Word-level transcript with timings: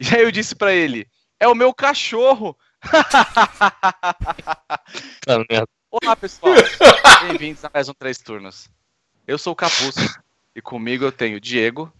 E 0.00 0.14
aí 0.14 0.22
eu 0.22 0.30
disse 0.30 0.54
para 0.54 0.72
ele: 0.72 1.06
É 1.38 1.46
o 1.46 1.54
meu 1.54 1.74
cachorro! 1.74 2.56
Olá, 5.90 6.16
pessoal! 6.16 6.54
Bem-vindos 7.28 7.62
a 7.64 7.70
mais 7.72 7.88
um 7.88 7.92
Três 7.92 8.18
Turnos. 8.18 8.68
Eu 9.26 9.36
sou 9.36 9.52
o 9.52 9.56
Capuz 9.56 9.96
e 10.56 10.62
comigo 10.62 11.04
eu 11.04 11.12
tenho 11.12 11.36
o 11.36 11.40
Diego. 11.40 11.92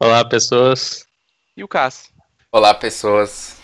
Olá, 0.00 0.24
pessoas. 0.24 1.06
E 1.56 1.62
o 1.62 1.68
Cass. 1.68 2.10
Olá, 2.50 2.74
pessoas. 2.74 3.60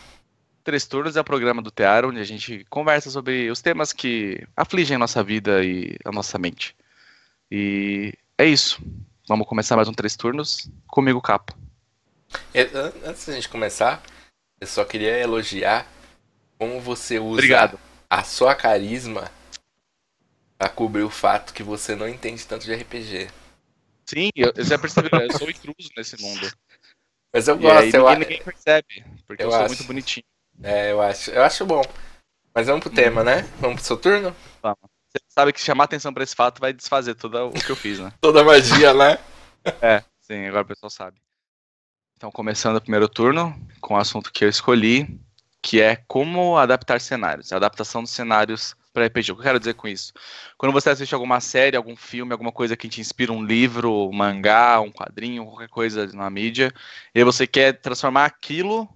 Três 0.62 0.86
Turnos 0.86 1.16
é 1.16 1.20
o 1.20 1.24
programa 1.24 1.60
do 1.60 1.72
Tear 1.72 2.04
onde 2.04 2.20
a 2.20 2.24
gente 2.24 2.64
conversa 2.70 3.10
sobre 3.10 3.50
os 3.50 3.60
temas 3.60 3.92
que 3.92 4.46
afligem 4.56 4.94
a 4.94 5.00
nossa 5.00 5.24
vida 5.24 5.64
e 5.64 5.98
a 6.04 6.12
nossa 6.12 6.38
mente. 6.38 6.76
E 7.50 8.14
é 8.38 8.46
isso. 8.46 8.80
Vamos 9.26 9.48
começar 9.48 9.74
mais 9.74 9.88
um 9.88 9.92
Três 9.92 10.16
Turnos. 10.16 10.70
Comigo, 10.86 11.20
Capo. 11.20 11.65
Antes 13.04 13.26
da 13.26 13.32
gente 13.34 13.48
começar, 13.48 14.02
eu 14.60 14.66
só 14.66 14.84
queria 14.84 15.18
elogiar 15.18 15.86
como 16.58 16.80
você 16.80 17.18
usa 17.18 17.34
Obrigado. 17.34 17.78
a 18.08 18.22
sua 18.24 18.54
carisma 18.54 19.30
pra 20.58 20.68
cobrir 20.68 21.02
o 21.02 21.10
fato 21.10 21.52
que 21.52 21.62
você 21.62 21.94
não 21.94 22.08
entende 22.08 22.46
tanto 22.46 22.64
de 22.64 22.72
RPG. 22.74 23.28
Sim, 24.08 24.30
eu, 24.36 24.52
eu 24.56 24.64
já 24.64 24.78
percebi, 24.78 25.08
eu 25.12 25.30
sou 25.32 25.50
intruso 25.50 25.90
nesse 25.96 26.20
mundo. 26.20 26.50
Mas 27.32 27.48
eu 27.48 27.56
E 27.56 27.62
gosto, 27.62 27.78
aí 27.78 27.90
eu, 27.94 28.08
ninguém, 28.08 28.14
a- 28.14 28.18
ninguém 28.18 28.42
percebe, 28.42 29.04
porque 29.26 29.42
eu, 29.42 29.46
eu 29.46 29.50
sou 29.52 29.60
acho. 29.60 29.68
muito 29.68 29.84
bonitinho. 29.84 30.24
é, 30.62 30.92
eu 30.92 31.02
acho, 31.02 31.30
eu 31.30 31.42
acho 31.42 31.66
bom. 31.66 31.82
Mas 32.54 32.68
vamos 32.68 32.82
pro 32.82 32.94
tema, 32.94 33.22
né? 33.22 33.42
Vamos 33.60 33.76
pro 33.76 33.84
seu 33.84 33.96
turno? 33.98 34.34
Você 34.62 35.18
sabe 35.28 35.52
que 35.52 35.60
chamar 35.60 35.84
atenção 35.84 36.12
pra 36.14 36.22
esse 36.24 36.34
fato 36.34 36.58
vai 36.60 36.72
desfazer 36.72 37.14
tudo 37.14 37.48
o 37.48 37.52
que 37.52 37.70
eu 37.70 37.76
fiz, 37.76 37.98
né? 37.98 38.12
Toda 38.20 38.42
magia, 38.44 38.94
né? 38.94 39.18
É, 39.82 40.02
sim, 40.20 40.46
agora 40.46 40.62
o 40.62 40.66
pessoal 40.66 40.88
sabe. 40.88 41.20
Então, 42.16 42.30
começando 42.30 42.76
o 42.76 42.80
primeiro 42.80 43.10
turno 43.10 43.54
com 43.78 43.92
o 43.92 43.98
assunto 43.98 44.32
que 44.32 44.42
eu 44.42 44.48
escolhi, 44.48 45.20
que 45.60 45.82
é 45.82 45.96
como 45.96 46.56
adaptar 46.56 46.98
cenários, 46.98 47.52
a 47.52 47.56
adaptação 47.56 48.02
dos 48.02 48.10
cenários 48.10 48.74
para 48.90 49.04
RPG. 49.04 49.32
O 49.32 49.34
que 49.34 49.40
eu 49.40 49.44
quero 49.44 49.58
dizer 49.58 49.74
com 49.74 49.86
isso? 49.86 50.14
Quando 50.56 50.72
você 50.72 50.88
assiste 50.88 51.14
alguma 51.14 51.40
série, 51.40 51.76
algum 51.76 51.94
filme, 51.94 52.32
alguma 52.32 52.50
coisa 52.50 52.74
que 52.74 52.88
te 52.88 53.02
inspira 53.02 53.30
um 53.30 53.44
livro, 53.44 54.08
um 54.08 54.14
mangá, 54.14 54.80
um 54.80 54.90
quadrinho, 54.90 55.44
qualquer 55.44 55.68
coisa 55.68 56.06
na 56.14 56.30
mídia, 56.30 56.72
e 57.14 57.22
você 57.22 57.46
quer 57.46 57.74
transformar 57.74 58.24
aquilo 58.24 58.88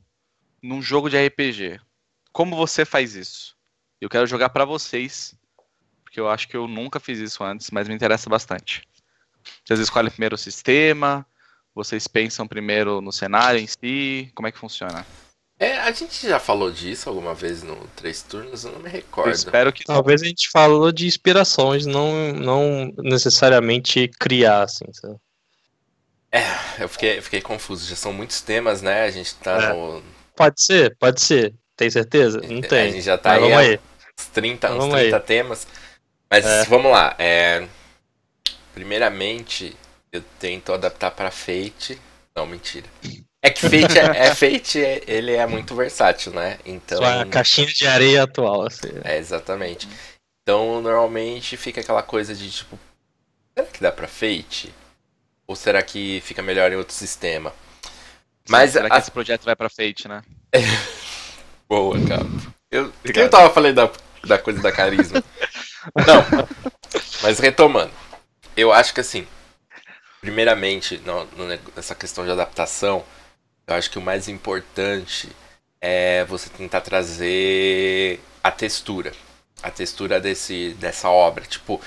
num 0.63 0.81
jogo 0.81 1.11
de 1.11 1.23
RPG. 1.23 1.79
Como 2.33 2.57
você 2.57 2.87
faz 2.87 3.15
isso? 3.15 3.55
Eu 4.01 4.09
quero 4.09 4.27
jogar 4.27 4.49
para 4.49 4.65
vocês, 4.65 5.39
porque 6.03 6.19
eu 6.19 6.27
acho 6.27 6.49
que 6.49 6.57
eu 6.57 6.67
nunca 6.67 6.99
fiz 6.99 7.19
isso 7.19 7.45
antes, 7.45 7.71
mas 7.71 7.87
me 7.87 7.95
interessa 7.95 8.31
bastante. 8.31 8.89
Vocês 9.63 9.79
escolhem 9.79 10.11
primeiro 10.11 10.37
o 10.37 10.39
sistema, 10.39 11.27
vocês 11.75 12.07
pensam 12.07 12.47
primeiro 12.47 13.01
no 13.01 13.13
cenário 13.13 13.61
em 13.61 13.67
si, 13.67 14.31
como 14.35 14.49
é 14.49 14.53
que 14.53 14.59
funciona? 14.59 15.07
É, 15.59 15.79
a 15.81 15.93
gente 15.93 16.27
já 16.27 16.41
falou 16.41 16.71
disso 16.73 17.09
alguma 17.11 17.35
vez 17.35 17.63
no 17.63 17.77
Três 17.95 18.23
Turnos, 18.23 18.65
eu 18.65 18.73
não 18.73 18.79
me 18.81 18.87
Eu 18.89 18.93
recordo. 18.93 19.31
espero 19.31 19.71
que 19.73 19.85
Talvez 19.85 20.23
a 20.23 20.25
gente 20.25 20.49
falou 20.51 20.91
de 20.91 21.07
inspirações, 21.07 21.85
não, 21.85 22.33
não 22.33 22.91
necessariamente 22.99 24.09
criar, 24.19 24.63
assim. 24.63 24.87
sabe? 24.93 25.17
Eu 26.79 26.89
fiquei, 26.89 27.19
eu 27.19 27.23
fiquei 27.23 27.41
confuso, 27.43 27.87
já 27.89 27.97
são 27.97 28.13
muitos 28.13 28.41
temas, 28.41 28.81
né? 28.81 29.03
A 29.03 29.11
gente 29.11 29.35
tá 29.35 29.63
É. 29.65 29.73
no. 29.73 30.03
Pode 30.35 30.63
ser, 30.63 30.97
pode 30.97 31.21
ser. 31.21 31.53
Tem 31.77 31.91
certeza? 31.91 32.41
Não 32.41 32.61
A 32.61 32.63
tem. 32.63 32.93
gente 32.93 33.03
já 33.03 33.19
tá 33.19 33.31
Mas 33.39 33.43
aí, 33.43 33.53
aí. 33.53 33.81
uns 34.19 34.27
30, 34.29 34.71
uns 34.73 34.77
Vamos 34.79 34.95
30 34.99 35.17
aí. 35.17 35.23
temas. 35.23 35.67
Mas 36.31 36.45
É. 36.47 36.65
vamos 36.65 36.91
lá. 36.91 37.15
é, 37.19 37.67
Primeiramente, 38.73 39.77
eu 40.13 40.23
tento 40.39 40.73
adaptar 40.73 41.11
pra 41.11 41.31
Fate. 41.31 42.01
Não, 42.35 42.47
mentira. 42.47 42.87
É 43.43 43.51
que 43.51 43.61
Fate, 43.63 43.99
é, 43.99 44.27
é 44.27 44.35
Fate 44.35 44.83
é- 44.85 45.03
ele 45.07 45.33
é 45.35 45.47
muito 45.47 45.75
versátil, 45.75 46.33
né? 46.33 46.59
Então. 46.65 46.99
Sua 46.99 47.25
caixinha 47.27 47.67
de 47.69 47.87
areia 47.87 48.25
atual, 48.25 48.67
assim. 48.67 48.91
É, 49.05 49.17
exatamente. 49.19 49.89
Então, 50.43 50.81
normalmente 50.81 51.57
fica 51.57 51.81
aquela 51.81 52.03
coisa 52.03 52.35
de 52.35 52.51
tipo, 52.51 52.79
será 53.57 53.67
que 53.69 53.81
dá 53.81 53.93
pra 53.93 54.09
Fate? 54.09 54.75
Ou 55.47 55.57
será 55.57 55.83
que 55.83 56.21
fica 56.25 56.43
melhor 56.43 56.71
em 56.73 56.77
outro 56.77 56.95
sistema? 56.95 57.53
Mas 58.49 58.73
será 58.73 58.89
que 58.89 58.97
a- 58.97 58.99
esse 58.99 59.11
projeto 59.11 59.45
vai 59.45 59.57
pra 59.57 59.69
Fate, 59.71 60.07
né? 60.09 60.23
Boa, 61.69 61.97
cara. 62.07 62.27
Eu, 62.71 62.93
Obrigado. 63.01 63.25
eu 63.25 63.31
tava 63.31 63.51
falando 63.55 63.75
da, 63.77 63.91
da 64.27 64.39
coisa 64.39 64.61
da 64.61 64.73
carisma? 64.73 65.23
Não. 66.07 66.49
Mas 67.23 67.39
retomando. 67.39 67.93
Eu 68.57 68.73
acho 68.73 68.93
que 68.93 69.01
assim, 69.01 69.27
primeiramente, 70.21 70.99
no, 70.99 71.25
no 71.37 71.47
nessa 71.75 71.95
questão 71.95 72.25
de 72.25 72.31
adaptação, 72.31 73.05
eu 73.67 73.75
acho 73.75 73.91
que 73.91 73.99
o 73.99 74.03
mais 74.03 74.29
importante 74.29 75.29
é 75.81 76.25
você 76.27 76.49
tentar 76.51 76.81
trazer 76.81 78.21
a 78.43 78.51
textura. 78.51 79.13
A 79.63 79.71
textura 79.71 80.21
desse, 80.21 80.75
dessa 80.81 81.09
obra. 81.11 81.45
Tipo, 81.45 81.81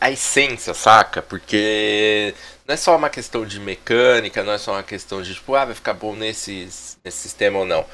a 0.00 0.10
essência, 0.10 0.74
saca? 0.74 1.22
Porque 1.22 2.34
não 2.66 2.74
é 2.74 2.76
só 2.76 2.96
uma 2.96 3.10
questão 3.10 3.46
de 3.46 3.60
mecânica, 3.60 4.42
não 4.42 4.52
é 4.52 4.58
só 4.58 4.72
uma 4.72 4.82
questão 4.82 5.22
de, 5.22 5.34
tipo, 5.34 5.54
ah, 5.54 5.64
vai 5.64 5.74
ficar 5.74 5.94
bom 5.94 6.14
nesse, 6.14 6.68
nesse 7.04 7.18
sistema 7.18 7.58
ou 7.60 7.64
não 7.64 7.86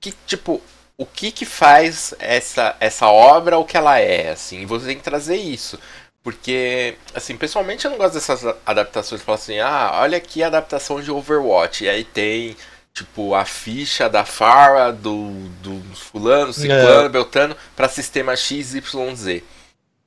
que 0.00 0.12
tipo 0.26 0.62
o 0.96 1.06
que 1.06 1.30
que 1.30 1.44
faz 1.44 2.14
essa 2.18 2.76
essa 2.80 3.08
obra 3.08 3.58
o 3.58 3.64
que 3.64 3.76
ela 3.76 3.98
é 3.98 4.30
assim 4.30 4.66
você 4.66 4.86
tem 4.86 4.96
que 4.96 5.02
trazer 5.02 5.36
isso 5.36 5.78
porque 6.22 6.96
assim 7.14 7.36
pessoalmente 7.36 7.84
eu 7.84 7.90
não 7.90 7.98
gosto 7.98 8.14
dessas 8.14 8.44
adaptações. 8.66 9.22
Falar 9.22 9.36
assim 9.38 9.58
ah 9.60 9.90
olha 10.02 10.18
aqui 10.18 10.42
a 10.42 10.48
adaptação 10.48 11.00
de 11.00 11.10
Overwatch. 11.10 11.84
E 11.84 11.88
aí 11.88 12.04
tem 12.04 12.56
tipo 12.92 13.34
a 13.34 13.44
ficha 13.44 14.08
da 14.08 14.24
Farah 14.24 14.90
do 14.90 15.30
do 15.62 15.80
fulano 15.94 16.52
ciclano 16.52 17.08
beltrano 17.08 17.56
para 17.76 17.88
sistema 17.88 18.36
XYZ 18.36 19.42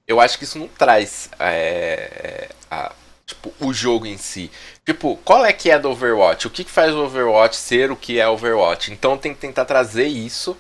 eu 0.08 0.20
acho 0.20 0.38
que 0.38 0.44
isso 0.44 0.60
não 0.60 0.68
traz 0.68 1.30
é, 1.40 2.50
a- 2.70 2.92
tipo 3.26 3.54
o 3.60 3.74
jogo 3.74 4.06
em 4.06 4.18
si. 4.18 4.52
Tipo, 4.86 5.16
qual 5.24 5.46
é 5.46 5.54
que 5.54 5.70
é 5.72 5.80
do 5.80 5.90
Overwatch? 5.92 6.48
O 6.48 6.50
que, 6.50 6.64
que 6.64 6.72
faz 6.72 6.94
o 6.94 7.06
Overwatch 7.06 7.56
ser 7.56 7.92
o 7.92 7.96
que 7.96 8.20
é 8.20 8.28
Overwatch? 8.28 8.92
Então 8.92 9.18
tem 9.18 9.34
que 9.34 9.40
tentar 9.40 9.64
trazer 9.66 10.08
isso 10.08 10.58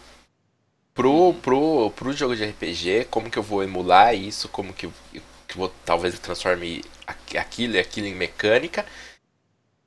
pro, 0.94 1.34
pro, 1.42 1.92
pro 1.96 2.14
jogo 2.14 2.36
de 2.36 2.46
RPG, 2.46 3.08
como 3.10 3.30
que 3.30 3.38
eu 3.40 3.44
vou 3.44 3.64
emular 3.64 4.14
isso, 4.16 4.48
como 4.50 4.74
que 4.74 4.86
eu, 4.86 4.94
que 5.52 5.58
vou 5.58 5.72
talvez 5.86 6.18
transforme 6.20 6.84
aqu- 7.06 7.38
aquilo 7.38 7.76
e 7.76 7.80
aquilo 7.80 8.08
em 8.08 8.16
mecânica. 8.16 8.86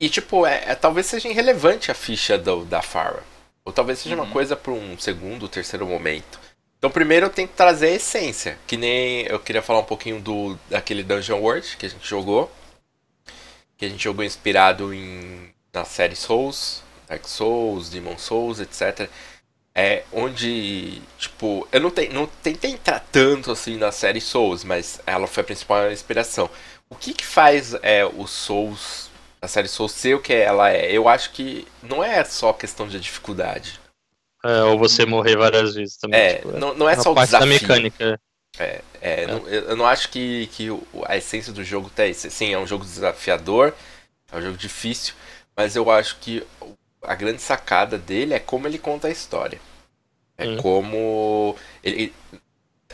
E 0.00 0.08
tipo, 0.08 0.46
é, 0.46 0.62
é- 0.66 0.74
talvez 0.74 1.06
seja 1.06 1.28
irrelevante 1.28 1.90
a 1.90 1.94
ficha 1.94 2.36
do, 2.38 2.64
da 2.64 2.82
Farah. 2.82 3.22
Ou 3.64 3.72
talvez 3.72 3.98
seja 3.98 4.14
uma 4.14 4.24
Uhum. 4.24 4.30
coisa 4.30 4.54
para 4.54 4.72
um 4.72 4.98
segundo, 4.98 5.48
terceiro 5.48 5.86
momento. 5.86 6.38
Então 6.78 6.90
primeiro 6.90 7.26
eu 7.26 7.30
tenho 7.30 7.48
que 7.48 7.54
trazer 7.54 7.86
a 7.88 7.92
essência. 7.92 8.58
Que 8.66 8.76
nem 8.76 9.22
eu 9.26 9.40
queria 9.40 9.62
falar 9.62 9.78
um 9.80 9.84
pouquinho 9.84 10.20
do 10.20 10.58
daquele 10.68 11.02
Dungeon 11.02 11.40
World 11.40 11.76
que 11.78 11.86
a 11.86 11.88
gente 11.88 12.06
jogou 12.06 12.50
que 13.76 13.84
a 13.86 13.88
gente 13.88 14.04
jogou 14.04 14.24
inspirado 14.24 14.94
em 14.94 15.52
na 15.72 15.84
série 15.84 16.14
Souls, 16.14 16.82
Dark 17.08 17.26
Souls, 17.26 17.90
Demon 17.90 18.16
Souls, 18.16 18.60
etc. 18.60 19.08
É 19.76 20.04
onde, 20.12 21.02
tipo, 21.18 21.66
eu 21.72 21.80
não, 21.80 21.90
te, 21.90 22.08
não 22.08 22.26
tentei 22.42 22.70
entrar 22.72 23.00
tanto 23.10 23.50
assim 23.50 23.76
na 23.76 23.90
série 23.90 24.20
Souls, 24.20 24.62
mas 24.62 25.00
ela 25.04 25.26
foi 25.26 25.40
a 25.42 25.44
principal 25.46 25.90
inspiração. 25.90 26.48
O 26.88 26.94
que 26.94 27.12
que 27.12 27.24
faz 27.26 27.74
é, 27.82 28.04
o 28.04 28.24
Souls, 28.26 29.10
a 29.42 29.48
série 29.48 29.66
Souls 29.66 29.90
ser 29.90 30.14
o 30.14 30.20
que 30.20 30.32
ela 30.32 30.70
é? 30.70 30.92
Eu 30.92 31.08
acho 31.08 31.32
que 31.32 31.66
não 31.82 32.04
é 32.04 32.22
só 32.24 32.52
questão 32.52 32.86
de 32.86 33.00
dificuldade. 33.00 33.80
É, 34.44 34.62
ou 34.62 34.78
você 34.78 35.04
morrer 35.04 35.36
várias 35.36 35.74
vezes 35.74 35.96
também. 35.96 36.20
É, 36.20 36.34
tipo, 36.36 36.52
não, 36.52 36.74
não 36.74 36.88
é 36.88 36.94
só 36.94 37.10
o 37.10 37.14
parte 37.14 37.32
da 37.32 37.40
desafio. 37.40 37.68
mecânica. 37.68 38.20
É, 39.00 39.26
não- 39.26 39.48
eu 39.48 39.76
não 39.76 39.86
acho 39.86 40.08
que, 40.08 40.46
que 40.52 40.68
a 41.06 41.16
essência 41.16 41.52
do 41.52 41.64
jogo 41.64 41.90
tá 41.90 42.06
isso. 42.06 42.30
Sim, 42.30 42.52
é 42.52 42.58
um 42.58 42.66
jogo 42.66 42.84
desafiador, 42.84 43.74
é 44.30 44.36
um 44.36 44.42
jogo 44.42 44.56
difícil, 44.56 45.14
mas 45.56 45.74
eu 45.74 45.90
acho 45.90 46.16
que 46.20 46.42
a 47.06 47.14
grande 47.14 47.42
sacada 47.42 47.98
dele 47.98 48.34
é 48.34 48.38
como 48.38 48.66
ele 48.66 48.78
conta 48.78 49.08
a 49.08 49.10
história. 49.10 49.60
É 50.36 50.44
Sim. 50.44 50.56
como. 50.58 51.56
Ele, 51.82 52.12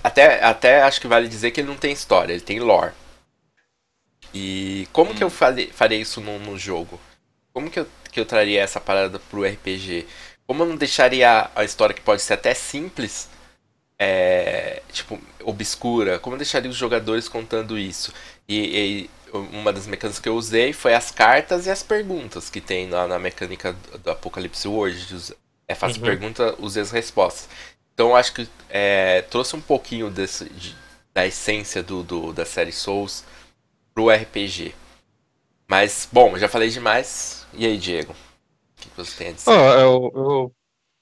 até, 0.03 0.43
até 0.43 0.83
acho 0.83 1.01
que 1.01 1.07
vale 1.07 1.29
dizer 1.29 1.51
que 1.51 1.61
ele 1.61 1.69
não 1.69 1.77
tem 1.77 1.93
história, 1.93 2.33
ele 2.33 2.41
tem 2.41 2.61
lore. 2.61 2.93
E 4.33 4.89
como 4.93 5.15
que 5.15 5.25
eu 5.25 5.31
farei, 5.31 5.71
farei 5.73 6.01
isso 6.01 6.21
no, 6.21 6.39
no 6.39 6.59
jogo? 6.59 7.01
Como 7.53 7.71
que 7.71 7.81
eu, 7.81 7.87
que 8.13 8.21
eu 8.21 8.27
traria 8.27 8.63
essa 8.63 8.81
parada 8.81 9.19
pro 9.19 9.45
RPG? 9.45 10.07
Como 10.47 10.63
eu 10.63 10.67
não 10.67 10.77
deixaria 10.77 11.51
a 11.55 11.65
história 11.65 11.95
que 11.95 12.01
pode 12.01 12.23
ser 12.23 12.35
até 12.35 12.55
simples, 12.55 13.29
é, 13.99 14.83
tipo, 14.93 15.21
obscura? 15.45 16.19
Como 16.19 16.35
eu 16.35 16.39
deixaria 16.39 16.71
os 16.71 16.77
jogadores 16.77 17.29
contando 17.29 17.79
isso? 17.79 18.13
E, 18.51 19.07
e 19.07 19.11
uma 19.33 19.73
das 19.73 19.87
mecânicas 19.87 20.19
que 20.21 20.29
eu 20.29 20.35
usei 20.35 20.73
foi 20.73 20.93
as 20.93 21.13
cartas 21.13 21.67
e 21.67 21.71
as 21.71 21.85
perguntas 21.85 22.51
que 22.51 22.61
tem 22.61 22.91
lá 22.91 23.07
na 23.07 23.17
mecânica 23.19 23.73
do, 24.03 24.11
Apocalipse 24.11 24.67
us- 24.67 25.33
É 25.69 25.75
fácil 25.75 26.01
Uhum. 26.01 26.07
pergunta, 26.07 26.57
use 26.59 26.81
as 26.81 26.91
respostas. 26.91 27.49
Então 27.95 28.09
eu 28.09 28.17
acho 28.17 28.35
que 28.35 28.49
é, 28.69 29.23
trouxe 29.23 29.55
um 29.55 29.61
pouquinho 29.61 30.11
desse, 30.11 30.49
de- 30.51 30.75
da 31.15 31.25
essência 31.25 31.81
do, 31.81 32.03
do- 32.03 32.33
da 32.33 32.45
série 32.45 32.73
Souls 32.73 33.25
pro 33.95 34.11
RPG. 34.11 34.75
Mas, 35.69 36.09
bom, 36.11 36.37
já 36.37 36.49
falei 36.49 36.69
demais. 36.71 37.47
E 37.55 37.65
aí, 37.65 37.79
Diego? 37.79 38.13
O 38.13 38.81
que 38.81 38.89
você 38.97 39.17
tem 39.17 39.29
a 39.29 39.33
dizer? 39.33 39.51
Oh, 39.51 39.53
eu, 39.53 40.13
eu, 40.17 40.53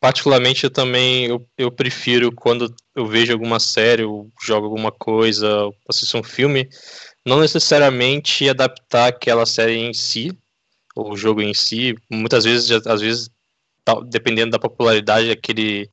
particularmente, 0.01 0.65
eu 0.65 0.71
também 0.71 1.27
eu, 1.27 1.49
eu 1.57 1.73
prefiro 1.73 2.31
quando 2.35 2.75
eu 2.95 3.07
vejo 3.07 3.33
alguma 3.33 3.59
série, 3.59 4.05
ou 4.05 4.31
jogo 4.43 4.67
alguma 4.67 4.93
coisa, 4.93 5.49
assisto 5.89 6.19
um 6.19 6.23
filme, 6.23 6.69
não 7.29 7.41
necessariamente 7.41 8.49
adaptar 8.49 9.09
aquela 9.09 9.45
série 9.45 9.77
em 9.77 9.93
si, 9.93 10.37
o 10.97 11.17
jogo 11.17 11.43
em 11.43 11.55
si. 11.55 11.95
Muitas 12.11 12.45
vezes, 12.45 12.71
às 12.87 13.01
vezes, 13.01 13.31
dependendo 14.07 14.53
da 14.53 14.59
popularidade 14.59 15.29
daquele 15.29 15.89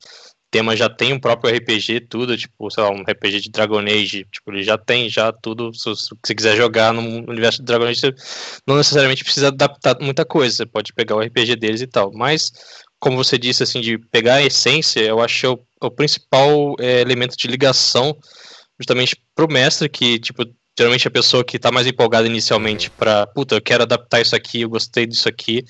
tema 0.50 0.76
já 0.76 0.88
tem 0.88 1.12
um 1.12 1.20
próprio 1.20 1.54
RPG, 1.54 2.06
tudo, 2.08 2.36
tipo, 2.36 2.70
sei 2.70 2.82
lá, 2.82 2.90
um 2.90 3.02
RPG 3.02 3.40
de 3.40 3.50
Dragon 3.50 3.80
Age, 3.80 4.26
tipo, 4.32 4.50
ele 4.50 4.62
já 4.62 4.78
tem 4.78 5.08
já 5.10 5.30
tudo, 5.30 5.74
se 5.74 5.84
você 5.90 6.34
quiser 6.34 6.56
jogar 6.56 6.94
no 6.94 7.02
universo 7.02 7.58
de 7.58 7.66
Dragon 7.66 7.84
Age, 7.84 8.00
você 8.00 8.14
não 8.66 8.76
necessariamente 8.76 9.24
precisa 9.24 9.48
adaptar 9.48 9.98
muita 10.00 10.24
coisa, 10.24 10.56
você 10.56 10.66
pode 10.66 10.94
pegar 10.94 11.16
o 11.16 11.20
RPG 11.20 11.56
deles 11.56 11.82
e 11.82 11.86
tal, 11.86 12.12
mas, 12.14 12.52
como 12.98 13.16
você 13.16 13.36
disse, 13.36 13.64
assim, 13.64 13.80
de 13.80 13.98
pegar 13.98 14.36
a 14.36 14.42
essência, 14.42 15.00
eu 15.00 15.20
acho 15.20 15.40
que 15.40 15.46
é 15.46 15.50
o, 15.50 15.58
o 15.82 15.90
principal 15.90 16.74
é, 16.78 17.00
elemento 17.00 17.36
de 17.36 17.48
ligação 17.48 18.16
justamente 18.78 19.16
pro 19.34 19.52
mestre, 19.52 19.88
que, 19.88 20.18
tipo, 20.18 20.44
geralmente 20.78 21.08
a 21.08 21.10
pessoa 21.10 21.44
que 21.44 21.56
está 21.56 21.72
mais 21.72 21.86
empolgada 21.86 22.26
inicialmente 22.26 22.90
para, 22.90 23.26
puta, 23.26 23.54
eu 23.54 23.62
quero 23.62 23.82
adaptar 23.82 24.20
isso 24.20 24.36
aqui, 24.36 24.60
eu 24.60 24.68
gostei 24.68 25.06
disso 25.06 25.28
aqui, 25.28 25.64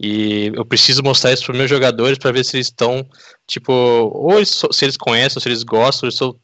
e 0.00 0.50
eu 0.54 0.64
preciso 0.64 1.02
mostrar 1.02 1.32
isso 1.32 1.44
para 1.44 1.54
meus 1.56 1.68
jogadores 1.68 2.18
para 2.18 2.32
ver 2.32 2.44
se 2.44 2.56
eles 2.56 2.68
estão, 2.68 3.06
tipo, 3.46 3.72
ou 3.72 4.44
se 4.44 4.84
eles 4.84 4.96
conhecem, 4.96 5.36
ou 5.36 5.42
se 5.42 5.48
eles 5.48 5.62
gostam, 5.62 6.06
ou 6.06 6.08
eles 6.08 6.14
estão 6.14 6.38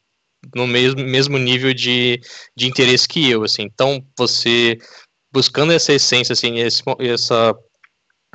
no 0.54 0.66
mesmo, 0.66 1.02
mesmo 1.02 1.38
nível 1.38 1.72
de, 1.72 2.20
de 2.56 2.66
interesse 2.66 3.08
que 3.08 3.30
eu, 3.30 3.44
assim. 3.44 3.62
Então, 3.62 4.04
você 4.16 4.78
buscando 5.32 5.72
essa 5.72 5.92
essência, 5.92 6.34
assim, 6.34 6.58
esse, 6.58 6.82
essa 6.98 7.54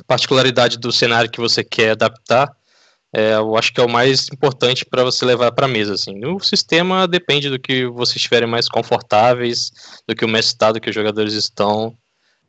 particularidade 0.06 0.78
do 0.78 0.90
cenário 0.90 1.30
que 1.30 1.40
você 1.40 1.62
quer 1.62 1.90
adaptar, 1.90 2.50
é, 3.12 3.34
eu 3.34 3.56
acho 3.56 3.72
que 3.72 3.80
é 3.80 3.84
o 3.84 3.88
mais 3.88 4.28
importante 4.32 4.84
para 4.84 5.02
você 5.02 5.24
levar 5.24 5.52
para 5.52 5.66
a 5.66 5.68
mesa. 5.68 5.94
Assim. 5.94 6.24
O 6.26 6.38
sistema 6.40 7.08
depende 7.08 7.48
do 7.48 7.58
que 7.58 7.86
vocês 7.86 8.16
estiverem 8.16 8.48
mais 8.48 8.68
confortáveis, 8.68 9.70
do 10.06 10.14
que 10.14 10.24
o 10.24 10.28
mestre 10.28 10.54
está, 10.54 10.72
do 10.72 10.80
que 10.80 10.90
os 10.90 10.94
jogadores 10.94 11.32
estão. 11.32 11.96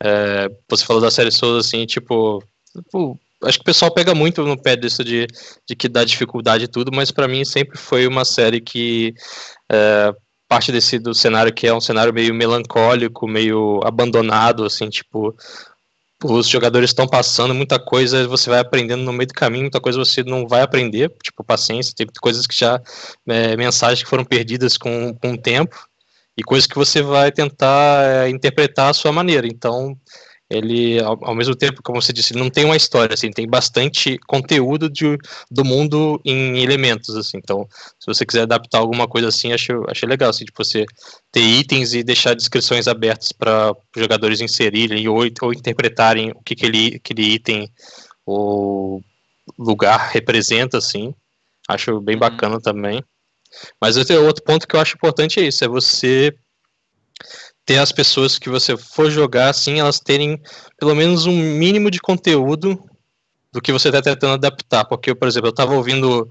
É, 0.01 0.49
você 0.69 0.85
falou 0.85 1.01
da 1.01 1.11
série 1.11 1.31
Souls, 1.31 1.65
assim, 1.65 1.85
tipo, 1.85 2.43
tipo, 2.75 3.19
acho 3.43 3.57
que 3.57 3.63
o 3.63 3.65
pessoal 3.65 3.93
pega 3.93 4.13
muito 4.13 4.43
no 4.43 4.61
pé 4.61 4.75
disso 4.75 5.03
de, 5.03 5.27
de 5.67 5.75
que 5.75 5.89
dá 5.89 6.03
dificuldade 6.03 6.65
e 6.65 6.69
tudo, 6.69 6.91
mas 6.93 7.11
para 7.11 7.27
mim 7.27 7.43
sempre 7.43 7.77
foi 7.77 8.07
uma 8.07 8.23
série 8.23 8.61
que 8.61 9.13
é, 9.71 10.13
parte 10.47 10.71
desse 10.71 10.97
do 10.97 11.13
cenário 11.13 11.53
que 11.53 11.67
é 11.67 11.73
um 11.73 11.81
cenário 11.81 12.13
meio 12.13 12.33
melancólico, 12.33 13.27
meio 13.27 13.81
abandonado, 13.83 14.65
assim, 14.65 14.89
tipo, 14.89 15.35
os 16.23 16.47
jogadores 16.47 16.89
estão 16.89 17.07
passando, 17.07 17.53
muita 17.55 17.79
coisa 17.79 18.27
você 18.27 18.49
vai 18.49 18.59
aprendendo 18.59 19.03
no 19.03 19.13
meio 19.13 19.27
do 19.27 19.33
caminho, 19.33 19.63
muita 19.63 19.79
coisa 19.79 19.97
você 19.97 20.23
não 20.23 20.47
vai 20.47 20.61
aprender, 20.61 21.09
tipo 21.23 21.43
paciência, 21.43 21.93
tem 21.95 22.07
coisas 22.21 22.45
que 22.45 22.57
já, 22.57 22.81
é, 23.27 23.55
mensagens 23.55 24.03
que 24.03 24.09
foram 24.09 24.25
perdidas 24.25 24.77
com, 24.77 25.13
com 25.13 25.33
o 25.33 25.37
tempo, 25.37 25.77
e 26.37 26.43
coisas 26.43 26.67
que 26.67 26.75
você 26.75 27.01
vai 27.01 27.31
tentar 27.31 28.03
é, 28.03 28.29
interpretar 28.29 28.89
à 28.89 28.93
sua 28.93 29.11
maneira, 29.11 29.47
então 29.47 29.97
ele, 30.49 30.99
ao, 30.99 31.17
ao, 31.23 31.35
mesmo 31.35 31.55
tempo, 31.55 31.83
como 31.83 32.01
você 32.01 32.11
disse, 32.11 32.33
não 32.33 32.49
tem 32.49 32.65
uma 32.65 32.75
história, 32.75 33.13
assim, 33.13 33.29
tem 33.29 33.47
bastante 33.47 34.17
conteúdo 34.27 34.89
de, 34.89 35.15
do 35.49 35.63
mundo 35.63 36.19
em 36.25 36.59
elementos, 36.63 37.15
assim, 37.15 37.37
então, 37.37 37.67
se 37.99 38.07
você 38.07 38.25
quiser 38.25 38.41
adaptar 38.41 38.79
alguma 38.79 39.07
coisa 39.07 39.27
assim, 39.27 39.53
acho, 39.53 39.83
acho 39.87 40.07
legal, 40.07 40.31
assim, 40.31 40.45
de 40.45 40.51
você 40.57 40.85
ter 41.31 41.41
itens 41.41 41.93
e 41.93 42.03
deixar 42.03 42.33
descrições 42.33 42.87
abertas 42.87 43.31
para 43.31 43.71
os 43.71 44.01
jogadores 44.01 44.41
inserirem 44.41 45.07
ou, 45.07 45.19
ou 45.41 45.53
interpretarem 45.53 46.31
o 46.31 46.41
que 46.41 46.55
aquele, 46.55 46.95
aquele 46.95 47.21
item 47.21 47.69
ou 48.25 49.03
lugar 49.57 50.09
representa, 50.11 50.79
assim, 50.79 51.13
acho 51.67 52.01
bem 52.01 52.15
uhum. 52.15 52.21
bacana 52.21 52.59
também. 52.59 53.03
Mas 53.79 53.97
outro 53.97 54.43
ponto 54.43 54.67
que 54.67 54.75
eu 54.75 54.79
acho 54.79 54.95
importante 54.95 55.39
é 55.39 55.43
isso, 55.43 55.63
é 55.63 55.67
você 55.67 56.35
ter 57.69 57.77
as 57.77 57.91
pessoas 57.91 58.39
que 58.39 58.49
você 58.49 58.75
for 58.75 59.11
jogar, 59.11 59.49
assim, 59.49 59.79
elas 59.79 59.99
terem 59.99 60.41
pelo 60.79 60.95
menos 60.95 61.27
um 61.27 61.37
mínimo 61.37 61.91
de 61.91 61.99
conteúdo 61.99 62.83
do 63.53 63.61
que 63.61 63.71
você 63.71 63.89
está 63.89 64.01
tentando 64.01 64.33
adaptar. 64.33 64.85
Porque, 64.85 65.13
por 65.13 65.27
exemplo, 65.27 65.49
eu 65.49 65.51
estava 65.51 65.75
ouvindo 65.75 66.27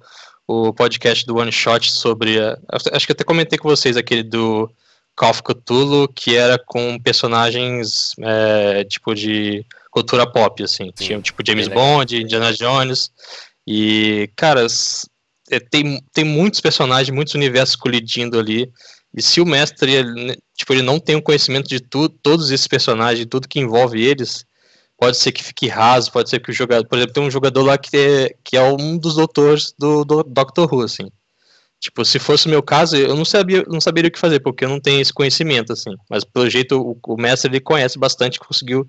o 0.48 0.72
podcast 0.72 1.24
do 1.24 1.36
One 1.36 1.52
Shot 1.52 1.92
sobre. 1.92 2.40
A, 2.40 2.58
acho 2.92 3.06
que 3.06 3.12
até 3.12 3.22
comentei 3.22 3.56
com 3.56 3.68
vocês 3.68 3.96
aquele 3.96 4.24
do 4.24 4.68
Call 5.14 5.30
of 5.30 5.44
Cthulhu, 5.44 6.08
que 6.08 6.34
era 6.34 6.58
com 6.58 6.98
personagens 6.98 8.14
é, 8.20 8.82
tipo 8.82 9.14
de 9.14 9.64
cultura 9.92 10.26
pop, 10.26 10.60
assim. 10.60 10.90
Sim, 10.96 11.06
Tinha 11.06 11.20
tipo 11.20 11.40
James 11.46 11.68
Bond, 11.68 12.20
Indiana 12.20 12.52
Jones. 12.52 13.12
E, 13.64 14.28
cara, 14.34 14.66
é, 15.52 15.60
tem, 15.60 16.02
tem 16.12 16.24
muitos 16.24 16.60
personagens, 16.60 17.14
muitos 17.14 17.34
universos 17.34 17.76
colidindo 17.76 18.40
ali. 18.40 18.68
E 19.14 19.22
se 19.22 19.40
o 19.40 19.46
mestre, 19.46 19.92
ele, 19.92 20.36
tipo, 20.56 20.72
ele 20.72 20.82
não 20.82 21.00
tem 21.00 21.16
o 21.16 21.22
conhecimento 21.22 21.68
de 21.68 21.80
tudo, 21.80 22.14
todos 22.22 22.50
esses 22.50 22.68
personagens, 22.68 23.26
tudo 23.28 23.48
que 23.48 23.58
envolve 23.58 24.02
eles, 24.02 24.44
pode 24.98 25.16
ser 25.16 25.32
que 25.32 25.42
fique 25.42 25.68
raso, 25.68 26.12
pode 26.12 26.28
ser 26.28 26.40
que 26.40 26.50
o 26.50 26.54
jogador, 26.54 26.86
por 26.86 26.98
exemplo, 26.98 27.14
tem 27.14 27.22
um 27.22 27.30
jogador 27.30 27.62
lá 27.62 27.78
que 27.78 27.96
é, 27.96 28.34
que 28.44 28.56
é 28.56 28.62
um 28.62 28.98
dos 28.98 29.14
doutores 29.14 29.72
do, 29.78 30.04
do 30.04 30.22
Doctor 30.22 30.72
Who, 30.72 30.82
assim. 30.82 31.08
Tipo, 31.80 32.04
se 32.04 32.18
fosse 32.18 32.46
o 32.46 32.50
meu 32.50 32.60
caso, 32.60 32.96
eu 32.96 33.14
não 33.14 33.24
sabia, 33.24 33.64
não 33.68 33.80
saberia 33.80 34.08
o 34.08 34.12
que 34.12 34.18
fazer, 34.18 34.40
porque 34.40 34.64
eu 34.64 34.68
não 34.68 34.80
tenho 34.80 35.00
esse 35.00 35.12
conhecimento, 35.12 35.72
assim. 35.72 35.94
Mas 36.10 36.24
pelo 36.24 36.50
jeito, 36.50 36.76
o, 36.76 36.98
o 37.06 37.16
mestre 37.16 37.48
ele 37.50 37.60
conhece 37.60 37.96
bastante, 37.96 38.40
conseguiu 38.40 38.84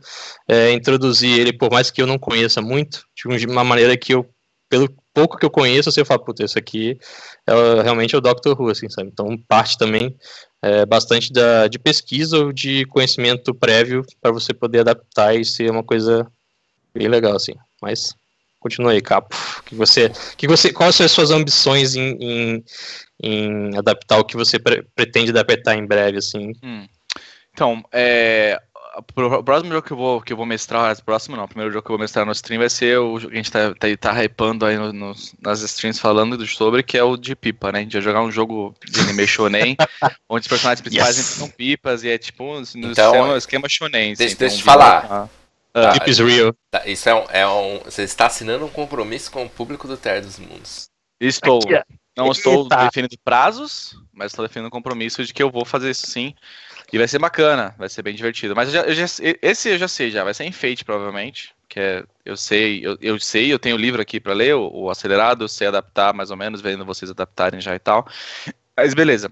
é, 0.48 0.72
introduzir 0.72 1.40
ele, 1.40 1.54
por 1.54 1.72
mais 1.72 1.92
que 1.92 2.02
eu 2.02 2.08
não 2.08 2.18
conheça 2.18 2.62
muito, 2.62 3.04
de 3.16 3.46
uma 3.46 3.64
maneira 3.64 3.96
que 3.96 4.14
eu, 4.14 4.28
pelo 4.70 4.88
pouco 5.14 5.38
que 5.38 5.46
eu 5.46 5.50
conheço, 5.50 5.92
você 5.92 6.06
fala, 6.06 6.24
puta, 6.24 6.46
isso 6.46 6.58
aqui 6.58 6.98
é 7.46 7.82
realmente 7.82 8.16
é 8.16 8.18
o 8.18 8.22
Doctor 8.22 8.60
Who, 8.60 8.70
assim, 8.70 8.88
sabe? 8.88 9.10
Então, 9.12 9.38
parte 9.48 9.78
também 9.78 10.16
é, 10.62 10.86
bastante 10.86 11.34
da, 11.34 11.68
de 11.68 11.80
pesquisa 11.80 12.38
ou 12.38 12.54
de 12.54 12.86
conhecimento 12.86 13.54
prévio 13.54 14.06
para 14.22 14.32
você 14.32 14.54
poder 14.54 14.80
adaptar 14.82 15.36
e 15.36 15.44
ser 15.44 15.72
uma 15.72 15.84
coisa 15.84 16.28
bem 16.94 17.08
legal, 17.08 17.36
assim. 17.36 17.54
Mas, 17.82 18.14
continua 18.60 18.92
aí, 18.92 19.02
Capo. 19.02 19.36
Que 19.66 19.76
você, 19.76 20.12
que 20.38 20.48
você, 20.48 20.72
quais 20.72 20.96
são 20.96 21.06
as 21.06 21.12
suas 21.12 21.32
ambições 21.32 21.96
em, 21.96 22.18
em, 22.20 22.64
em 23.22 23.78
adaptar 23.78 24.20
o 24.20 24.26
que 24.26 24.38
você 24.38 24.60
pre 24.60 24.84
pretende 24.96 25.32
adaptar 25.32 25.76
em 25.76 25.86
breve, 25.86 26.18
assim? 26.18 26.54
Hum. 26.64 26.88
Então, 27.54 27.84
é, 27.92 28.58
o 28.98 29.44
próximo 29.44 29.72
jogo 29.72 29.86
que 29.86 29.94
eu 29.94 29.98
vou, 29.98 30.22
que 30.22 30.34
eu 30.34 30.38
vou 30.38 30.46
mestrar, 30.46 30.96
próximo 31.04 31.36
não, 31.36 31.44
o 31.44 31.48
primeiro 31.48 31.72
jogo 31.72 31.86
que 31.86 31.92
eu 31.92 31.96
vou 31.96 32.02
mestrar 32.02 32.26
no 32.26 32.32
stream 32.32 32.60
vai 32.60 32.70
ser 32.70 32.98
o 32.98 33.20
que 33.20 33.28
a 33.28 33.36
gente 33.36 33.52
tá, 33.52 33.74
tá, 33.76 33.88
tá 34.00 34.24
hypando 34.24 34.66
aí 34.66 34.78
no, 34.78 34.92
no, 34.92 35.14
nas 35.42 35.62
streams 35.62 36.00
falando 36.00 36.46
sobre, 36.48 36.82
que 36.82 36.98
é 36.98 37.04
o 37.04 37.16
de 37.16 37.36
pipa, 37.36 37.72
né? 37.72 37.80
A 37.80 37.82
gente 37.84 37.94
vai 37.94 38.02
jogar 38.02 38.22
um 38.22 38.32
jogo 38.32 38.74
de 38.86 39.00
anime 39.00 39.28
shonen, 39.28 39.78
onde 40.28 40.42
os 40.42 40.48
personagens 40.48 40.82
principais 40.82 41.18
yes. 41.18 41.26
são 41.26 41.50
pipas 41.50 42.04
e 42.04 42.10
é 42.10 42.18
tipo 42.18 42.44
no 42.76 42.92
então, 42.92 43.14
esquema, 43.14 43.38
esquema 43.38 43.70
shonen. 43.70 44.14
Deixa, 44.16 44.26
assim, 44.26 44.36
deixa 44.40 44.56
eu 44.56 44.60
te 44.60 44.64
falar. 44.64 45.08
Ah. 45.10 45.30
Tá, 45.72 45.92
Deep 45.92 46.10
is 46.10 46.18
real. 46.18 46.54
Tá, 46.72 46.88
isso 46.88 47.08
é 47.08 47.14
um, 47.14 47.26
é 47.30 47.48
um. 47.48 47.80
Você 47.86 48.04
está 48.04 48.26
assinando 48.26 48.66
um 48.66 48.70
compromisso 48.70 49.32
com 49.32 49.46
o 49.46 49.50
público 49.50 49.88
do 49.88 49.96
Terra 49.96 50.22
dos 50.22 50.40
Mundos. 50.40 50.90
Estou. 51.20 51.60
Aqui, 51.60 51.84
não 52.18 52.32
estou 52.32 52.68
definindo 52.68 53.16
prazos, 53.24 53.96
mas 54.12 54.32
estou 54.32 54.46
definindo 54.46 54.68
um 54.68 54.72
compromisso 54.72 55.24
de 55.24 55.34
que 55.34 55.42
eu 55.42 55.50
vou 55.50 55.64
fazer 55.64 55.92
isso 55.92 56.08
sim. 56.08 56.34
E 56.92 56.98
vai 56.98 57.08
ser 57.08 57.20
bacana, 57.20 57.76
vai 57.78 57.88
ser 57.88 58.02
bem 58.02 58.16
divertido. 58.16 58.56
Mas 58.56 58.74
eu 58.74 58.74
já, 58.74 58.82
eu 58.82 58.94
já, 58.94 59.06
esse 59.42 59.70
eu 59.70 59.78
já 59.78 59.88
sei 59.88 60.10
já, 60.10 60.24
vai 60.24 60.34
ser 60.34 60.46
enfeite 60.46 60.84
provavelmente. 60.84 61.54
Que 61.68 61.80
é, 61.80 62.04
eu 62.26 62.36
sei, 62.36 62.86
eu, 62.86 62.98
eu 63.00 63.20
sei, 63.20 63.54
eu 63.54 63.60
tenho 63.60 63.76
o 63.76 63.80
livro 63.80 64.02
aqui 64.02 64.20
para 64.20 64.34
ler, 64.34 64.56
o, 64.56 64.70
o, 64.72 64.90
acelerado, 64.90 65.44
eu 65.44 65.48
sei 65.48 65.68
adaptar 65.68 66.14
mais 66.14 66.32
ou 66.32 66.38
menos, 66.38 66.62
vendo 66.62 66.84
vocês 66.84 67.12
adaptarem 67.12 67.62
já 67.62 67.76
e 67.76 67.80
tal. 67.80 68.08
Mas 68.76 68.94
beleza. 68.94 69.32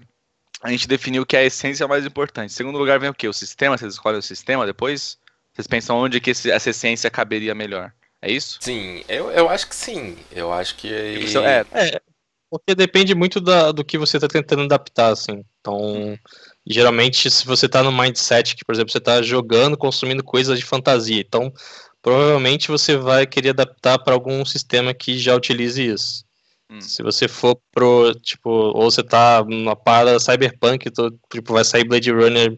A 0.62 0.70
gente 0.70 0.88
definiu 0.88 1.26
que 1.26 1.36
é 1.36 1.40
a 1.40 1.44
essência 1.44 1.86
mais 1.86 2.04
importante. 2.06 2.46
Em 2.46 2.54
segundo 2.54 2.78
lugar 2.78 2.98
vem 2.98 3.10
o 3.10 3.14
que? 3.14 3.28
O 3.28 3.32
sistema, 3.32 3.76
vocês 3.76 3.94
escolhem 3.94 4.18
o 4.18 4.22
sistema 4.22 4.66
depois? 4.66 5.18
Vocês 5.52 5.66
pensam 5.66 5.96
onde 5.96 6.20
que 6.20 6.30
esse, 6.30 6.50
essa 6.50 6.70
essência 6.70 7.10
caberia 7.10 7.54
melhor? 7.54 7.92
É 8.22 8.30
isso? 8.30 8.58
Sim, 8.60 9.04
eu, 9.08 9.30
eu 9.30 9.48
acho 9.48 9.68
que 9.68 9.74
sim. 9.74 10.16
Eu 10.32 10.52
acho 10.52 10.76
que. 10.76 10.88
É, 10.88 11.64
é 11.72 12.00
porque 12.50 12.74
depende 12.74 13.14
muito 13.14 13.40
da, 13.40 13.72
do 13.72 13.84
que 13.84 13.98
você 13.98 14.16
está 14.16 14.26
tentando 14.26 14.62
adaptar, 14.62 15.12
assim. 15.12 15.44
Então, 15.60 16.18
geralmente, 16.68 17.30
se 17.30 17.46
você 17.46 17.66
está 17.66 17.82
no 17.82 17.92
mindset 17.92 18.54
que, 18.54 18.64
por 18.64 18.74
exemplo, 18.74 18.92
você 18.92 18.98
está 18.98 19.22
jogando, 19.22 19.76
consumindo 19.76 20.22
coisas 20.22 20.58
de 20.58 20.64
fantasia, 20.64 21.20
então 21.20 21.52
provavelmente 22.02 22.68
você 22.68 22.96
vai 22.96 23.26
querer 23.26 23.50
adaptar 23.50 23.98
para 23.98 24.14
algum 24.14 24.44
sistema 24.44 24.94
que 24.94 25.18
já 25.18 25.34
utilize 25.34 25.84
isso. 25.84 26.24
Hum. 26.70 26.80
Se 26.80 27.02
você 27.02 27.26
for 27.26 27.58
pro, 27.72 28.14
tipo, 28.22 28.50
ou 28.50 28.90
você 28.90 29.02
tá 29.02 29.42
numa 29.44 29.74
parada 29.74 30.20
cyberpunk, 30.20 30.90
tô, 30.90 31.10
tipo, 31.32 31.54
vai 31.54 31.64
sair 31.64 31.84
Blade 31.84 32.12
Runner 32.12 32.56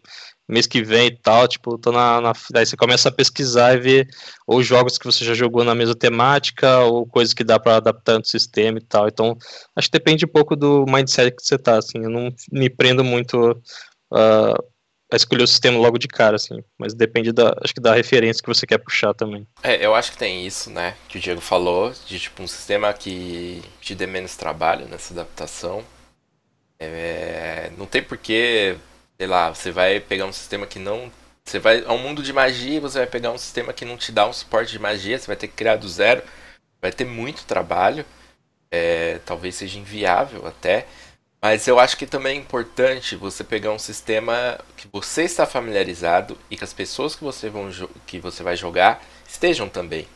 mês 0.51 0.67
que 0.67 0.83
vem 0.83 1.07
e 1.07 1.15
tal, 1.15 1.47
tipo, 1.47 1.77
tô 1.77 1.93
na, 1.93 2.19
na, 2.19 2.33
Daí 2.51 2.65
você 2.65 2.75
começa 2.75 3.07
a 3.07 3.11
pesquisar 3.11 3.73
e 3.73 3.79
ver 3.79 4.07
ou 4.45 4.61
jogos 4.61 4.97
que 4.97 5.05
você 5.05 5.23
já 5.23 5.33
jogou 5.33 5.63
na 5.63 5.73
mesma 5.73 5.95
temática, 5.95 6.79
ou 6.79 7.07
coisas 7.07 7.33
que 7.33 7.43
dá 7.43 7.57
para 7.57 7.77
adaptar 7.77 8.19
no 8.19 8.25
sistema 8.25 8.77
e 8.77 8.81
tal. 8.81 9.07
Então, 9.07 9.37
acho 9.75 9.87
que 9.87 9.97
depende 9.97 10.25
um 10.25 10.27
pouco 10.27 10.55
do 10.55 10.85
mindset 10.85 11.33
que 11.33 11.41
você 11.41 11.57
tá, 11.57 11.77
assim. 11.77 11.99
Eu 12.03 12.09
não 12.09 12.33
me 12.51 12.69
prendo 12.69 13.01
muito 13.01 13.57
uh, 14.11 14.71
a 15.11 15.15
escolher 15.15 15.43
o 15.43 15.47
sistema 15.47 15.77
logo 15.77 15.97
de 15.97 16.07
cara, 16.07 16.37
assim. 16.37 16.63
Mas 16.77 16.93
depende 16.93 17.33
da, 17.33 17.53
acho 17.61 17.73
que 17.73 17.81
da 17.81 17.93
referência 17.93 18.41
que 18.41 18.47
você 18.47 18.65
quer 18.65 18.77
puxar 18.77 19.13
também. 19.13 19.45
É, 19.61 19.85
eu 19.85 19.93
acho 19.93 20.11
que 20.11 20.17
tem 20.17 20.47
isso, 20.47 20.69
né? 20.69 20.95
Que 21.09 21.17
o 21.17 21.21
Diego 21.21 21.41
falou, 21.41 21.91
de 22.07 22.17
tipo 22.17 22.41
um 22.41 22.47
sistema 22.47 22.93
que 22.93 23.61
te 23.81 23.93
dê 23.93 24.07
menos 24.07 24.37
trabalho 24.37 24.87
nessa 24.87 25.13
adaptação. 25.13 25.83
É, 26.79 27.69
não 27.77 27.85
tem 27.85 28.01
porquê, 28.01 28.77
sei 29.17 29.27
lá, 29.27 29.53
você 29.53 29.69
vai 29.69 29.99
pegar 29.99 30.25
um 30.25 30.33
sistema 30.33 30.65
que 30.65 30.79
não. 30.79 31.11
Você 31.43 31.59
vai 31.59 31.83
ao 31.85 31.97
mundo 31.97 32.23
de 32.23 32.31
magia 32.31 32.77
e 32.77 32.79
você 32.79 32.99
vai 32.99 33.07
pegar 33.07 33.31
um 33.31 33.37
sistema 33.37 33.73
que 33.73 33.83
não 33.83 33.97
te 33.97 34.11
dá 34.11 34.27
um 34.27 34.33
suporte 34.33 34.71
de 34.71 34.79
magia, 34.79 35.19
você 35.19 35.27
vai 35.27 35.35
ter 35.35 35.47
que 35.47 35.55
criar 35.55 35.75
do 35.75 35.89
zero. 35.89 36.23
Vai 36.81 36.91
ter 36.91 37.05
muito 37.05 37.43
trabalho. 37.45 38.05
É, 38.71 39.19
talvez 39.25 39.55
seja 39.55 39.77
inviável 39.77 40.47
até. 40.47 40.87
Mas 41.41 41.67
eu 41.67 41.79
acho 41.79 41.97
que 41.97 42.05
também 42.05 42.37
é 42.37 42.39
importante 42.39 43.15
você 43.15 43.43
pegar 43.43 43.71
um 43.71 43.79
sistema 43.79 44.59
que 44.77 44.87
você 44.87 45.23
está 45.23 45.45
familiarizado 45.45 46.37
e 46.51 46.55
que 46.55 46.63
as 46.63 46.71
pessoas 46.71 47.15
que 47.15 47.23
você, 47.23 47.49
vão 47.49 47.69
que 48.05 48.19
você 48.19 48.43
vai 48.43 48.55
jogar 48.55 49.03
estejam 49.27 49.67
também. 49.67 50.07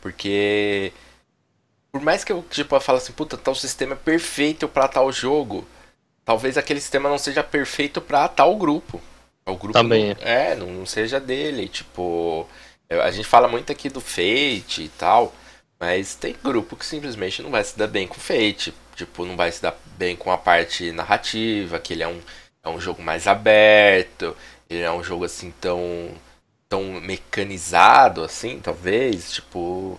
Porque 0.00 0.92
por 1.90 2.00
mais 2.00 2.22
que 2.22 2.30
eu 2.30 2.44
tipo, 2.48 2.76
eu 2.76 2.80
fale 2.80 2.98
assim, 2.98 3.12
puta, 3.12 3.36
tal 3.36 3.54
sistema 3.54 3.94
é 3.94 3.96
perfeito 3.96 4.68
para 4.68 4.86
tal 4.86 5.10
jogo, 5.10 5.66
talvez 6.24 6.56
aquele 6.56 6.80
sistema 6.80 7.08
não 7.08 7.18
seja 7.18 7.42
perfeito 7.42 8.00
para 8.00 8.28
tal 8.28 8.56
grupo. 8.56 9.00
O 9.46 9.56
grupo 9.56 9.72
também 9.72 10.14
não, 10.14 10.22
é, 10.22 10.54
não, 10.54 10.66
não 10.68 10.86
seja 10.86 11.18
dele, 11.18 11.68
tipo, 11.68 12.46
a 12.88 13.10
gente 13.10 13.26
fala 13.26 13.48
muito 13.48 13.72
aqui 13.72 13.88
do 13.88 14.00
Fate 14.00 14.82
e 14.84 14.88
tal, 14.96 15.34
mas 15.80 16.14
tem 16.14 16.36
grupo 16.40 16.76
que 16.76 16.86
simplesmente 16.86 17.42
não 17.42 17.50
vai 17.50 17.64
se 17.64 17.76
dar 17.76 17.88
bem 17.88 18.06
com 18.06 18.14
Fate. 18.14 18.72
Tipo, 19.00 19.24
não 19.24 19.34
vai 19.34 19.50
se 19.50 19.62
dar 19.62 19.74
bem 19.96 20.14
com 20.14 20.30
a 20.30 20.36
parte 20.36 20.92
narrativa, 20.92 21.78
que 21.80 21.94
ele 21.94 22.02
é 22.02 22.08
um, 22.08 22.20
é 22.62 22.68
um 22.68 22.78
jogo 22.78 23.02
mais 23.02 23.26
aberto, 23.26 24.36
ele 24.68 24.82
é 24.82 24.92
um 24.92 25.02
jogo 25.02 25.24
assim 25.24 25.50
tão, 25.58 26.10
tão 26.68 26.84
mecanizado, 27.00 28.22
assim, 28.22 28.60
talvez. 28.60 29.32
Tipo. 29.32 29.98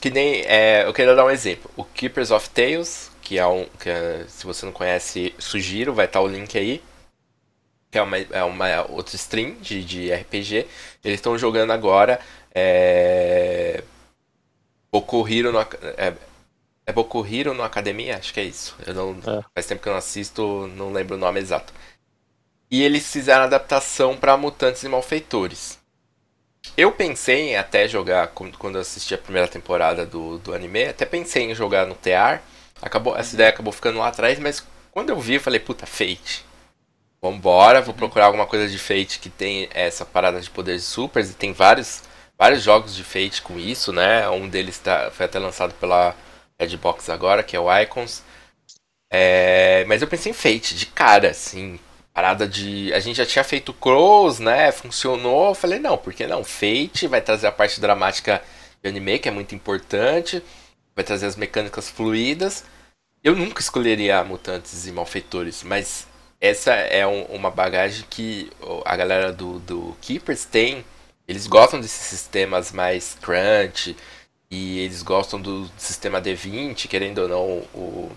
Que 0.00 0.10
nem. 0.10 0.42
É, 0.46 0.84
eu 0.86 0.94
queria 0.94 1.14
dar 1.14 1.26
um 1.26 1.30
exemplo. 1.30 1.70
O 1.76 1.84
Keepers 1.84 2.30
of 2.30 2.48
Tales, 2.50 3.10
que 3.20 3.38
é 3.38 3.46
um. 3.46 3.66
Que 3.78 3.90
é, 3.90 4.24
se 4.28 4.46
você 4.46 4.64
não 4.64 4.72
conhece, 4.72 5.34
sugiro, 5.38 5.92
vai 5.94 6.06
estar 6.06 6.20
o 6.22 6.28
link 6.28 6.56
aí. 6.56 6.82
Que 7.90 7.98
é 7.98 8.02
uma, 8.02 8.16
é 8.18 8.42
uma 8.44 8.90
outra 8.90 9.16
stream 9.16 9.56
de, 9.60 9.84
de 9.84 10.12
RPG. 10.12 10.66
Eles 11.04 11.18
estão 11.18 11.36
jogando 11.36 11.72
agora. 11.72 12.18
É, 12.54 13.84
é, 15.96 16.14
é 16.86 16.92
Boku 16.92 17.26
Hero 17.26 17.54
no 17.54 17.62
Academia? 17.62 18.16
Acho 18.16 18.32
que 18.32 18.40
é 18.40 18.44
isso. 18.44 18.76
Eu 18.86 18.94
não, 18.94 19.12
é. 19.12 19.42
Faz 19.54 19.66
tempo 19.66 19.82
que 19.82 19.88
eu 19.88 19.92
não 19.92 19.98
assisto, 19.98 20.66
não 20.76 20.92
lembro 20.92 21.16
o 21.16 21.18
nome 21.18 21.40
exato. 21.40 21.72
E 22.70 22.82
eles 22.82 23.10
fizeram 23.10 23.44
adaptação 23.44 24.16
para 24.16 24.36
Mutantes 24.36 24.82
e 24.82 24.88
Malfeitores. 24.88 25.78
Eu 26.76 26.92
pensei 26.92 27.50
em 27.50 27.56
até 27.56 27.86
jogar, 27.86 28.28
quando 28.28 28.76
eu 28.76 28.80
assisti 28.80 29.14
a 29.14 29.18
primeira 29.18 29.48
temporada 29.48 30.06
do, 30.06 30.38
do 30.38 30.54
anime, 30.54 30.84
até 30.84 31.04
pensei 31.04 31.50
em 31.50 31.54
jogar 31.54 31.86
no 31.86 31.94
TR. 31.94 32.40
Acabou, 32.80 33.16
essa 33.16 33.34
ideia 33.34 33.50
acabou 33.50 33.72
ficando 33.72 33.98
lá 33.98 34.08
atrás, 34.08 34.38
mas 34.38 34.64
quando 34.90 35.10
eu 35.10 35.20
vi, 35.20 35.34
eu 35.34 35.40
falei, 35.40 35.60
puta, 35.60 35.86
Fate. 35.86 36.44
Vambora, 37.20 37.80
vou 37.80 37.94
procurar 37.94 38.26
alguma 38.26 38.46
coisa 38.46 38.68
de 38.68 38.78
Fate 38.78 39.20
que 39.20 39.30
tem 39.30 39.68
essa 39.72 40.04
parada 40.04 40.40
de 40.40 40.50
poderes 40.50 40.84
supers, 40.84 41.30
e 41.30 41.34
tem 41.34 41.52
vários 41.52 42.02
vários 42.38 42.62
jogos 42.62 42.96
de 42.96 43.04
Fate 43.04 43.40
com 43.42 43.58
isso, 43.58 43.92
né? 43.92 44.28
Um 44.28 44.48
deles 44.48 44.78
tá, 44.78 45.10
foi 45.12 45.26
até 45.26 45.38
lançado 45.38 45.74
pela 45.74 46.16
Redbox 46.62 47.08
agora, 47.10 47.42
que 47.42 47.56
é 47.56 47.60
o 47.60 47.72
Icons. 47.80 48.22
É, 49.10 49.84
mas 49.86 50.00
eu 50.02 50.08
pensei 50.08 50.30
em 50.30 50.34
Fate, 50.34 50.74
de 50.74 50.86
cara, 50.86 51.30
assim. 51.30 51.78
Parada 52.12 52.46
de. 52.46 52.92
A 52.92 53.00
gente 53.00 53.16
já 53.16 53.26
tinha 53.26 53.44
feito 53.44 53.72
Crows, 53.72 54.38
né? 54.38 54.72
Funcionou. 54.72 55.50
Eu 55.50 55.54
falei, 55.54 55.78
não, 55.78 55.96
por 55.98 56.12
que 56.12 56.26
não? 56.26 56.44
Fate 56.44 57.06
vai 57.06 57.20
trazer 57.20 57.46
a 57.46 57.52
parte 57.52 57.80
dramática 57.80 58.42
de 58.82 58.88
anime, 58.88 59.18
que 59.18 59.28
é 59.28 59.32
muito 59.32 59.54
importante. 59.54 60.42
Vai 60.94 61.04
trazer 61.04 61.26
as 61.26 61.36
mecânicas 61.36 61.88
fluídas. 61.90 62.64
Eu 63.24 63.36
nunca 63.36 63.60
escolheria 63.60 64.22
mutantes 64.24 64.86
e 64.86 64.92
malfeitores, 64.92 65.62
mas 65.62 66.06
essa 66.40 66.72
é 66.72 67.06
um, 67.06 67.22
uma 67.26 67.50
bagagem 67.50 68.04
que 68.10 68.50
a 68.84 68.96
galera 68.96 69.32
do, 69.32 69.60
do 69.60 69.96
Keepers 70.00 70.44
tem 70.44 70.84
eles 71.26 71.46
gostam 71.46 71.80
desses 71.80 72.06
sistemas 72.06 72.72
mais 72.72 73.16
crunch 73.20 73.96
e 74.52 74.80
eles 74.80 75.02
gostam 75.02 75.40
do 75.40 75.66
sistema 75.78 76.20
D20, 76.20 76.86
querendo 76.86 77.22
ou 77.22 77.28
não, 77.28 77.48
o 77.72 78.12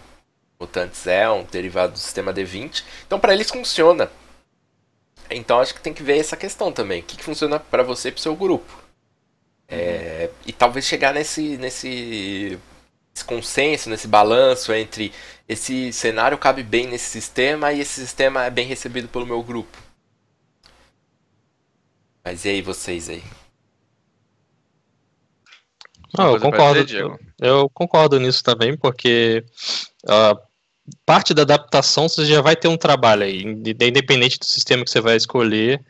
Mutantes 0.60 1.08
é 1.08 1.30
um 1.30 1.46
derivado 1.46 1.94
do 1.94 1.98
sistema 1.98 2.34
D20. 2.34 2.84
Então 3.08 3.18
para 3.18 3.34
eles 3.34 3.50
funciona. 3.50 4.12
Então 5.30 5.62
acho 5.62 5.74
que 5.74 5.80
tem 5.80 5.94
que 5.94 6.04
ver 6.04 6.18
essa 6.18 6.36
questão 6.36 6.74
também. 6.74 7.00
O 7.00 7.04
que, 7.04 7.16
que 7.16 7.24
funciona 7.24 7.58
para 7.58 7.84
você 7.84 8.10
e 8.10 8.12
pro 8.12 8.20
seu 8.20 8.36
grupo. 8.36 8.84
É, 9.66 10.30
e 10.46 10.52
talvez 10.52 10.86
chegar 10.86 11.14
nesse, 11.14 11.56
nesse, 11.56 12.60
nesse 13.14 13.26
consenso, 13.26 13.90
nesse 13.90 14.08
balanço 14.10 14.74
entre 14.74 15.14
esse 15.48 15.94
cenário 15.94 16.38
cabe 16.38 16.64
bem 16.64 16.86
nesse 16.86 17.10
sistema 17.12 17.72
e 17.72 17.80
esse 17.80 18.02
sistema 18.02 18.44
é 18.44 18.50
bem 18.50 18.68
recebido 18.68 19.08
pelo 19.08 19.26
meu 19.26 19.42
grupo. 19.42 19.78
Mas 22.26 22.44
e 22.44 22.50
aí 22.50 22.62
vocês 22.62 23.10
aí? 23.10 23.24
Não, 26.18 26.34
eu 26.34 26.40
concordo. 26.40 26.86
Dizer, 26.86 27.06
eu, 27.40 27.70
concordo 27.70 28.20
nisso 28.20 28.44
também, 28.44 28.78
porque 28.78 29.44
uh, 30.06 30.40
parte 31.06 31.34
da 31.34 31.42
adaptação 31.44 32.08
você 32.08 32.26
já 32.26 32.42
vai 32.42 32.56
ter 32.56 32.68
um 32.68 32.78
trabalho 32.78 33.24
aí, 33.24 33.44
independente 33.44 34.40
do 34.40 34.46
sistema 34.46 34.84
que 34.84 34.92
você 34.92 35.02
vai 35.02 35.16
escolher. 35.16 35.84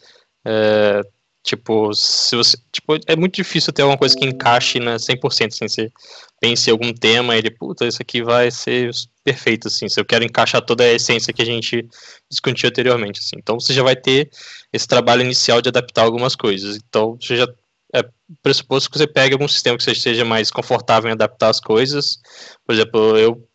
É, 0.46 1.02
tipo, 1.44 1.94
se 1.94 2.36
você, 2.36 2.58
tipo, 2.72 2.98
é 3.08 3.16
muito 3.16 3.36
difícil 3.36 3.72
ter 3.72 3.84
alguma 3.84 3.98
coisa 3.98 4.16
que 4.16 4.26
encaixe 4.26 4.80
na 4.80 4.96
100%, 4.96 5.48
assim, 5.48 5.68
você 5.68 5.92
pense 6.40 6.70
em 6.70 6.72
algum 6.72 6.94
tema 6.94 7.36
e 7.36 7.40
ele, 7.40 7.52
puta, 7.52 7.86
isso 7.86 8.02
aqui 8.02 8.24
vai 8.24 8.52
ser 8.52 8.92
perfeito, 9.24 9.68
assim, 9.68 9.88
se 9.90 10.00
eu 10.00 10.06
quero 10.06 10.24
encaixar 10.24 10.62
toda 10.62 10.84
a 10.84 10.94
essência 10.94 11.34
que 11.34 11.42
a 11.42 11.46
gente 11.46 11.88
discutiu 12.30 12.70
anteriormente, 12.70 13.20
assim. 13.20 13.36
Então 13.38 13.60
você 13.60 13.74
já 13.74 13.84
vai 13.84 13.96
ter 13.96 14.30
esse 14.72 14.88
trabalho 14.88 15.22
inicial 15.22 15.62
de 15.62 15.70
adaptar 15.70 16.04
algumas 16.04 16.36
coisas. 16.36 16.78
Então 16.78 17.18
você 17.20 17.36
já 17.36 17.48
é 17.94 18.04
pressuposto 18.42 18.90
que 18.90 18.98
você 18.98 19.08
pegue 19.08 19.34
algum 19.34 19.48
sistema 19.48 19.78
que 19.78 19.84
você 19.84 19.92
esteja 19.92 20.26
mais 20.26 20.50
confortável 20.52 21.10
em 21.10 21.14
adaptar 21.14 21.50
as 21.50 21.60
coisas. 21.60 22.20
Por 22.66 22.74
exemplo, 22.74 23.18
eu 23.18 23.48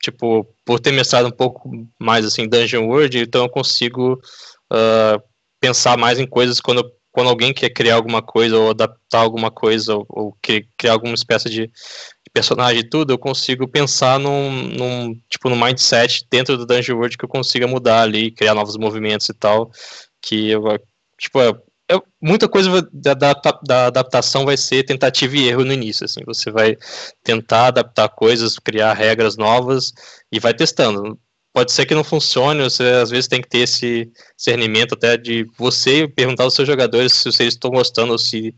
tipo, 0.00 0.44
por 0.64 0.80
ter 0.80 0.90
mestrado 0.90 1.28
um 1.28 1.30
pouco 1.30 1.70
mais 2.00 2.24
assim 2.24 2.48
Dungeon 2.48 2.88
World, 2.88 3.16
então 3.16 3.44
eu 3.44 3.48
consigo 3.48 4.14
uh, 4.72 5.22
pensar 5.60 5.96
mais 5.96 6.18
em 6.18 6.26
coisas 6.26 6.60
quando, 6.60 6.90
quando 7.12 7.28
alguém 7.28 7.54
quer 7.54 7.70
criar 7.70 7.94
alguma 7.94 8.20
coisa 8.20 8.58
ou 8.58 8.70
adaptar 8.70 9.20
alguma 9.20 9.52
coisa 9.52 9.94
ou, 9.94 10.04
ou 10.08 10.36
criar 10.76 10.94
alguma 10.94 11.14
espécie 11.14 11.48
de, 11.48 11.70
personagem 12.32 12.80
e 12.80 12.88
tudo, 12.88 13.12
eu 13.12 13.18
consigo 13.18 13.68
pensar 13.68 14.18
num, 14.18 14.50
num, 14.50 15.14
tipo, 15.28 15.48
num 15.48 15.62
mindset 15.62 16.26
dentro 16.30 16.56
do 16.56 16.66
Dungeon 16.66 16.96
World 16.96 17.18
que 17.18 17.24
eu 17.24 17.28
consiga 17.28 17.66
mudar 17.66 18.02
ali, 18.02 18.30
criar 18.30 18.54
novos 18.54 18.76
movimentos 18.76 19.28
e 19.28 19.34
tal, 19.34 19.70
que 20.20 20.50
eu, 20.50 20.62
tipo, 21.18 21.40
é, 21.40 21.52
muita 22.20 22.48
coisa 22.48 22.88
da, 22.92 23.14
da, 23.14 23.32
da, 23.64 23.86
adaptação 23.86 24.44
vai 24.44 24.56
ser 24.56 24.84
tentativa 24.84 25.36
e 25.36 25.48
erro 25.48 25.64
no 25.64 25.72
início, 25.72 26.04
assim, 26.04 26.20
você 26.24 26.50
vai 26.50 26.76
tentar 27.22 27.68
adaptar 27.68 28.08
coisas, 28.08 28.58
criar 28.58 28.94
regras 28.94 29.36
novas 29.36 29.92
e 30.30 30.38
vai 30.38 30.54
testando. 30.54 31.18
Pode 31.52 31.70
ser 31.70 31.84
que 31.84 31.94
não 31.94 32.02
funcione, 32.02 32.62
você 32.62 32.84
às 32.84 33.10
vezes 33.10 33.28
tem 33.28 33.42
que 33.42 33.48
ter 33.48 33.58
esse 33.58 34.10
discernimento 34.36 34.94
até 34.94 35.18
de 35.18 35.46
você 35.58 36.08
perguntar 36.08 36.44
aos 36.44 36.54
seus 36.54 36.66
jogadores 36.66 37.12
se 37.12 37.28
eles 37.28 37.54
estão 37.54 37.70
gostando 37.70 38.12
ou 38.12 38.18
se 38.18 38.54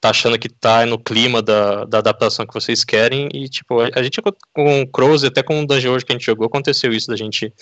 tá 0.00 0.10
achando 0.10 0.38
que 0.38 0.48
tá 0.48 0.86
no 0.86 0.98
clima 0.98 1.42
da, 1.42 1.84
da 1.84 1.98
adaptação 1.98 2.46
que 2.46 2.54
vocês 2.54 2.84
querem. 2.84 3.28
E, 3.34 3.48
tipo, 3.48 3.80
a, 3.80 3.90
a 3.96 4.02
gente 4.02 4.20
com 4.52 4.82
o 4.82 4.86
Crows 4.86 5.24
até 5.24 5.42
com 5.42 5.60
o 5.60 5.66
Dungeon 5.66 5.94
hoje 5.94 6.04
que 6.04 6.12
a 6.12 6.14
gente 6.14 6.26
jogou, 6.26 6.46
aconteceu 6.46 6.92
isso, 6.92 7.08
da 7.08 7.16
gente 7.16 7.52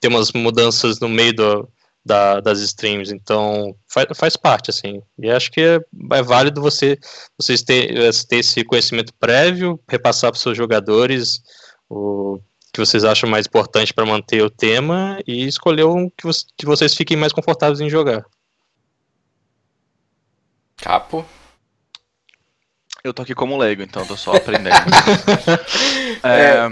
ter 0.00 0.08
umas 0.08 0.32
mudanças 0.32 1.00
no 1.00 1.08
meio 1.08 1.34
do, 1.34 1.68
da, 2.04 2.40
das 2.40 2.60
streams. 2.60 3.12
Então, 3.12 3.74
faz, 3.88 4.06
faz 4.14 4.36
parte, 4.36 4.70
assim. 4.70 5.02
E 5.18 5.30
acho 5.30 5.50
que 5.50 5.60
é, 5.60 5.80
é 6.12 6.22
válido 6.22 6.60
você, 6.60 6.98
vocês 7.38 7.62
ter, 7.62 7.94
ter 8.28 8.36
esse 8.36 8.64
conhecimento 8.64 9.12
prévio, 9.18 9.80
repassar 9.88 10.30
para 10.30 10.36
os 10.36 10.42
seus 10.42 10.56
jogadores 10.56 11.40
o 11.88 12.38
que 12.72 12.80
vocês 12.80 13.04
acham 13.04 13.28
mais 13.28 13.46
importante 13.46 13.92
para 13.92 14.06
manter 14.06 14.42
o 14.42 14.50
tema 14.50 15.18
e 15.26 15.44
escolher 15.46 15.84
um 15.84 16.08
que, 16.08 16.28
que 16.56 16.64
vocês 16.64 16.94
fiquem 16.94 17.16
mais 17.16 17.32
confortáveis 17.32 17.80
em 17.80 17.90
jogar. 17.90 18.24
Capo, 20.76 21.26
eu 23.02 23.12
tô 23.12 23.22
aqui 23.22 23.34
como 23.34 23.56
leigo, 23.56 23.82
então 23.82 24.06
tô 24.06 24.16
só 24.16 24.32
aprendendo. 24.34 24.76
é, 26.22 26.56
é, 26.56 26.70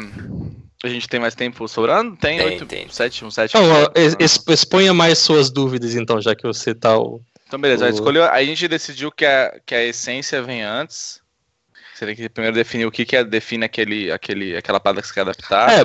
a 0.84 0.88
gente 0.88 1.08
tem 1.08 1.18
mais 1.18 1.34
tempo 1.34 1.66
sobrando? 1.66 2.16
Tem, 2.16 2.38
tem, 2.38 2.46
8, 2.46 2.66
tem. 2.66 2.88
7, 2.88 3.24
um 3.24 3.30
7. 3.30 3.54
Não, 3.54 3.92
exponha 4.48 4.94
mais 4.94 5.18
suas 5.18 5.50
dúvidas, 5.50 5.94
então, 5.94 6.20
já 6.20 6.34
que 6.34 6.44
você 6.44 6.74
tá 6.74 6.96
o. 6.96 7.20
Então, 7.46 7.60
beleza, 7.60 7.86
o... 7.86 7.88
escolheu, 7.88 8.24
a 8.24 8.44
gente 8.44 8.68
decidiu 8.68 9.10
que 9.10 9.24
a, 9.24 9.58
que 9.64 9.74
a 9.74 9.84
essência 9.84 10.42
vem 10.42 10.62
antes. 10.62 11.20
Você 11.94 12.06
tem 12.06 12.14
que 12.14 12.28
primeiro 12.28 12.54
definir 12.54 12.86
o 12.86 12.92
que, 12.92 13.04
que 13.04 13.16
é, 13.16 13.24
define 13.24 13.64
aquele, 13.64 14.12
aquele, 14.12 14.56
aquela 14.56 14.78
parada 14.78 15.02
que 15.02 15.08
você 15.08 15.14
quer 15.14 15.22
adaptar. 15.22 15.80
É, 15.80 15.84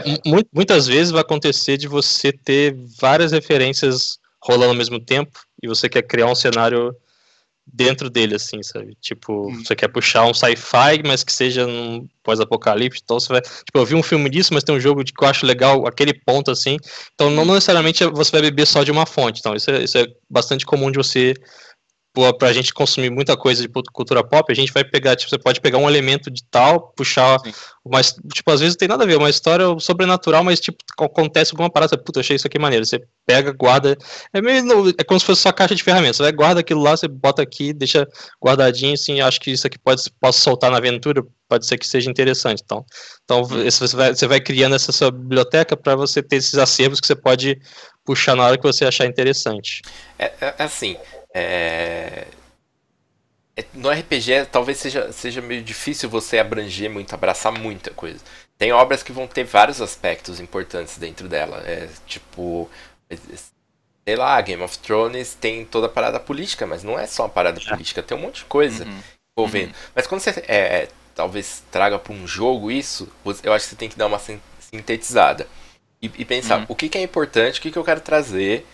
muitas 0.53 0.85
vezes 0.85 1.09
vai 1.09 1.21
acontecer 1.21 1.75
de 1.75 1.87
você 1.87 2.31
ter 2.31 2.75
várias 2.99 3.31
referências 3.31 4.19
rolando 4.39 4.69
ao 4.69 4.77
mesmo 4.77 4.99
tempo 4.99 5.39
e 5.61 5.67
você 5.67 5.89
quer 5.89 6.03
criar 6.03 6.27
um 6.27 6.35
cenário 6.35 6.95
dentro 7.65 8.09
dele, 8.09 8.35
assim, 8.35 8.61
sabe? 8.61 8.95
Tipo, 9.01 9.47
hum. 9.47 9.63
você 9.63 9.75
quer 9.75 9.87
puxar 9.87 10.25
um 10.25 10.33
sci-fi, 10.33 11.01
mas 11.05 11.23
que 11.23 11.31
seja 11.31 11.65
um 11.65 12.07
pós-apocalipse, 12.23 13.01
então 13.03 13.19
você 13.19 13.29
vai... 13.29 13.41
Tipo, 13.41 13.77
eu 13.77 13.85
vi 13.85 13.95
um 13.95 14.03
filme 14.03 14.29
disso, 14.29 14.53
mas 14.53 14.63
tem 14.63 14.75
um 14.75 14.79
jogo 14.79 15.03
de 15.03 15.13
que 15.13 15.23
eu 15.23 15.27
acho 15.27 15.45
legal, 15.45 15.87
aquele 15.87 16.13
ponto, 16.13 16.51
assim, 16.51 16.77
então 17.13 17.29
não 17.29 17.43
hum. 17.43 17.53
necessariamente 17.53 18.05
você 18.05 18.31
vai 18.31 18.41
beber 18.41 18.67
só 18.67 18.83
de 18.83 18.91
uma 18.91 19.05
fonte, 19.05 19.39
então 19.39 19.55
isso 19.55 19.71
é, 19.71 19.83
isso 19.83 19.97
é 19.97 20.05
bastante 20.29 20.65
comum 20.65 20.91
de 20.91 20.97
você 20.97 21.33
para 22.13 22.49
a 22.49 22.53
gente 22.53 22.71
consumir 22.73 23.09
muita 23.09 23.35
coisa 23.35 23.61
de 23.61 23.67
cultura 23.67 24.23
pop, 24.23 24.51
a 24.51 24.55
gente 24.55 24.71
vai 24.71 24.83
pegar, 24.83 25.15
tipo, 25.15 25.31
você 25.31 25.37
pode 25.37 25.59
pegar 25.59 25.79
um 25.79 25.89
elemento 25.89 26.29
de 26.29 26.43
tal, 26.43 26.93
puxar, 26.95 27.39
mas, 27.83 28.15
tipo, 28.31 28.51
às 28.51 28.59
vezes 28.59 28.75
não 28.75 28.79
tem 28.79 28.87
nada 28.87 29.03
a 29.03 29.07
ver, 29.07 29.17
uma 29.17 29.29
história 29.29 29.65
sobrenatural, 29.79 30.43
mas, 30.43 30.59
tipo, 30.59 30.77
acontece 30.99 31.53
alguma 31.53 31.71
parada, 31.71 31.97
puta, 31.97 32.19
achei 32.19 32.35
isso 32.35 32.45
aqui 32.45 32.59
maneiro, 32.59 32.85
você 32.85 33.01
pega, 33.25 33.51
guarda, 33.51 33.97
é 34.31 34.41
meio, 34.41 34.89
é 34.95 35.03
como 35.03 35.19
se 35.19 35.25
fosse 35.25 35.41
sua 35.41 35.51
caixa 35.51 35.73
de 35.73 35.83
ferramentas, 35.83 36.17
você 36.17 36.23
vai, 36.23 36.31
guarda 36.31 36.59
aquilo 36.59 36.83
lá, 36.83 36.95
você 36.95 37.07
bota 37.07 37.41
aqui, 37.41 37.73
deixa 37.73 38.07
guardadinho, 38.43 38.93
assim, 38.93 39.19
acho 39.19 39.39
que 39.39 39.49
isso 39.49 39.65
aqui 39.65 39.79
pode, 39.79 40.03
posso 40.19 40.39
soltar 40.39 40.69
na 40.69 40.77
aventura, 40.77 41.23
pode 41.49 41.65
ser 41.65 41.79
que 41.79 41.87
seja 41.87 42.11
interessante, 42.11 42.61
então, 42.63 42.85
então 43.23 43.43
você, 43.43 43.95
vai, 43.95 44.13
você 44.13 44.27
vai 44.27 44.39
criando 44.39 44.75
essa 44.75 44.91
sua 44.91 45.09
biblioteca 45.09 45.75
para 45.75 45.95
você 45.95 46.21
ter 46.21 46.35
esses 46.35 46.59
acervos 46.59 46.99
que 46.99 47.07
você 47.07 47.15
pode 47.15 47.59
puxar 48.05 48.35
na 48.35 48.43
hora 48.45 48.57
que 48.57 48.63
você 48.63 48.85
achar 48.85 49.05
interessante. 49.05 49.81
É, 50.19 50.25
é, 50.25 50.55
é 50.59 50.63
assim, 50.63 50.95
é... 51.33 52.27
é 53.55 53.65
no 53.73 53.89
RPG 53.89 54.47
talvez 54.51 54.77
seja, 54.77 55.11
seja 55.11 55.41
meio 55.41 55.63
difícil 55.63 56.09
você 56.09 56.39
abranger 56.39 56.89
muito, 56.89 57.13
abraçar 57.13 57.51
muita 57.51 57.91
coisa. 57.91 58.19
Tem 58.57 58.71
obras 58.71 59.03
que 59.03 59.11
vão 59.11 59.27
ter 59.27 59.43
vários 59.43 59.81
aspectos 59.81 60.39
importantes 60.39 60.97
dentro 60.97 61.27
dela. 61.27 61.57
É, 61.65 61.89
tipo, 62.05 62.69
sei 64.05 64.15
lá, 64.15 64.39
Game 64.41 64.61
of 64.61 64.77
Thrones 64.79 65.35
tem 65.35 65.65
toda 65.65 65.87
a 65.87 65.89
parada 65.89 66.19
política, 66.19 66.65
mas 66.65 66.83
não 66.83 66.99
é 66.99 67.07
só 67.07 67.23
uma 67.23 67.29
parada 67.29 67.59
é. 67.59 67.69
política, 67.69 68.03
tem 68.03 68.17
um 68.17 68.21
monte 68.21 68.37
de 68.37 68.45
coisa 68.45 68.85
uhum. 68.85 68.99
envolvendo. 69.37 69.69
Uhum. 69.69 69.81
Mas 69.95 70.07
quando 70.07 70.21
você 70.21 70.29
é, 70.47 70.57
é 70.57 70.87
talvez 71.15 71.63
traga 71.71 71.97
para 71.99 72.13
um 72.13 72.27
jogo 72.27 72.71
isso, 72.71 73.11
eu 73.43 73.53
acho 73.53 73.65
que 73.65 73.71
você 73.71 73.75
tem 73.75 73.89
que 73.89 73.97
dar 73.97 74.07
uma 74.07 74.19
sintetizada. 74.59 75.47
E, 76.01 76.11
e 76.17 76.25
pensar 76.25 76.59
uhum. 76.59 76.65
o 76.67 76.75
que, 76.75 76.89
que, 76.89 76.97
é 76.97 77.01
importante, 77.01 77.59
o 77.59 77.61
que, 77.61 77.71
que 77.71 77.77
eu 77.77 77.83
quero 77.83 78.01
trazer 78.01 78.65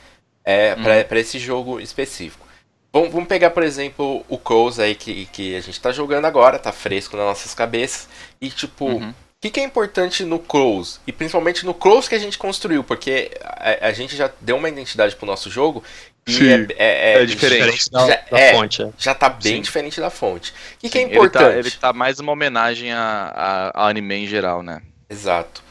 é, 0.43 0.73
para 0.75 1.15
uhum. 1.15 1.21
esse 1.21 1.37
jogo 1.37 1.79
específico. 1.79 2.47
Vamos, 2.91 3.11
vamos 3.11 3.27
pegar, 3.27 3.51
por 3.51 3.63
exemplo, 3.63 4.25
o 4.27 4.37
Crows 4.37 4.79
aí 4.79 4.95
que, 4.95 5.27
que 5.27 5.55
a 5.55 5.61
gente 5.61 5.79
tá 5.79 5.91
jogando 5.91 6.25
agora, 6.25 6.57
tá 6.57 6.71
fresco 6.71 7.15
nas 7.15 7.25
nossas 7.25 7.53
cabeças. 7.53 8.09
E 8.41 8.49
tipo, 8.49 8.85
uhum. 8.85 9.09
o 9.09 9.13
que, 9.39 9.51
que 9.51 9.59
é 9.59 9.63
importante 9.63 10.23
no 10.23 10.39
Crows? 10.39 10.99
E 11.05 11.11
principalmente 11.11 11.65
no 11.65 11.73
Crows 11.73 12.07
que 12.07 12.15
a 12.15 12.19
gente 12.19 12.37
construiu, 12.37 12.83
porque 12.83 13.31
a, 13.43 13.87
a 13.87 13.91
gente 13.93 14.15
já 14.15 14.31
deu 14.41 14.57
uma 14.57 14.69
identidade 14.69 15.15
pro 15.15 15.27
nosso 15.27 15.51
jogo 15.51 15.83
e 16.27 16.49
é, 16.49 16.67
é, 16.77 17.13
é, 17.17 17.21
é, 17.21 17.25
diferente 17.25 17.89
da, 17.91 18.07
já, 18.07 18.21
da 18.31 18.39
é, 18.39 18.53
fonte. 18.53 18.81
É. 18.81 18.89
Já 18.97 19.13
tá 19.13 19.29
bem 19.29 19.57
Sim. 19.57 19.61
diferente 19.61 19.99
da 19.99 20.09
fonte. 20.09 20.51
O 20.51 20.79
que, 20.79 20.89
que, 20.89 20.97
é 20.97 21.01
importante? 21.03 21.43
Ele 21.43 21.53
tá, 21.53 21.59
ele 21.59 21.71
tá, 21.71 21.93
mais 21.93 22.19
uma 22.19 22.31
homenagem 22.31 22.91
a, 22.91 23.71
a, 23.73 23.83
a 23.83 23.87
anime 23.87 24.15
em 24.15 24.27
geral, 24.27 24.63
né? 24.63 24.81
Exato. 25.07 25.63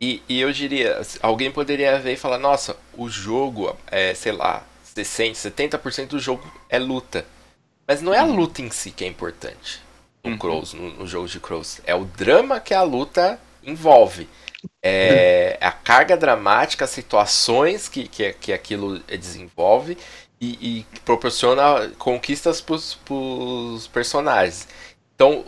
E, 0.00 0.22
e 0.28 0.40
eu 0.40 0.52
diria, 0.52 1.00
alguém 1.20 1.50
poderia 1.50 1.98
ver 1.98 2.12
e 2.12 2.16
falar, 2.16 2.38
nossa, 2.38 2.76
o 2.96 3.08
jogo, 3.08 3.76
é, 3.90 4.14
sei 4.14 4.32
lá, 4.32 4.62
60, 5.04 5.50
70% 5.50 6.08
do 6.08 6.18
jogo 6.18 6.50
é 6.68 6.78
luta. 6.78 7.24
Mas 7.86 8.02
não 8.02 8.12
é 8.12 8.18
a 8.18 8.24
uhum. 8.24 8.36
luta 8.36 8.60
em 8.60 8.70
si 8.70 8.90
que 8.90 9.04
é 9.04 9.06
importante 9.06 9.80
no 10.22 10.32
uhum. 10.32 10.38
Crows, 10.38 10.74
no, 10.74 10.90
no, 10.94 11.06
jogo 11.06 11.26
de 11.26 11.40
Crows. 11.40 11.80
É 11.84 11.94
o 11.94 12.04
drama 12.04 12.60
que 12.60 12.74
a 12.74 12.82
luta 12.82 13.40
envolve. 13.62 14.28
É 14.82 15.56
a 15.60 15.70
carga 15.70 16.16
dramática, 16.16 16.84
as 16.84 16.90
situações 16.90 17.88
que, 17.88 18.08
que, 18.08 18.32
que 18.34 18.52
aquilo 18.52 18.98
desenvolve 19.00 19.96
e, 20.40 20.80
e 20.80 21.00
proporciona 21.04 21.90
conquistas 21.98 22.60
para 22.60 22.74
os 23.14 23.86
personagens. 23.86 24.68
Então, 25.14 25.44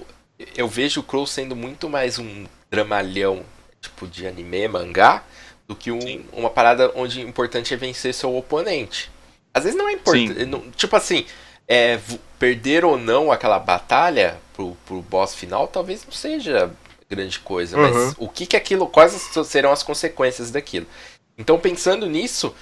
eu 0.57 0.69
vejo 0.69 1.01
o 1.01 1.05
Crows 1.05 1.31
sendo 1.31 1.55
muito 1.55 1.89
mais 1.89 2.19
um 2.19 2.47
dramalhão 2.71 3.45
tipo 3.81 4.07
de 4.07 4.27
anime, 4.27 4.69
mangá, 4.69 5.25
do 5.67 5.75
que 5.75 5.91
um, 5.91 6.25
uma 6.33 6.51
parada 6.51 6.93
onde 6.95 7.25
o 7.25 7.29
importante 7.29 7.73
é 7.73 7.77
vencer 7.77 8.13
seu 8.13 8.37
oponente. 8.37 9.11
Às 9.53 9.65
vezes 9.65 9.79
não 9.79 9.89
é 9.89 9.93
importante. 9.93 10.71
Tipo 10.77 10.97
assim, 10.97 11.27
é, 11.67 11.99
perder 12.39 12.85
ou 12.85 12.99
não 12.99 13.31
aquela 13.31 13.59
batalha 13.59 14.39
pro, 14.53 14.77
pro 14.87 15.03
boss 15.03 15.35
final 15.35 15.69
talvez 15.69 16.05
não 16.05 16.13
seja 16.13 16.71
grande 17.09 17.39
coisa. 17.41 17.77
Uhum. 17.77 17.83
Mas 17.83 18.15
o 18.19 18.29
que 18.29 18.47
que 18.47 18.57
aquilo. 18.57 18.87
Quais 18.87 19.13
serão 19.45 19.73
as 19.73 19.83
consequências 19.83 20.51
daquilo? 20.51 20.87
Então 21.37 21.59
pensando 21.59 22.07
nisso, 22.07 22.55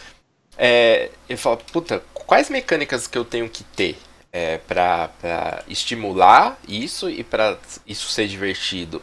é, 0.57 1.11
eu 1.29 1.37
falo, 1.37 1.59
puta, 1.73 2.03
quais 2.13 2.49
mecânicas 2.49 3.07
que 3.07 3.19
eu 3.19 3.25
tenho 3.25 3.49
que 3.49 3.63
ter 3.65 3.99
é, 4.33 4.59
para 4.59 5.63
estimular 5.69 6.59
isso 6.67 7.09
e 7.09 7.23
para 7.23 7.59
isso 7.87 8.09
ser 8.09 8.27
divertido? 8.27 9.03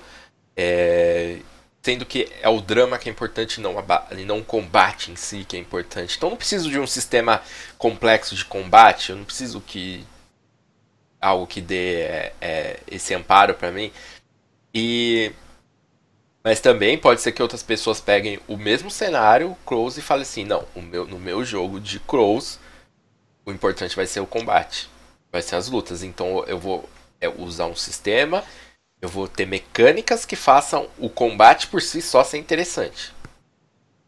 É, 0.56 1.38
Sendo 1.86 2.04
que 2.04 2.28
é 2.42 2.50
o 2.50 2.62
drama 2.62 2.98
que 2.98 3.08
é 3.08 3.12
importante, 3.12 3.62
não, 3.62 3.76
não 4.26 4.40
o 4.40 4.44
combate 4.44 5.12
em 5.12 5.16
si 5.16 5.46
que 5.48 5.56
é 5.56 5.60
importante. 5.60 6.18
Então 6.18 6.32
não 6.32 6.36
preciso 6.36 6.68
de 6.68 6.80
um 6.80 6.88
sistema 6.88 7.44
complexo 7.78 8.36
de 8.36 8.44
combate, 8.44 9.12
eu 9.12 9.16
não 9.16 9.24
preciso 9.24 9.62
que 9.62 10.04
algo 11.22 11.46
que 11.46 11.62
dê 11.62 12.02
é, 12.02 12.34
é, 12.42 12.80
esse 12.90 13.14
amparo 13.14 13.54
para 13.54 13.72
mim. 13.72 13.92
E 14.74 15.32
mas 16.44 16.60
também 16.60 16.98
pode 16.98 17.22
ser 17.22 17.34
que 17.34 17.44
outras 17.44 17.62
pessoas 17.62 18.02
peguem 18.02 18.40
o 18.48 18.58
mesmo 18.58 18.90
cenário, 18.90 19.56
Crows, 19.64 19.96
e 19.96 20.02
falem 20.02 20.24
assim: 20.24 20.44
não, 20.44 20.66
meu, 20.76 21.06
no 21.06 21.20
meu 21.20 21.46
jogo 21.46 21.80
de 21.80 22.00
Crows, 22.00 22.60
o 23.46 23.52
importante 23.52 23.96
vai 23.96 24.08
ser 24.08 24.22
o 24.22 24.26
combate, 24.26 24.90
vai 25.32 25.44
ser 25.44 25.56
as 25.56 25.70
lutas. 25.70 26.02
Então 26.02 26.44
eu 26.48 26.58
vou 26.58 26.90
é, 27.22 27.30
usar 27.30 27.68
um 27.68 27.76
sistema 27.76 28.44
eu 29.06 29.10
vou 29.10 29.28
ter 29.28 29.46
mecânicas 29.46 30.26
que 30.26 30.36
façam 30.36 30.88
o 30.98 31.10
combate 31.10 31.68
por 31.68 31.82
si 31.82 32.02
só 32.02 32.24
ser 32.24 32.38
interessante. 32.38 33.14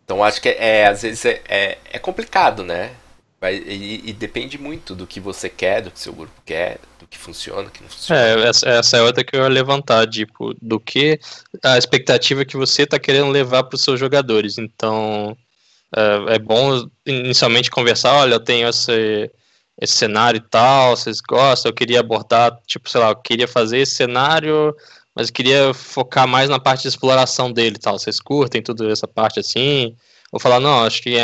Então 0.03 0.23
acho 0.23 0.41
que 0.41 0.49
é, 0.49 0.79
é 0.79 0.87
às 0.87 1.03
vezes 1.03 1.23
é, 1.25 1.41
é, 1.47 1.77
é 1.91 1.99
complicado, 1.99 2.63
né? 2.63 2.91
E, 3.39 4.09
e, 4.09 4.13
depende 4.13 4.57
muito 4.57 4.95
do 4.95 5.05
que 5.05 5.19
você 5.19 5.47
quer, 5.47 5.83
do 5.83 5.91
que 5.91 5.99
seu 5.99 6.11
grupo 6.11 6.41
quer, 6.43 6.79
do 6.99 7.05
que 7.05 7.19
funciona, 7.19 7.65
do 7.65 7.69
que 7.69 7.83
não 7.83 7.89
funciona. 7.89 8.19
É, 8.19 8.47
essa, 8.47 8.67
essa 8.67 8.97
é 8.97 9.01
outra 9.03 9.23
que 9.23 9.35
eu 9.35 9.43
ia 9.43 9.47
levantar, 9.47 10.07
tipo, 10.09 10.55
do 10.59 10.79
que 10.79 11.19
a 11.63 11.77
expectativa 11.77 12.43
que 12.43 12.57
você 12.57 12.81
está 12.81 12.97
querendo 12.97 13.29
levar 13.29 13.63
para 13.63 13.75
os 13.75 13.83
seus 13.83 13.99
jogadores. 13.99 14.57
Então, 14.57 15.37
é, 15.95 16.35
é, 16.35 16.39
bom 16.39 16.89
inicialmente 17.05 17.69
conversar, 17.69 18.15
olha, 18.15 18.33
eu 18.33 18.39
tenho 18.39 18.67
esse, 18.67 19.29
esse 19.79 19.93
cenário 19.93 20.37
e 20.37 20.49
tal, 20.49 20.95
vocês 20.95 21.19
gostam, 21.21 21.69
eu 21.69 21.75
queria 21.75 21.99
abordar, 21.99 22.57
tipo, 22.65 22.89
sei 22.89 23.01
lá, 23.01 23.09
eu 23.09 23.15
queria 23.15 23.47
fazer 23.47 23.79
esse 23.79 23.95
cenário, 23.95 24.75
mas 25.15 25.27
eu 25.27 25.33
queria 25.33 25.73
focar 25.73 26.27
mais 26.27 26.49
na 26.49 26.59
parte 26.59 26.83
de 26.83 26.87
exploração 26.87 27.51
dele 27.51 27.75
e 27.77 27.79
tal, 27.79 27.97
vocês 27.97 28.19
curtem 28.19 28.61
tudo 28.61 28.89
essa 28.89 29.07
parte 29.07 29.39
assim? 29.39 29.95
Vou 30.31 30.41
falar, 30.41 30.59
não, 30.59 30.83
acho 30.83 31.01
que 31.01 31.15
é, 31.15 31.23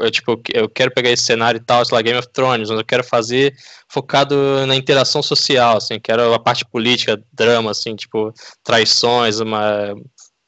é, 0.00 0.10
tipo, 0.10 0.40
eu 0.54 0.68
quero 0.68 0.92
pegar 0.92 1.10
esse 1.10 1.24
cenário 1.24 1.58
e 1.58 1.64
tal, 1.64 1.84
sei 1.84 1.96
lá, 1.96 2.02
Game 2.02 2.18
of 2.18 2.28
Thrones, 2.28 2.70
mas 2.70 2.78
eu 2.78 2.84
quero 2.84 3.02
fazer 3.02 3.52
focado 3.88 4.64
na 4.66 4.76
interação 4.76 5.22
social, 5.22 5.78
assim, 5.78 5.98
quero 5.98 6.32
a 6.32 6.38
parte 6.38 6.64
política, 6.64 7.20
drama, 7.32 7.72
assim, 7.72 7.96
tipo, 7.96 8.32
traições, 8.62 9.40
uma 9.40 9.92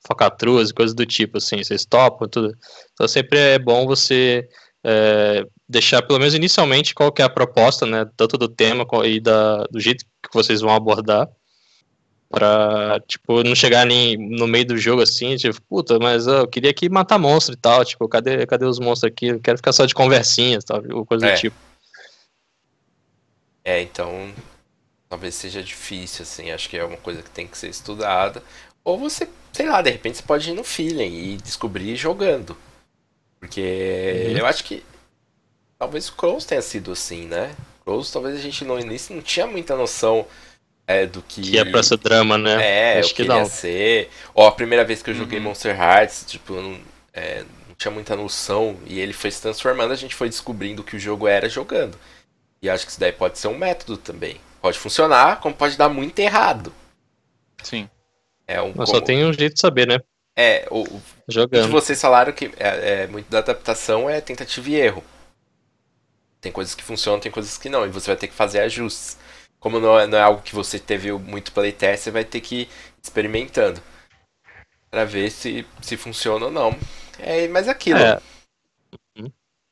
focatruz, 0.06 0.72
coisas 0.72 0.94
do 0.94 1.04
tipo, 1.04 1.38
assim, 1.38 1.62
vocês 1.62 1.84
topam, 1.84 2.28
tudo. 2.28 2.56
Então 2.92 3.08
sempre 3.08 3.38
é 3.38 3.58
bom 3.58 3.86
você 3.86 4.48
é, 4.84 5.44
deixar 5.70 6.02
pelo 6.02 6.18
menos 6.18 6.34
inicialmente 6.34 6.94
qual 6.94 7.12
que 7.12 7.22
é 7.22 7.24
a 7.24 7.30
proposta, 7.30 7.86
né, 7.86 8.04
tanto 8.16 8.36
do 8.36 8.48
tema 8.48 8.84
e 9.04 9.20
da, 9.20 9.64
do 9.70 9.78
jeito 9.78 10.04
que 10.04 10.34
vocês 10.34 10.60
vão 10.60 10.74
abordar, 10.74 11.28
para 12.28 13.00
tipo 13.06 13.42
não 13.44 13.54
chegar 13.54 13.86
nem 13.86 14.16
no 14.16 14.48
meio 14.48 14.66
do 14.66 14.76
jogo 14.76 15.00
assim, 15.00 15.36
tipo, 15.36 15.60
puta, 15.62 15.98
mas 16.00 16.26
eu 16.26 16.46
queria 16.48 16.70
aqui 16.70 16.88
matar 16.88 17.18
monstro 17.18 17.54
e 17.54 17.56
tal, 17.56 17.84
tipo, 17.84 18.08
cadê, 18.08 18.44
cadê 18.46 18.64
os 18.64 18.80
monstros 18.80 19.12
aqui? 19.12 19.26
Eu 19.26 19.40
quero 19.40 19.58
ficar 19.58 19.72
só 19.72 19.86
de 19.86 19.94
conversinhas, 19.94 20.64
tal, 20.64 20.82
coisa 21.06 21.26
é. 21.26 21.34
do 21.34 21.38
tipo. 21.38 21.56
É, 23.64 23.80
então 23.80 24.32
talvez 25.08 25.34
seja 25.34 25.62
difícil 25.62 26.22
assim, 26.22 26.50
acho 26.50 26.68
que 26.68 26.76
é 26.76 26.84
uma 26.84 26.96
coisa 26.96 27.22
que 27.22 27.30
tem 27.30 27.46
que 27.46 27.58
ser 27.58 27.68
estudada. 27.68 28.42
Ou 28.82 28.98
você, 28.98 29.28
sei 29.52 29.68
lá, 29.68 29.82
de 29.82 29.90
repente 29.90 30.18
você 30.18 30.22
pode 30.22 30.50
ir 30.50 30.54
no 30.54 30.64
feeling 30.64 31.32
e 31.32 31.36
descobrir 31.36 31.94
jogando. 31.96 32.56
Porque 33.38 34.28
uhum. 34.30 34.38
eu 34.38 34.46
acho 34.46 34.64
que 34.64 34.84
talvez 35.80 36.10
o 36.10 36.12
Crows 36.12 36.44
tenha 36.44 36.60
sido 36.60 36.92
assim, 36.92 37.26
né? 37.26 37.56
Crows 37.82 38.12
talvez 38.12 38.36
a 38.36 38.40
gente 38.40 38.64
no 38.66 38.78
início 38.78 39.14
não 39.16 39.22
tinha 39.22 39.46
muita 39.46 39.74
noção 39.74 40.26
é, 40.86 41.06
do 41.06 41.22
que. 41.22 41.40
Que 41.40 41.58
é 41.58 41.64
pra 41.64 41.82
ser 41.82 41.96
drama, 41.96 42.36
né? 42.36 42.96
É, 42.96 42.98
acho 42.98 43.14
que 43.14 43.24
não. 43.24 43.46
ser. 43.46 44.10
Ou 44.34 44.46
a 44.46 44.52
primeira 44.52 44.84
vez 44.84 45.02
que 45.02 45.10
eu 45.10 45.14
joguei 45.14 45.38
uhum. 45.38 45.46
Monster 45.46 45.74
Hearts, 45.74 46.24
tipo, 46.28 46.54
eu 46.54 46.62
não, 46.62 46.80
é, 47.14 47.44
não 47.66 47.74
tinha 47.76 47.90
muita 47.90 48.14
noção. 48.14 48.76
E 48.86 49.00
ele 49.00 49.14
foi 49.14 49.30
se 49.30 49.40
transformando, 49.40 49.92
a 49.92 49.96
gente 49.96 50.14
foi 50.14 50.28
descobrindo 50.28 50.82
o 50.82 50.84
que 50.84 50.96
o 50.96 51.00
jogo 51.00 51.26
era 51.26 51.48
jogando. 51.48 51.96
E 52.60 52.68
acho 52.68 52.84
que 52.84 52.90
isso 52.90 53.00
daí 53.00 53.12
pode 53.12 53.38
ser 53.38 53.48
um 53.48 53.56
método 53.56 53.96
também. 53.96 54.36
Pode 54.60 54.78
funcionar, 54.78 55.40
como 55.40 55.54
pode 55.54 55.78
dar 55.78 55.88
muito 55.88 56.18
errado. 56.18 56.72
Sim. 57.62 57.88
É 58.46 58.60
um, 58.60 58.74
Mas 58.76 58.90
como... 58.90 58.98
só 58.98 59.00
tem 59.00 59.24
um 59.24 59.32
jeito 59.32 59.54
de 59.54 59.60
saber, 59.60 59.86
né? 59.86 60.00
É, 60.36 60.66
o, 60.70 60.84
Jogando. 61.28 61.70
vocês 61.70 62.00
falaram 62.00 62.32
que 62.32 62.50
é, 62.58 63.02
é, 63.02 63.06
muito 63.06 63.30
da 63.30 63.38
adaptação 63.38 64.10
é 64.10 64.20
tentativa 64.20 64.68
e 64.68 64.74
erro. 64.74 65.04
Tem 66.40 66.50
coisas 66.50 66.74
que 66.74 66.82
funcionam, 66.82 67.20
tem 67.20 67.30
coisas 67.30 67.58
que 67.58 67.68
não, 67.68 67.84
e 67.84 67.90
você 67.90 68.06
vai 68.08 68.16
ter 68.16 68.28
que 68.28 68.34
fazer 68.34 68.60
ajustes. 68.60 69.18
Como 69.58 69.78
não 69.78 69.98
é, 69.98 70.06
não 70.06 70.16
é 70.16 70.22
algo 70.22 70.40
que 70.42 70.54
você 70.54 70.78
teve 70.78 71.12
muito 71.12 71.52
playtest, 71.52 72.04
você 72.04 72.10
vai 72.10 72.24
ter 72.24 72.40
que 72.40 72.62
ir 72.62 72.68
experimentando. 73.02 73.82
Pra 74.90 75.04
ver 75.04 75.30
se, 75.30 75.66
se 75.82 75.96
funciona 75.96 76.46
ou 76.46 76.50
não. 76.50 76.76
É, 77.18 77.46
mas 77.48 77.68
é 77.68 77.70
aquilo. 77.70 77.98
É. 78.00 78.20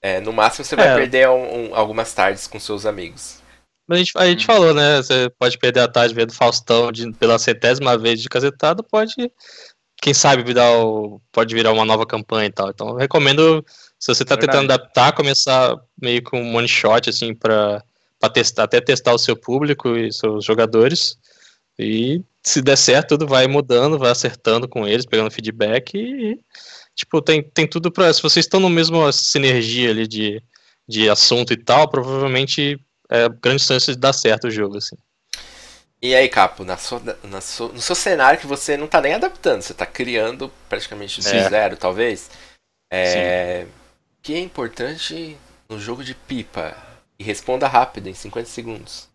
É, 0.00 0.20
no 0.20 0.33
máximo 0.33 0.64
você 0.64 0.76
vai 0.76 0.88
É. 0.88 0.94
perder 0.94 1.28
um- 1.28 1.70
um- 1.70 1.74
algumas 1.74 2.12
tardes 2.14 2.46
com 2.46 2.61
seus 2.61 2.87
amigos. 2.87 3.42
Mas 3.88 3.96
a 3.96 3.98
gente, 4.00 4.12
a 4.18 4.26
gente 4.26 4.46
falou, 4.46 4.72
né? 4.74 4.98
Você 4.98 5.31
pode 5.38 5.59
perder 5.59 5.81
a 5.81 5.88
tarde 5.88 6.14
vendo 6.14 6.33
Faustão 6.35 6.92
de, 6.92 7.11
pela 7.14 7.38
centésima 7.38 7.96
vez 7.96 8.20
de 8.22 8.28
casetada, 8.28 8.83
pode. 8.83 9.14
Quem 10.00 10.14
sabe 10.14 10.42
virar 10.42 10.70
o, 10.78 11.20
pode 11.32 11.54
virar 11.54 11.72
uma 11.72 11.84
nova 11.84 12.06
campanha 12.06 12.46
e 12.46 12.52
tal. 12.52 12.70
Então 12.70 12.88
eu 12.90 12.96
recomendo, 12.96 13.64
se 13.98 14.14
você 14.14 14.24
tá 14.24 14.37
Verdade. 14.37 14.58
tentando 14.58 14.72
adaptar, 14.72 15.12
começar 15.12 15.76
meio 16.00 16.22
com 16.22 16.40
um 16.40 16.56
one 16.56 16.68
shot, 16.68 17.11
assim, 17.11 17.34
pra, 17.34 17.82
pra 18.18 18.30
testar, 18.30 18.64
até 18.64 18.80
testar 18.80 19.12
o 19.12 19.18
seu 19.18 19.37
público 19.37 19.96
e 19.96 20.12
seus 20.12 20.44
jogadores. 20.44 21.18
E 21.78 22.22
se 22.42 22.62
der 22.62 22.76
certo, 22.76 23.11
tudo 23.11 23.26
vai 23.26 23.46
mudando, 23.46 23.98
vai 23.98 24.11
acertando 24.11 24.68
com 24.68 24.87
eles, 24.87 25.06
pegando 25.06 25.30
feedback 25.30 25.96
e. 25.96 26.38
Tipo, 26.94 27.22
tem, 27.22 27.42
tem 27.42 27.66
tudo 27.68 27.92
pra. 27.92 28.12
Se 28.12 28.22
vocês 28.22 28.44
estão 28.44 28.58
no 28.58 28.68
mesmo 28.68 29.12
sinergia 29.12 29.90
ali 29.90 30.06
de, 30.06 30.42
de 30.88 31.08
assunto 31.08 31.52
e 31.52 31.56
tal, 31.56 31.88
provavelmente 31.88 32.76
é 33.11 33.28
grande 33.28 33.62
chance 33.62 33.87
de 33.87 33.96
dar 33.96 34.12
certo 34.12 34.48
o 34.48 34.50
jogo, 34.50 34.76
assim. 34.78 34.96
E 36.00 36.14
aí, 36.14 36.28
Capo, 36.28 36.64
na 36.64 36.76
sua, 36.76 37.02
na 37.24 37.40
sua- 37.40 37.72
no 37.72 37.80
seu 37.80 37.94
cenário 37.96 38.38
que 38.38 38.46
você 38.46 38.76
não 38.76 38.87
tá 38.87 39.00
nem 39.00 39.14
adaptando, 39.14 39.62
você 39.62 39.74
tá 39.74 39.84
criando 39.84 40.52
praticamente 40.68 41.20
do 41.20 41.28
É. 41.28 41.48
zero, 41.48 41.76
talvez. 41.76 42.30
É, 42.90 43.66
O 44.18 44.22
que 44.22 44.34
é 44.34 44.38
importante 44.40 45.37
no 45.68 45.80
jogo 45.80 46.04
de 46.04 46.14
pipa? 46.14 46.76
E 47.18 47.24
responda 47.24 47.66
rápido, 47.66 48.08
em 48.08 48.14
50 48.14 48.48
segundos. 48.48 49.08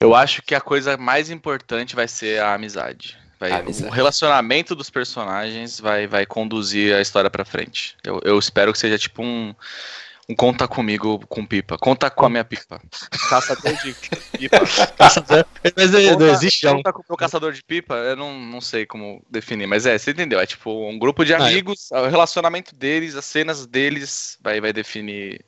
Eu 0.00 0.14
acho 0.14 0.42
que 0.42 0.54
a 0.54 0.60
coisa 0.60 0.96
mais 0.96 1.30
importante 1.30 1.94
vai 1.94 2.08
ser 2.08 2.40
a 2.40 2.54
amizade. 2.54 3.16
Vai, 3.38 3.52
A 3.52 3.58
amizade. 3.58 3.88
O 3.88 3.94
relacionamento 3.94 4.74
dos 4.74 4.90
personagens 4.90 5.78
vai, 5.78 6.06
vai 6.08 6.26
conduzir 6.26 6.94
a 6.94 7.00
história 7.00 7.30
pra 7.30 7.44
frente. 7.44 7.96
Eu, 8.02 8.20
eu 8.24 8.36
espero 8.38 8.72
que 8.72 8.78
seja 8.78 8.98
tipo 8.98 9.22
um 9.22 9.54
conta 10.36 10.68
comigo 10.68 11.18
com 11.26 11.44
pipa. 11.46 11.78
Conta 11.78 12.10
com 12.10 12.26
a 12.26 12.28
minha 12.30 12.44
pipa. 12.44 12.80
Caçador 13.30 13.72
de 13.82 13.94
pipa. 14.38 14.58
Mas 15.76 15.94
é, 15.94 16.02
não 16.10 16.12
Conta- 16.18 16.30
existe 16.32 16.60
já 16.62 16.72
um. 16.72 16.76
Conta 16.76 16.92
com 16.92 17.00
o 17.00 17.04
meu 17.08 17.16
caçador 17.16 17.52
de 17.52 17.62
pipa, 17.62 17.94
eu 17.94 18.16
não, 18.16 18.38
não 18.38 18.60
sei 18.60 18.84
como 18.86 19.24
definir, 19.30 19.66
mas 19.66 19.86
é, 19.86 19.96
você 19.96 20.10
entendeu? 20.10 20.38
É 20.40 20.46
tipo 20.46 20.70
um 20.88 20.98
grupo 20.98 21.24
de 21.24 21.34
Ah, 21.34 21.38
é. 21.38 21.42
amigos, 21.42 21.90
o 21.90 22.06
relacionamento 22.08 22.74
deles, 22.74 23.14
as 23.14 23.24
cenas 23.24 23.66
deles 23.66 24.36
vai, 24.42 24.60
vai 24.60 24.72
definir 24.72 25.44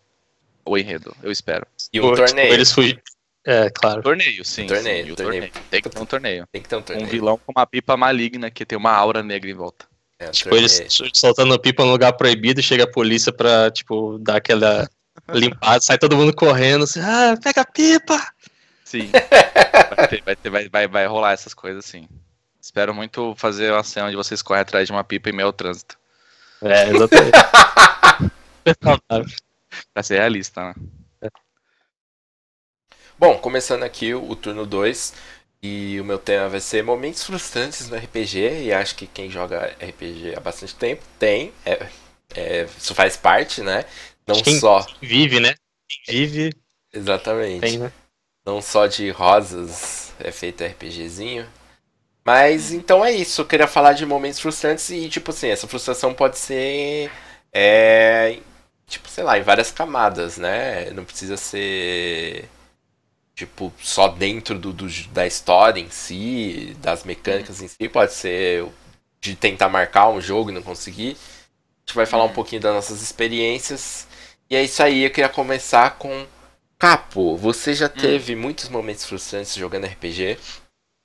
o 0.65 0.77
enredo, 0.79 1.15
eu 1.23 1.31
espero. 1.33 1.67
E 1.93 2.01
um 2.01 2.05
Tipo, 2.13 2.17
torneio. 2.17 2.53
Eles 2.53 2.73
fugem. 2.73 2.99
É, 3.47 3.71
claro. 3.71 4.03
Torneio, 4.03 4.45
sim. 4.45 4.67
Torneio, 4.67 5.05
sim, 5.05 5.09
e 5.09 5.13
o 5.13 5.17
torneio. 5.17 5.51
Tem 5.71 5.81
que 5.81 5.89
ter 5.89 5.99
um 6.01 6.05
torneio. 6.05 6.47
Tem 6.53 6.61
que 6.63 6.69
ter 6.69 6.77
um 6.77 6.81
Um 6.81 6.83
torneio. 6.83 7.07
vilão 7.09 7.39
com 7.39 7.53
uma 7.57 7.67
pipa 7.67 7.97
maligna 7.97 8.51
que 8.51 8.67
tem 8.67 8.77
uma 8.77 8.93
aura 8.93 9.23
negra 9.23 9.49
em 9.51 9.55
volta. 9.55 9.87
É, 10.21 10.29
Tipo, 10.31 10.55
eles 10.55 10.87
soltando 11.15 11.59
pipa 11.59 11.83
num 11.83 11.93
lugar 11.93 12.13
proibido, 12.13 12.63
chega 12.63 12.85
a 12.85 12.91
polícia 12.91 13.33
pra, 13.33 13.71
tipo, 13.71 14.19
dar 14.19 14.37
aquela 14.37 14.89
limpada, 15.33 15.81
sai 15.81 15.97
todo 15.99 16.15
mundo 16.17 16.35
correndo, 16.35 16.85
assim, 16.85 17.01
ah, 17.01 17.35
pega 17.43 17.63
a 17.63 17.65
pipa! 17.65 18.21
Sim. 18.85 19.11
vai, 19.97 20.09
ter, 20.09 20.23
vai, 20.23 20.37
ter- 20.37 20.51
vai, 20.51 20.69
vai, 20.69 20.87
vai 20.89 21.07
rolar 21.07 21.33
essas 21.33 21.55
coisas, 21.55 21.85
sim. 21.87 22.07
Espero 22.61 22.95
muito 22.95 23.35
fazer 23.37 23.73
uma 23.73 23.83
cena 23.83 24.09
onde 24.09 24.17
vocês 24.17 24.43
correm 24.43 24.61
atrás 24.61 24.87
de 24.87 24.93
uma 24.93 25.03
pipa 25.03 25.31
em 25.31 25.33
meio 25.33 25.47
ao 25.47 25.53
trânsito. 25.53 25.99
É, 26.61 26.91
exatamente. 26.91 27.33
Pra 29.95 30.03
ser 30.03 30.19
realista, 30.19 30.61
né? 30.63 30.75
Bom, 33.19 33.39
começando 33.39 33.83
aqui 33.83 34.13
o, 34.15 34.31
o 34.31 34.37
turno 34.37 34.67
2. 34.67 35.15
E 35.63 36.01
o 36.01 36.05
meu 36.05 36.19
tema 36.19 36.49
vai 36.49 36.61
ser 36.61 36.83
momentos 36.83 37.23
frustrantes 37.25 37.89
no 37.89 37.97
RPG. 37.97 38.65
E 38.65 38.73
acho 38.73 38.95
que 38.97 39.07
quem 39.07 39.31
joga 39.31 39.75
RPG 39.81 40.35
há 40.37 40.41
bastante 40.41 40.75
tempo 40.75 41.03
tem. 41.19 41.53
É, 41.65 41.87
é, 42.35 42.65
isso 42.79 42.95
faz 42.95 43.17
parte, 43.17 43.61
né? 43.63 43.85
Não 44.27 44.41
Quem- 44.43 44.59
só. 44.59 44.87
Vive, 45.03 45.41
né? 45.41 45.55
Quem 46.07 46.27
vive, 46.27 46.55
Exatamente. 46.93 47.61
tem, 47.61 47.79
né? 47.79 47.93
Não 48.45 48.63
só 48.63 48.87
de 48.87 49.11
rosas 49.11 50.13
é 50.19 50.31
feito 50.33 50.63
RPGzinho. 50.65 51.47
Mas 52.25 52.73
então 52.73 53.05
é 53.05 53.13
isso. 53.13 53.41
Eu 53.43 53.47
queria 53.47 53.67
falar 53.67 53.95
de 53.95 54.07
momentos 54.07 54.41
frustrantes 54.41 54.89
e, 54.91 55.09
tipo 55.09 55.31
assim, 55.31 55.49
essa 55.49 55.69
frustração 55.69 56.15
pode 56.15 56.39
ser. 56.39 57.11
É, 57.53 58.39
tipo, 58.87 59.09
sei 59.09 59.25
lá, 59.25 59.39
em 59.39 59.43
várias 59.43 59.71
camadas, 59.73 60.39
né? 60.39 60.91
Não 60.93 61.05
precisa 61.05 61.37
ser. 61.37 62.49
Tipo, 63.41 63.73
só 63.81 64.07
dentro 64.09 64.59
do, 64.59 64.71
do- 64.71 65.09
da 65.13 65.27
história 65.27 65.81
em 65.81 65.89
si, 65.89 66.77
das 66.81 67.05
mecânicas 67.05 67.63
em 67.63 67.69
si. 67.69 67.89
Pode 67.89 68.13
ser 68.13 68.67
de 69.19 69.35
tentar 69.35 69.71
marcar 69.71 70.11
um 70.11 70.21
jogo 70.21 70.51
e 70.51 70.53
não 70.53 70.61
conseguir. 70.61 71.17
A 71.17 71.81
gente 71.87 71.95
vai 71.95 72.05
falar 72.05 72.25
um 72.25 72.33
pouquinho 72.35 72.61
das 72.61 72.75
nossas 72.75 73.01
experiências. 73.01 74.07
E 74.51 74.55
é 74.55 74.63
isso 74.63 74.83
aí, 74.83 75.05
eu 75.05 75.11
queria 75.11 75.29
começar 75.31 75.97
com 75.97 76.27
Capo, 76.79 77.35
você 77.37 77.73
já 77.73 77.89
teve 77.89 78.37
muitos 78.37 78.69
momentos 78.69 79.07
frustrantes 79.07 79.55
jogando 79.55 79.87
RPG? 79.87 80.39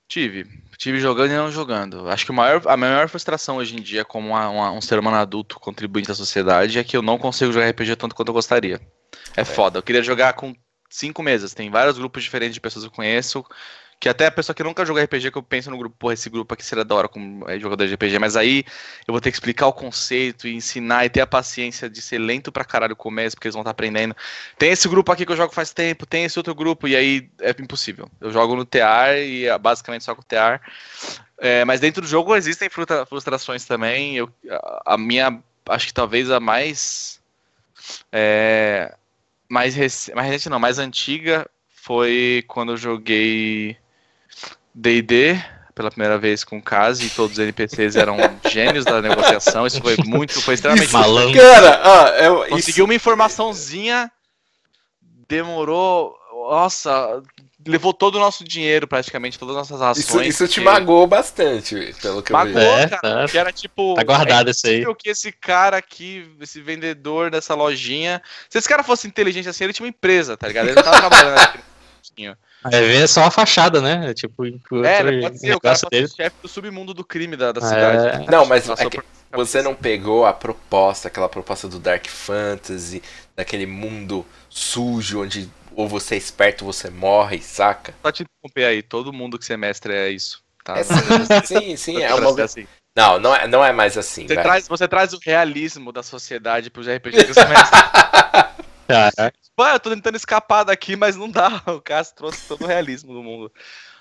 Tive. 0.10 0.46
Tive 0.78 1.00
jogando 1.00 1.32
e 1.32 1.36
não 1.36 1.50
jogando. 1.52 2.10
Acho 2.10 2.26
que 2.26 2.32
o 2.32 2.34
maior, 2.34 2.62
a 2.68 2.76
maior 2.78 3.08
frustração 3.08 3.58
hoje 3.58 3.76
em 3.78 3.82
dia, 3.82 4.04
como 4.04 4.30
uma- 4.30 4.50
uma- 4.50 4.72
um 4.72 4.82
ser 4.82 5.00
humano 5.00 5.18
adulto 5.18 5.58
contribuinte 5.60 6.10
da 6.10 6.14
sociedade, 6.16 6.78
é 6.78 6.84
que 6.84 6.98
eu 6.98 7.02
não 7.02 7.18
consigo 7.18 7.52
jogar 7.54 7.68
RPG 7.68 7.96
tanto 7.96 8.14
quanto 8.14 8.28
eu 8.30 8.34
gostaria. 8.34 8.80
É, 9.38 9.44
foda. 9.46 9.80
Eu 9.80 9.84
queria 9.84 10.04
jogar 10.04 10.34
com 10.34 10.54
cinco 10.90 11.22
mesas. 11.24 11.54
Tem 11.54 11.70
vários 11.70 11.98
grupos 11.98 12.24
diferentes 12.24 12.54
de 12.54 12.62
pessoas 12.62 12.86
que 12.86 12.92
eu 12.92 12.96
conheço. 12.96 13.46
Que 14.00 14.10
até 14.10 14.28
a 14.28 14.32
pessoa 14.32 14.54
que 14.54 14.64
nunca 14.64 14.86
jogou 14.86 15.02
RPG, 15.02 15.32
que 15.32 15.38
eu 15.38 15.44
penso 15.44 15.72
no 15.72 15.78
grupo, 15.78 15.96
porra, 15.98 16.14
esse 16.14 16.30
grupo 16.30 16.54
aqui 16.54 16.66
seria 16.66 16.84
da 16.84 16.94
hora 16.94 17.08
como 17.08 17.50
é, 17.50 17.58
jogador 17.58 17.88
de 17.88 17.94
RPG, 17.94 18.20
mas 18.20 18.36
aí 18.36 18.66
eu 19.08 19.14
vou 19.14 19.22
ter 19.22 19.32
que 19.32 19.38
explicar 19.38 19.68
o 19.68 19.74
conceito 19.74 20.48
e 20.48 20.54
ensinar 20.54 21.06
e 21.06 21.10
ter 21.10 21.22
a 21.22 21.28
paciência 21.28 21.90
de 21.90 22.02
ser 22.02 22.20
lento 22.20 22.52
pra 22.52 22.66
caralho 22.66 22.94
o 22.94 22.96
começo, 22.96 23.36
porque 23.36 23.48
eles 23.48 23.56
vão 23.56 23.62
estar 23.62 23.72
aprendendo. 23.72 24.16
Tem 24.58 24.72
esse 24.72 24.88
grupo 24.90 25.12
aqui 25.12 25.26
que 25.26 25.32
eu 25.32 25.38
jogo 25.38 25.54
faz 25.54 25.72
tempo, 25.72 26.06
tem 26.06 26.26
esse 26.26 26.38
outro 26.38 26.54
grupo, 26.54 26.88
e 26.90 26.96
aí 26.96 27.30
é 27.40 27.52
impossível. 27.52 28.10
Eu 28.20 28.32
jogo 28.32 28.56
no 28.56 28.66
TR 28.66 29.16
e 29.26 29.46
é 29.46 29.58
basicamente 29.58 30.04
só 30.04 30.14
com 30.14 30.22
o 30.22 30.26
TR. 30.26 30.60
É, 31.38 31.66
mas 31.66 31.80
dentro 31.80 32.02
do 32.02 32.08
jogo 32.08 32.36
existem 32.36 32.70
frustrações 33.08 33.66
também. 33.66 34.18
Eu, 34.18 34.30
a, 34.50 34.94
a 34.94 34.98
minha, 34.98 35.42
acho 35.70 35.88
que 35.88 35.94
talvez 35.94 36.30
a 36.30 36.40
mais. 36.40 37.22
É, 38.12 38.94
mais, 39.50 39.76
rec, 39.76 39.92
mais 40.16 40.30
recente, 40.30 40.50
não, 40.50 40.60
mais 40.60 40.80
antiga 40.80 41.50
foi 41.70 42.44
quando 42.48 42.74
eu 42.74 42.78
joguei 42.78 43.78
DD 44.74 45.40
pela 45.76 45.92
primeira 45.92 46.18
vez 46.18 46.44
com 46.44 46.58
o 46.58 46.62
Kazi 46.62 47.08
e 47.08 47.10
todos 47.10 47.38
os 47.38 47.40
NPCs 47.40 47.96
eram 47.96 48.18
gênios 48.50 48.86
da 48.86 49.02
negociação. 49.02 49.68
Isso 49.68 49.82
foi 49.82 49.98
muito, 50.06 50.42
foi 50.42 50.54
extremamente 50.54 50.92
Malandro. 50.92 51.34
Cara, 51.40 51.82
ah, 51.84 52.10
eu, 52.24 52.48
Conseguiu 52.48 52.86
uma 52.86 52.96
informaçãozinha, 52.96 54.10
demorou. 55.28 56.18
Nossa, 56.50 57.22
levou 57.66 57.94
todo 57.94 58.16
o 58.16 58.20
nosso 58.20 58.44
dinheiro, 58.44 58.88
praticamente, 58.88 59.40
todas 59.40 59.56
as 59.58 59.70
nossas 59.70 59.98
isso, 59.98 60.12
ações. 60.18 60.28
isso 60.28 60.48
te 60.48 60.62
porque- 60.62 60.70
magoou 60.80 61.08
bastante, 61.08 61.94
pelo 62.02 62.22
que 62.22 62.32
eu 62.32 62.38
Magoou, 62.38 62.54
vi. 62.54 62.82
É, 62.84 62.88
cara. 62.88 63.02
tá. 63.02 63.26
Que 63.28 63.38
era 63.38 63.52
tipo. 63.52 63.96
Tá 63.96 64.04
guardado 64.04 64.52
isso 64.52 64.66
é 64.66 64.70
aí. 64.70 64.76
impossível 64.76 64.96
que 64.96 65.10
esse 65.10 65.32
cara 65.32 65.78
aqui, 65.78 66.30
esse 66.42 66.62
vendedor 66.62 67.32
dessa 67.32 67.54
lojinha. 67.56 68.22
Se 68.50 68.58
esse 68.58 68.70
cara 68.70 68.84
fosse 68.84 69.08
inteligente 69.08 69.50
assim, 69.50 69.64
ele 69.64 69.74
tinha 69.74 69.86
uma 69.86 69.90
empresa, 69.90 70.38
tá 70.38 70.48
ligado? 70.48 70.68
Ele 70.68 70.76
não 70.76 70.84
tava 70.84 71.00
trabalhando 71.00 71.38
aqui. 71.40 71.58
no 72.28 72.38
Aí 72.64 72.88
vem 72.88 73.06
só 73.08 73.22
uma 73.22 73.32
fachada, 73.32 73.80
né? 73.82 74.14
Tipo, 74.14 74.44
o 74.44 74.46
É, 74.48 74.50
outro 74.50 75.12
né, 75.12 75.22
pode 75.22 75.40
ser, 75.40 75.56
o 75.56 75.60
cara 75.60 75.78
pode 75.78 75.90
dele. 75.92 76.08
ser 76.08 76.16
chefe 76.16 76.36
do 76.42 76.48
submundo 76.48 76.94
do 76.94 77.04
crime 77.04 77.36
da, 77.36 77.52
da 77.52 77.62
É. 77.62 77.64
cidade. 77.70 78.32
Não, 78.32 78.46
mas 78.46 78.68
é 78.70 78.76
você 79.36 79.62
não 79.62 79.76
pegou 79.76 80.26
a 80.26 80.32
proposta, 80.34 81.08
aquela 81.10 81.28
proposta 81.30 81.68
do 81.68 81.78
Dark 81.78 82.08
Fantasy, 82.08 83.04
daquele 83.36 83.66
mundo 83.66 84.26
sujo 84.50 85.22
onde 85.24 85.50
ou 85.76 85.88
você 85.88 86.16
é 86.16 86.18
esperto 86.18 86.66
você 86.66 86.90
morre, 86.90 87.42
saca? 87.42 87.94
Só 88.02 88.12
te 88.12 88.24
interromper 88.24 88.66
aí, 88.66 88.82
todo 88.82 89.14
mundo 89.14 89.38
que 89.38 89.46
você 89.46 89.58
mestre 89.58 89.94
é 89.94 90.10
isso. 90.10 90.42
Tá? 90.64 90.80
É 90.80 90.84
sim, 90.84 90.96
sim, 91.46 91.76
sim, 91.78 92.04
é 92.04 92.14
uma... 92.14 92.44
assim. 92.44 92.68
Não, 92.96 93.20
não 93.20 93.36
é, 93.36 93.48
não 93.48 93.64
é 93.64 93.74
mais 93.74 93.98
assim, 93.98 94.26
Você 94.26 94.36
traz, 94.36 94.68
você 94.70 94.88
traz 94.88 95.14
o 95.14 95.20
realismo 95.22 95.92
da 95.92 96.02
sociedade 96.02 96.70
pros 96.70 96.88
RPG 96.88 97.26
que 97.26 97.34
você 97.34 97.46
mestre. 97.46 97.80
Caraca. 98.88 99.34
Pô, 99.56 99.66
eu 99.68 99.80
tô 99.80 99.90
tentando 99.90 100.16
escapar 100.16 100.64
daqui, 100.64 100.96
mas 100.96 101.16
não 101.16 101.30
dá. 101.30 101.62
O 101.68 101.82
Cássio 101.82 102.16
trouxe 102.16 102.48
todo 102.48 102.64
o 102.64 102.68
realismo 102.68 103.14
do 103.14 103.22
mundo. 103.22 103.52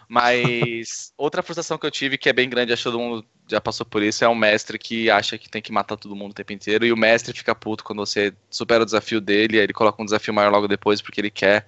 Mas 0.08 1.12
outra 1.16 1.42
frustração 1.42 1.78
que 1.78 1.86
eu 1.86 1.90
tive, 1.90 2.18
que 2.18 2.28
é 2.28 2.32
bem 2.32 2.48
grande, 2.48 2.72
acho 2.72 2.82
que 2.82 2.90
todo 2.90 2.98
mundo 2.98 3.26
já 3.48 3.60
passou 3.60 3.84
por 3.84 4.02
isso, 4.02 4.24
é 4.24 4.28
um 4.28 4.34
mestre 4.34 4.78
que 4.78 5.10
acha 5.10 5.36
que 5.36 5.50
tem 5.50 5.62
que 5.62 5.72
matar 5.72 5.96
todo 5.96 6.16
mundo 6.16 6.32
o 6.32 6.34
tempo 6.34 6.52
inteiro. 6.52 6.84
E 6.84 6.92
o 6.92 6.96
mestre 6.96 7.36
fica 7.36 7.54
puto 7.54 7.84
quando 7.84 8.04
você 8.04 8.32
supera 8.50 8.82
o 8.82 8.86
desafio 8.86 9.20
dele, 9.20 9.58
aí 9.58 9.64
ele 9.64 9.72
coloca 9.72 10.00
um 10.02 10.04
desafio 10.04 10.34
maior 10.34 10.50
logo 10.50 10.68
depois, 10.68 11.00
porque 11.00 11.20
ele 11.20 11.30
quer 11.30 11.66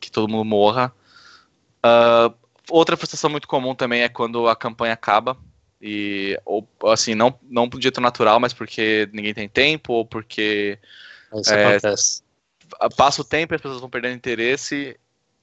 que 0.00 0.10
todo 0.10 0.28
mundo 0.28 0.44
morra. 0.44 0.92
Ah, 1.82 2.32
outra 2.70 2.96
frustração 2.96 3.30
muito 3.30 3.48
comum 3.48 3.74
também 3.74 4.02
é 4.02 4.08
quando 4.08 4.48
a 4.48 4.56
campanha 4.56 4.94
acaba. 4.94 5.36
E, 5.80 6.38
ou, 6.44 6.66
assim, 6.86 7.14
não, 7.14 7.38
não 7.42 7.68
por 7.68 7.80
jeito 7.80 8.00
natural, 8.00 8.40
mas 8.40 8.52
porque 8.52 9.08
ninguém 9.12 9.34
tem 9.34 9.48
tempo, 9.48 9.92
ou 9.92 10.06
porque 10.06 10.78
Isso 11.34 11.52
É, 11.52 11.66
acontece. 11.66 12.22
passa 12.96 13.20
o 13.20 13.24
tempo, 13.24 13.54
as 13.54 13.60
pessoas 13.60 13.80
vão 13.80 13.90
perdendo 13.90 14.16
interesse. 14.16 14.98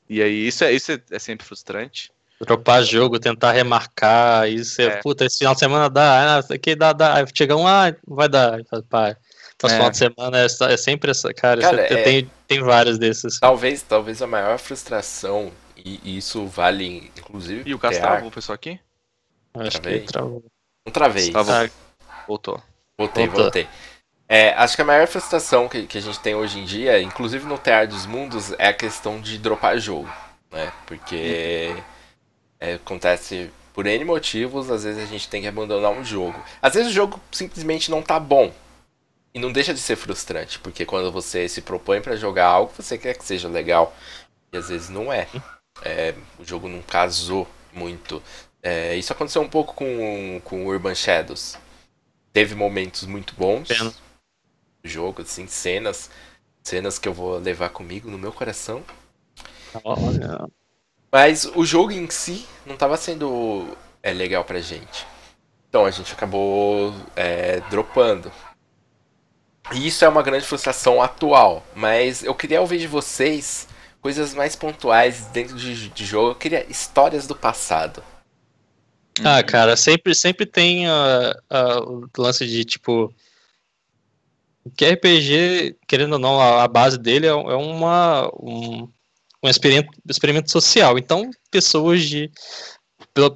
E 0.10 0.22
aí, 0.22 0.48
isso 0.48 0.64
é, 0.64 0.74
isso 0.74 0.92
é, 0.92 1.02
é 1.12 1.20
sempre 1.20 1.46
frustrante. 1.46 2.12
Dropar 2.46 2.84
jogo, 2.84 3.20
tentar 3.20 3.52
remarcar, 3.52 4.50
isso 4.50 4.82
é, 4.82 4.86
é. 4.86 4.90
puta, 4.98 5.26
esse 5.26 5.40
final 5.40 5.54
de 5.54 5.60
semana 5.60 5.90
dá, 5.90 6.38
ah, 6.38 6.54
aqui 6.54 6.76
dá, 6.76 6.94
dá. 6.94 7.16
Aí 7.16 7.26
chega 7.34 7.56
um, 7.56 7.68
ah, 7.68 7.94
vai 8.08 8.28
dar. 8.28 8.60
Pá, 8.90 9.16
então, 9.56 9.70
é. 9.70 9.74
final 9.74 9.90
de 9.90 9.98
semana 9.98 10.38
é, 10.40 10.46
é, 10.46 10.78
sempre 10.78 11.12
essa, 11.12 11.34
cara, 11.34 11.62
cara 11.62 11.82
é... 11.82 12.04
tem, 12.04 12.32
tem 12.48 12.62
vários 12.62 12.98
desses. 12.98 13.40
Talvez, 13.40 13.82
talvez 13.82 14.22
a 14.22 14.28
maior 14.28 14.58
frustração, 14.58 15.52
e, 15.78 16.00
e 16.04 16.18
isso 16.18 16.46
vale, 16.46 17.12
inclusive. 17.18 17.64
E 17.66 17.74
o 17.74 17.80
Cássio 17.80 18.02
travou 18.02 18.28
o 18.28 18.32
pessoal 18.32 18.56
aqui? 18.56 18.80
Acho 19.54 19.82
travei. 19.82 20.00
que 20.02 20.08
travou. 20.08 20.44
Não 20.86 20.92
travei. 20.92 21.32
Ah, 21.36 21.70
voltou. 22.28 22.62
Voltei, 22.98 23.26
voltou. 23.26 23.44
voltei. 23.44 23.68
É, 24.28 24.54
acho 24.54 24.76
que 24.76 24.82
a 24.82 24.86
maior 24.86 25.08
frustração 25.08 25.68
que, 25.70 25.86
que 25.86 25.98
a 25.98 26.02
gente 26.02 26.20
tem 26.20 26.34
hoje 26.34 26.60
em 26.60 26.66
dia, 26.66 27.02
inclusive 27.02 27.46
no 27.46 27.58
Tear 27.58 27.88
dos 27.88 28.06
Mundos, 28.06 28.54
é 28.58 28.68
a 28.68 28.74
questão 28.74 29.22
de 29.22 29.38
dropar 29.38 29.78
jogo. 29.78 30.10
Né? 30.52 30.72
Porque 30.86 31.76
é, 32.64 32.76
acontece 32.76 33.52
por 33.74 33.86
N 33.86 34.06
motivos, 34.06 34.72
às 34.72 34.86
vezes 34.86 35.04
a 35.04 35.06
gente 35.06 35.28
tem 35.28 35.42
que 35.42 35.48
abandonar 35.50 35.92
um 35.92 36.06
jogo. 36.06 36.42
Às 36.62 36.76
vezes 36.76 36.92
o 36.92 36.94
jogo 36.94 37.20
simplesmente 37.30 37.92
não 37.92 38.02
tá 38.02 38.18
bom. 38.18 38.54
E 39.34 39.40
não 39.40 39.52
deixa 39.52 39.74
de 39.74 39.80
ser 39.80 39.98
frustrante, 39.98 40.60
porque 40.60 40.86
quando 40.86 41.12
você 41.12 41.50
se 41.50 41.62
propõe 41.62 42.00
para 42.00 42.16
jogar 42.16 42.46
algo, 42.46 42.72
você 42.74 42.98
quer 42.98 43.18
que 43.18 43.26
seja 43.26 43.50
legal. 43.50 43.94
E 44.54 44.58
às 44.58 44.70
vezes 44.70 44.90
não 44.90 45.12
é. 45.12 45.28
é 45.84 46.16
o 46.40 46.46
jogo 46.46 46.70
não 46.70 46.82
casou 46.84 47.46
muito. 47.74 48.24
É, 48.62 48.96
isso 48.96 49.12
aconteceu 49.12 49.42
um 49.42 49.50
pouco 49.50 49.74
com, 49.74 50.40
com 50.46 50.66
Urban 50.66 50.96
Shadows. 50.96 51.58
Teve 52.32 52.56
momentos 52.56 53.04
muito 53.04 53.34
bons. 53.36 53.68
Pena. 53.68 53.94
Jogo, 54.86 55.24
assim, 55.24 55.48
cenas. 55.48 56.10
Cenas 56.64 56.98
que 56.98 57.10
eu 57.10 57.14
vou 57.14 57.40
levar 57.40 57.70
comigo 57.70 58.10
no 58.10 58.18
meu 58.18 58.32
coração. 58.32 58.84
Olha. 59.84 60.48
Mas 61.14 61.46
o 61.54 61.64
jogo 61.64 61.92
em 61.92 62.10
si 62.10 62.44
não 62.66 62.74
estava 62.74 62.98
sendo 62.98 63.78
é, 64.02 64.12
legal 64.12 64.44
pra 64.44 64.60
gente. 64.60 65.06
Então 65.70 65.86
a 65.86 65.92
gente 65.92 66.12
acabou 66.12 66.92
é, 67.16 67.60
dropando. 67.70 68.32
E 69.72 69.86
isso 69.86 70.04
é 70.04 70.10
uma 70.10 70.24
grande 70.24 70.44
frustração 70.44 71.04
atual. 71.04 71.64
Mas 71.76 72.24
eu 72.24 72.34
queria 72.34 72.60
ouvir 72.60 72.80
de 72.80 72.88
vocês 72.88 73.68
coisas 74.02 74.34
mais 74.34 74.56
pontuais 74.56 75.28
dentro 75.28 75.56
de, 75.56 75.88
de 75.88 76.04
jogo. 76.04 76.32
Eu 76.32 76.36
queria 76.36 76.66
histórias 76.68 77.28
do 77.28 77.36
passado. 77.36 78.04
Ah, 79.24 79.44
cara, 79.44 79.78
sempre, 79.78 80.16
sempre 80.16 80.48
tem 80.48 80.88
uh, 80.88 81.32
uh, 81.52 82.10
o 82.18 82.22
lance 82.22 82.48
de 82.48 82.66
tipo. 82.66 83.14
Que 84.76 84.90
RPG, 84.90 85.78
querendo 85.88 86.14
ou 86.14 86.20
não, 86.20 86.42
a, 86.42 86.64
a 86.64 86.68
base 86.68 86.98
dele 86.98 87.28
é, 87.28 87.30
é 87.30 87.34
uma, 87.34 88.32
um, 88.42 88.90
um 89.44 89.50
experimento, 89.50 89.90
experimento 90.10 90.52
social. 90.52 90.98
Então, 90.98 91.30
pessoas 91.52 92.04
de 92.04 92.32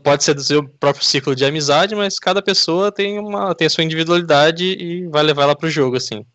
pode 0.03 0.23
ser 0.23 0.33
do 0.33 0.41
seu 0.41 0.67
próprio 0.67 1.05
ciclo 1.05 1.35
de 1.35 1.45
amizade, 1.45 1.93
mas 1.93 2.17
cada 2.17 2.41
pessoa 2.41 2.91
tem 2.91 3.19
uma 3.19 3.53
tem 3.53 3.67
a 3.67 3.69
sua 3.69 3.83
individualidade 3.83 4.63
e 4.63 5.07
vai 5.07 5.21
levar 5.21 5.43
ela 5.43 5.55
para 5.55 5.67
o 5.67 5.69
jogo, 5.69 5.97
assim. 5.97 6.25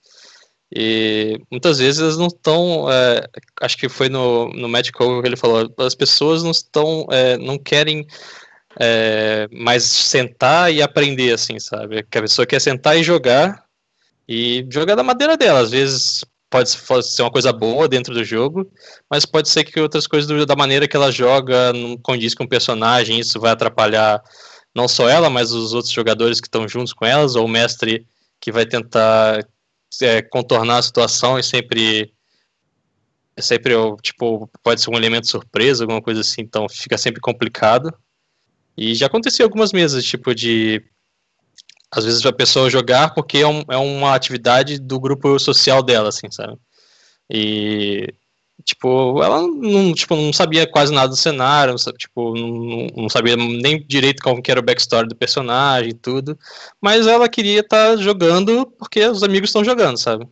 E 0.74 1.38
muitas 1.50 1.78
vezes 1.78 2.00
elas 2.00 2.16
não 2.16 2.28
estão, 2.28 2.90
é, 2.90 3.26
acho 3.60 3.76
que 3.76 3.88
foi 3.88 4.08
no, 4.08 4.48
no 4.50 4.68
Magical 4.68 5.20
que 5.20 5.28
ele 5.28 5.36
falou, 5.36 5.70
as 5.78 5.94
pessoas 5.94 6.42
não 6.42 6.50
estão, 6.50 7.06
é, 7.10 7.36
não 7.36 7.58
querem 7.58 8.06
é, 8.80 9.48
mais 9.52 9.84
sentar 9.84 10.72
e 10.72 10.80
aprender, 10.80 11.32
assim, 11.34 11.58
sabe? 11.58 12.02
Que 12.04 12.18
a 12.18 12.22
pessoa 12.22 12.46
quer 12.46 12.60
sentar 12.60 12.96
e 12.96 13.02
jogar 13.02 13.64
e 14.26 14.66
jogar 14.70 14.94
da 14.94 15.02
madeira 15.02 15.36
dela. 15.36 15.60
Às 15.60 15.72
vezes 15.72 16.24
pode 16.52 17.08
ser 17.08 17.22
uma 17.22 17.30
coisa 17.30 17.50
boa 17.50 17.88
dentro 17.88 18.12
do 18.12 18.22
jogo, 18.22 18.70
mas 19.10 19.24
pode 19.24 19.48
ser 19.48 19.64
que 19.64 19.80
outras 19.80 20.06
coisas 20.06 20.46
da 20.46 20.54
maneira 20.54 20.86
que 20.86 20.94
ela 20.94 21.10
joga 21.10 21.72
não 21.72 21.96
condiz 21.96 22.34
com 22.34 22.44
o 22.44 22.48
personagem, 22.48 23.18
isso 23.18 23.40
vai 23.40 23.52
atrapalhar 23.52 24.22
não 24.74 24.86
só 24.86 25.08
ela, 25.08 25.30
mas 25.30 25.52
os 25.52 25.72
outros 25.72 25.92
jogadores 25.92 26.40
que 26.40 26.46
estão 26.46 26.68
juntos 26.68 26.92
com 26.92 27.06
elas, 27.06 27.34
ou 27.34 27.46
o 27.46 27.48
mestre 27.48 28.06
que 28.38 28.52
vai 28.52 28.66
tentar 28.66 29.46
é, 30.02 30.20
contornar 30.20 30.78
a 30.78 30.82
situação 30.82 31.38
e 31.38 31.42
sempre 31.42 32.12
sempre 33.38 33.74
tipo 34.02 34.48
pode 34.62 34.82
ser 34.82 34.90
um 34.90 34.96
elemento 34.96 35.28
surpresa, 35.28 35.84
alguma 35.84 36.02
coisa 36.02 36.20
assim, 36.20 36.42
então 36.42 36.68
fica 36.68 36.98
sempre 36.98 37.20
complicado. 37.20 37.92
E 38.76 38.94
já 38.94 39.06
aconteceu 39.06 39.44
algumas 39.44 39.72
mesas, 39.72 40.04
tipo 40.04 40.34
de 40.34 40.82
às 41.92 42.04
vezes 42.04 42.24
a 42.24 42.32
pessoa 42.32 42.70
jogar 42.70 43.12
porque 43.14 43.38
é, 43.38 43.46
um, 43.46 43.62
é 43.68 43.76
uma 43.76 44.14
atividade 44.14 44.78
do 44.78 44.98
grupo 44.98 45.38
social 45.38 45.82
dela, 45.82 46.08
assim, 46.08 46.30
sabe? 46.30 46.56
E, 47.30 48.06
tipo, 48.64 49.22
ela 49.22 49.42
não, 49.42 49.92
tipo, 49.92 50.16
não 50.16 50.32
sabia 50.32 50.66
quase 50.66 50.92
nada 50.92 51.08
do 51.08 51.16
cenário, 51.16 51.74
tipo, 51.98 52.34
não, 52.34 52.86
não 53.02 53.08
sabia 53.10 53.36
nem 53.36 53.84
direito 53.86 54.22
como 54.22 54.42
que 54.42 54.50
era 54.50 54.60
o 54.60 54.62
backstory 54.62 55.06
do 55.08 55.16
personagem 55.16 55.90
e 55.90 55.94
tudo, 55.94 56.38
mas 56.80 57.06
ela 57.06 57.28
queria 57.28 57.60
estar 57.60 57.90
tá 57.90 57.96
jogando 57.96 58.66
porque 58.78 59.04
os 59.06 59.22
amigos 59.22 59.50
estão 59.50 59.64
jogando, 59.64 59.98
sabe? 59.98 60.26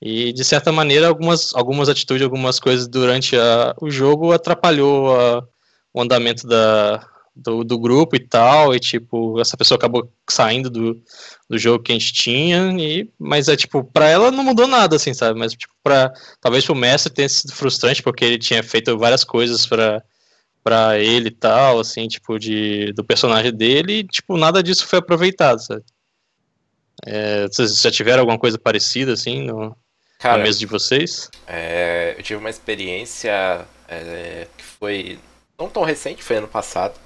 E, 0.00 0.32
de 0.32 0.44
certa 0.44 0.70
maneira, 0.70 1.08
algumas, 1.08 1.52
algumas 1.54 1.88
atitudes, 1.88 2.22
algumas 2.22 2.60
coisas 2.60 2.86
durante 2.86 3.36
a, 3.36 3.74
o 3.80 3.90
jogo 3.90 4.32
atrapalhou 4.32 5.18
a, 5.18 5.44
o 5.92 6.00
andamento 6.00 6.46
da, 6.46 7.04
do, 7.38 7.62
do 7.64 7.78
grupo 7.78 8.16
e 8.16 8.18
tal, 8.18 8.74
e 8.74 8.80
tipo, 8.80 9.40
essa 9.40 9.56
pessoa 9.56 9.76
acabou 9.76 10.12
saindo 10.28 10.68
do, 10.68 11.00
do 11.48 11.58
jogo 11.58 11.82
que 11.82 11.92
a 11.92 11.94
gente 11.94 12.12
tinha, 12.12 12.74
e, 12.78 13.10
mas 13.18 13.48
é 13.48 13.56
tipo, 13.56 13.84
pra 13.84 14.08
ela 14.08 14.30
não 14.30 14.44
mudou 14.44 14.66
nada, 14.66 14.96
assim, 14.96 15.14
sabe? 15.14 15.38
Mas 15.38 15.52
tipo, 15.52 15.72
pra, 15.82 16.12
talvez 16.40 16.64
pro 16.64 16.74
mestre 16.74 17.12
tenha 17.12 17.28
sido 17.28 17.52
frustrante, 17.52 18.02
porque 18.02 18.24
ele 18.24 18.38
tinha 18.38 18.62
feito 18.62 18.98
várias 18.98 19.24
coisas 19.24 19.66
para 19.66 20.02
para 20.62 20.98
ele 20.98 21.28
e 21.28 21.30
tal, 21.30 21.80
assim, 21.80 22.06
tipo, 22.08 22.38
de, 22.38 22.92
do 22.92 23.02
personagem 23.02 23.54
dele, 23.54 24.00
e, 24.00 24.04
tipo, 24.04 24.36
nada 24.36 24.62
disso 24.62 24.86
foi 24.86 24.98
aproveitado, 24.98 25.60
sabe? 25.60 25.82
É, 27.06 27.46
vocês 27.46 27.80
já 27.80 27.90
tiveram 27.90 28.20
alguma 28.20 28.38
coisa 28.38 28.58
parecida, 28.58 29.14
assim, 29.14 29.44
no, 29.44 29.74
Cara, 30.18 30.38
na 30.38 30.44
mesa 30.44 30.58
de 30.58 30.66
vocês? 30.66 31.30
É, 31.46 32.14
eu 32.18 32.22
tive 32.22 32.38
uma 32.38 32.50
experiência 32.50 33.64
é, 33.88 34.46
que 34.56 34.64
foi 34.64 35.18
não 35.58 35.68
tão 35.68 35.84
recente, 35.84 36.22
foi 36.22 36.36
ano 36.36 36.48
passado. 36.48 36.98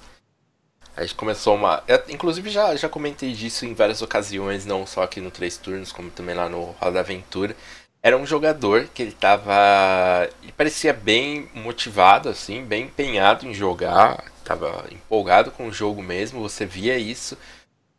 A 0.97 1.03
gente 1.03 1.15
começou 1.15 1.55
uma. 1.55 1.83
Eu, 1.89 2.03
inclusive 2.09 2.51
já, 2.51 2.77
já 2.77 2.89
comentei 2.89 3.33
disso 3.33 3.65
em 3.65 3.73
várias 3.73 4.03
ocasiões, 4.03 4.67
não 4.67 4.87
só 4.87 5.03
aqui 5.03 5.21
no 5.21 5.31
Três 5.31 5.57
Turnos, 5.57 5.91
como 5.91 6.11
também 6.11 6.35
lá 6.35 6.49
no 6.49 6.65
Roda 6.73 6.93
da 6.93 7.01
Aventura. 7.01 7.57
Era 8.03 8.17
um 8.17 8.27
jogador 8.27 8.89
que 8.93 9.03
ele 9.03 9.13
tava. 9.13 10.29
Ele 10.43 10.53
parecia 10.53 10.93
bem 10.93 11.49
motivado, 11.55 12.29
assim, 12.29 12.65
bem 12.65 12.85
empenhado 12.85 13.47
em 13.47 13.55
jogar. 13.55 14.25
Tava 14.45 14.87
empolgado 14.91 15.51
com 15.51 15.69
o 15.69 15.73
jogo 15.73 16.03
mesmo, 16.03 16.43
você 16.43 16.67
via 16.67 16.99
isso. 16.99 17.39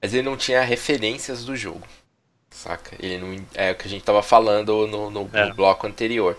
Mas 0.02 0.14
ele 0.14 0.24
não 0.24 0.38
tinha 0.38 0.62
referências 0.62 1.44
do 1.46 1.56
jogo. 1.56 1.88
Saca? 2.52 2.96
Ele 3.00 3.18
não. 3.18 3.44
É 3.56 3.72
o 3.72 3.76
que 3.76 3.88
a 3.88 3.90
gente 3.90 4.04
tava 4.04 4.22
falando 4.22 4.86
no, 4.86 5.10
no, 5.10 5.30
é. 5.34 5.46
no 5.46 5.56
bloco 5.56 5.88
anterior. 5.88 6.38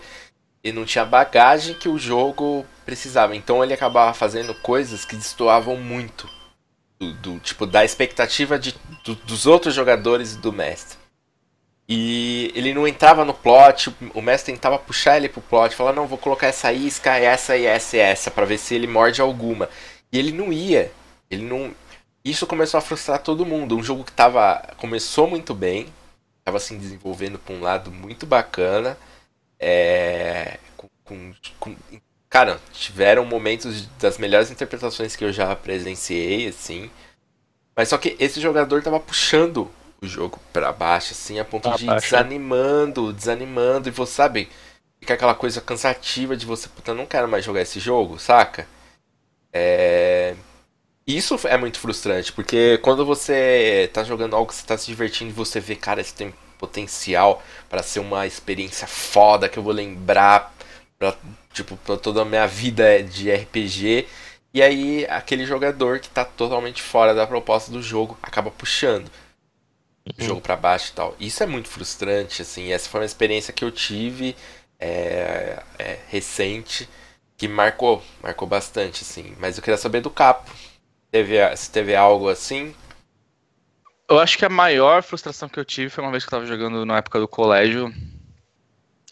Ele 0.63 0.77
não 0.77 0.85
tinha 0.85 1.03
bagagem 1.03 1.75
que 1.75 1.89
o 1.89 1.99
jogo 1.99 2.65
precisava. 2.85 3.35
Então 3.35 3.61
ele 3.61 3.73
acabava 3.73 4.13
fazendo 4.13 4.55
coisas 4.61 5.03
que 5.03 5.17
destoavam 5.17 5.75
muito 5.75 6.29
do, 7.13 7.39
tipo 7.39 7.65
da 7.65 7.85
expectativa 7.85 8.57
de, 8.59 8.75
do, 9.03 9.15
dos 9.15 9.45
outros 9.45 9.73
jogadores 9.73 10.33
e 10.33 10.37
do 10.37 10.51
mestre. 10.51 10.97
E 11.87 12.51
ele 12.55 12.73
não 12.73 12.87
entrava 12.87 13.23
no 13.23 13.33
plot, 13.33 13.95
o 14.13 14.21
mestre 14.21 14.53
tentava 14.53 14.79
puxar 14.79 15.17
ele 15.17 15.29
pro 15.29 15.41
plot, 15.41 15.75
falar, 15.75 15.93
não, 15.93 16.07
vou 16.07 16.17
colocar 16.17 16.47
essa 16.47 16.73
isca, 16.73 17.15
essa 17.17 17.55
e 17.55 17.65
essa 17.65 17.95
e 17.95 17.99
essa, 17.99 18.31
para 18.31 18.45
ver 18.45 18.57
se 18.57 18.73
ele 18.73 18.87
morde 18.87 19.21
alguma. 19.21 19.69
E 20.11 20.17
ele 20.17 20.31
não 20.31 20.51
ia. 20.51 20.91
Ele 21.29 21.43
não. 21.43 21.73
Isso 22.23 22.47
começou 22.47 22.77
a 22.79 22.81
frustrar 22.81 23.19
todo 23.21 23.45
mundo. 23.45 23.77
Um 23.77 23.83
jogo 23.83 24.03
que 24.03 24.11
tava. 24.11 24.73
começou 24.77 25.27
muito 25.27 25.53
bem, 25.53 25.87
tava 26.43 26.59
se 26.59 26.75
desenvolvendo 26.75 27.37
por 27.37 27.53
um 27.53 27.61
lado 27.61 27.91
muito 27.91 28.25
bacana. 28.25 28.97
É, 29.59 30.57
com, 31.03 31.33
com, 31.59 31.75
Cara, 32.35 32.59
tiveram 32.73 33.23
momentos 33.23 33.87
das 33.97 34.17
melhores 34.17 34.51
interpretações 34.51 35.15
que 35.15 35.23
eu 35.23 35.31
já 35.31 35.55
presenciei, 35.55 36.49
assim. 36.49 36.91
Mas 37.73 37.87
só 37.87 37.97
que 37.97 38.17
esse 38.19 38.41
jogador 38.41 38.83
tava 38.83 38.99
puxando 38.99 39.71
o 40.01 40.05
jogo 40.05 40.37
para 40.51 40.73
baixo, 40.73 41.13
assim, 41.13 41.39
a 41.39 41.45
ponto 41.45 41.73
de 41.77 41.85
ir 41.85 41.95
desanimando, 41.95 43.13
desanimando. 43.13 43.87
E 43.87 43.91
você 43.93 44.11
sabe, 44.11 44.49
fica 44.99 45.13
aquela 45.13 45.33
coisa 45.33 45.61
cansativa 45.61 46.35
de 46.35 46.45
você, 46.45 46.67
puta, 46.67 46.93
não 46.93 47.05
quero 47.05 47.25
mais 47.25 47.45
jogar 47.45 47.61
esse 47.61 47.79
jogo, 47.79 48.19
saca? 48.19 48.67
É. 49.53 50.35
Isso 51.07 51.39
é 51.45 51.55
muito 51.55 51.79
frustrante, 51.79 52.33
porque 52.33 52.77
quando 52.79 53.05
você 53.05 53.89
tá 53.93 54.03
jogando 54.03 54.35
algo 54.35 54.49
que 54.49 54.55
você 54.55 54.65
tá 54.67 54.77
se 54.77 54.87
divertindo 54.87 55.29
e 55.29 55.33
você 55.33 55.61
vê, 55.61 55.77
cara, 55.77 56.01
isso 56.01 56.13
tem 56.13 56.33
potencial 56.57 57.41
para 57.69 57.81
ser 57.81 58.01
uma 58.01 58.27
experiência 58.27 58.87
foda 58.87 59.47
que 59.47 59.57
eu 59.57 59.63
vou 59.63 59.71
lembrar 59.71 60.53
pra, 60.99 61.15
tipo, 61.55 61.77
toda 61.97 62.21
a 62.21 62.25
minha 62.25 62.45
vida 62.45 63.01
de 63.01 63.33
RPG. 63.33 64.07
E 64.53 64.61
aí 64.61 65.05
aquele 65.09 65.45
jogador 65.45 65.99
que 65.99 66.09
tá 66.09 66.25
totalmente 66.25 66.81
fora 66.81 67.13
da 67.13 67.25
proposta 67.25 67.71
do 67.71 67.81
jogo 67.81 68.17
acaba 68.21 68.51
puxando 68.51 69.07
o 70.05 70.21
uhum. 70.21 70.27
jogo 70.27 70.41
para 70.41 70.55
baixo 70.55 70.91
e 70.91 70.95
tal. 70.95 71.15
Isso 71.19 71.41
é 71.41 71.45
muito 71.45 71.69
frustrante, 71.69 72.41
assim. 72.41 72.71
Essa 72.71 72.89
foi 72.89 72.99
uma 72.99 73.05
experiência 73.05 73.53
que 73.53 73.63
eu 73.63 73.71
tive 73.71 74.35
é, 74.79 75.63
é, 75.79 75.99
recente 76.09 76.87
que 77.37 77.47
marcou, 77.47 78.03
marcou 78.21 78.47
bastante, 78.47 79.03
assim. 79.03 79.35
Mas 79.39 79.57
eu 79.57 79.63
queria 79.63 79.77
saber 79.77 80.01
do 80.01 80.09
Capo. 80.09 80.51
Teve, 81.11 81.55
se 81.55 81.71
teve 81.71 81.95
algo 81.95 82.29
assim. 82.29 82.75
Eu 84.07 84.19
acho 84.19 84.37
que 84.37 84.45
a 84.45 84.49
maior 84.49 85.01
frustração 85.01 85.49
que 85.49 85.59
eu 85.59 85.65
tive 85.65 85.89
foi 85.89 86.03
uma 86.03 86.11
vez 86.11 86.23
que 86.23 86.27
eu 86.27 86.37
tava 86.37 86.45
jogando 86.45 86.85
na 86.85 86.97
época 86.97 87.19
do 87.19 87.27
colégio. 87.27 87.91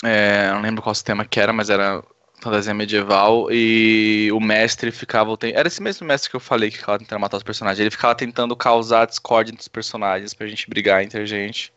É, 0.03 0.51
não 0.51 0.62
lembro 0.62 0.82
qual 0.82 0.93
sistema 0.93 1.25
que 1.25 1.39
era, 1.39 1.53
mas 1.53 1.69
era 1.69 2.03
fantasia 2.43 2.73
medieval. 2.73 3.47
E 3.51 4.29
o 4.32 4.39
mestre 4.39 4.91
ficava. 4.91 5.36
Era 5.53 5.67
esse 5.67 5.82
mesmo 5.82 6.06
mestre 6.06 6.29
que 6.29 6.36
eu 6.36 6.39
falei 6.39 6.69
que 6.69 6.77
ficava 6.77 6.99
tentando 6.99 7.19
matar 7.19 7.38
os 7.38 7.43
personagens. 7.43 7.79
Ele 7.79 7.91
ficava 7.91 8.13
tentando 8.13 8.56
causar 8.56 9.06
discórdia 9.08 9.51
entre 9.51 9.62
os 9.62 9.67
personagens 9.67 10.34
pra 10.34 10.47
gente 10.47 10.69
brigar 10.69 11.03
entre 11.03 11.21
a 11.21 11.25
gente. 11.25 11.73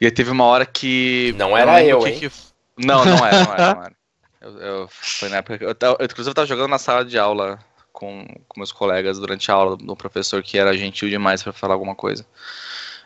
E 0.00 0.06
aí 0.06 0.10
teve 0.10 0.30
uma 0.30 0.44
hora 0.44 0.66
que. 0.66 1.34
Não 1.36 1.56
era 1.56 1.82
eu, 1.82 2.06
hein? 2.06 2.18
Que... 2.18 2.30
Não, 2.78 3.04
não 3.04 3.26
era, 3.26 3.44
não 3.44 3.52
era, 3.52 3.74
não 3.74 3.84
era. 3.84 3.94
Eu, 4.40 4.58
eu, 4.58 4.88
foi 4.90 5.28
na 5.28 5.36
época. 5.36 5.62
Eu, 5.62 5.70
eu, 5.70 6.04
inclusive, 6.04 6.30
eu 6.30 6.34
tava 6.34 6.46
jogando 6.46 6.70
na 6.70 6.78
sala 6.78 7.04
de 7.04 7.18
aula 7.18 7.58
com, 7.92 8.26
com 8.48 8.60
meus 8.60 8.72
colegas 8.72 9.18
durante 9.18 9.50
a 9.50 9.54
aula 9.54 9.76
do 9.76 9.96
professor 9.96 10.42
que 10.42 10.58
era 10.58 10.76
gentil 10.76 11.08
demais 11.08 11.42
para 11.42 11.52
falar 11.52 11.74
alguma 11.74 11.94
coisa. 11.94 12.24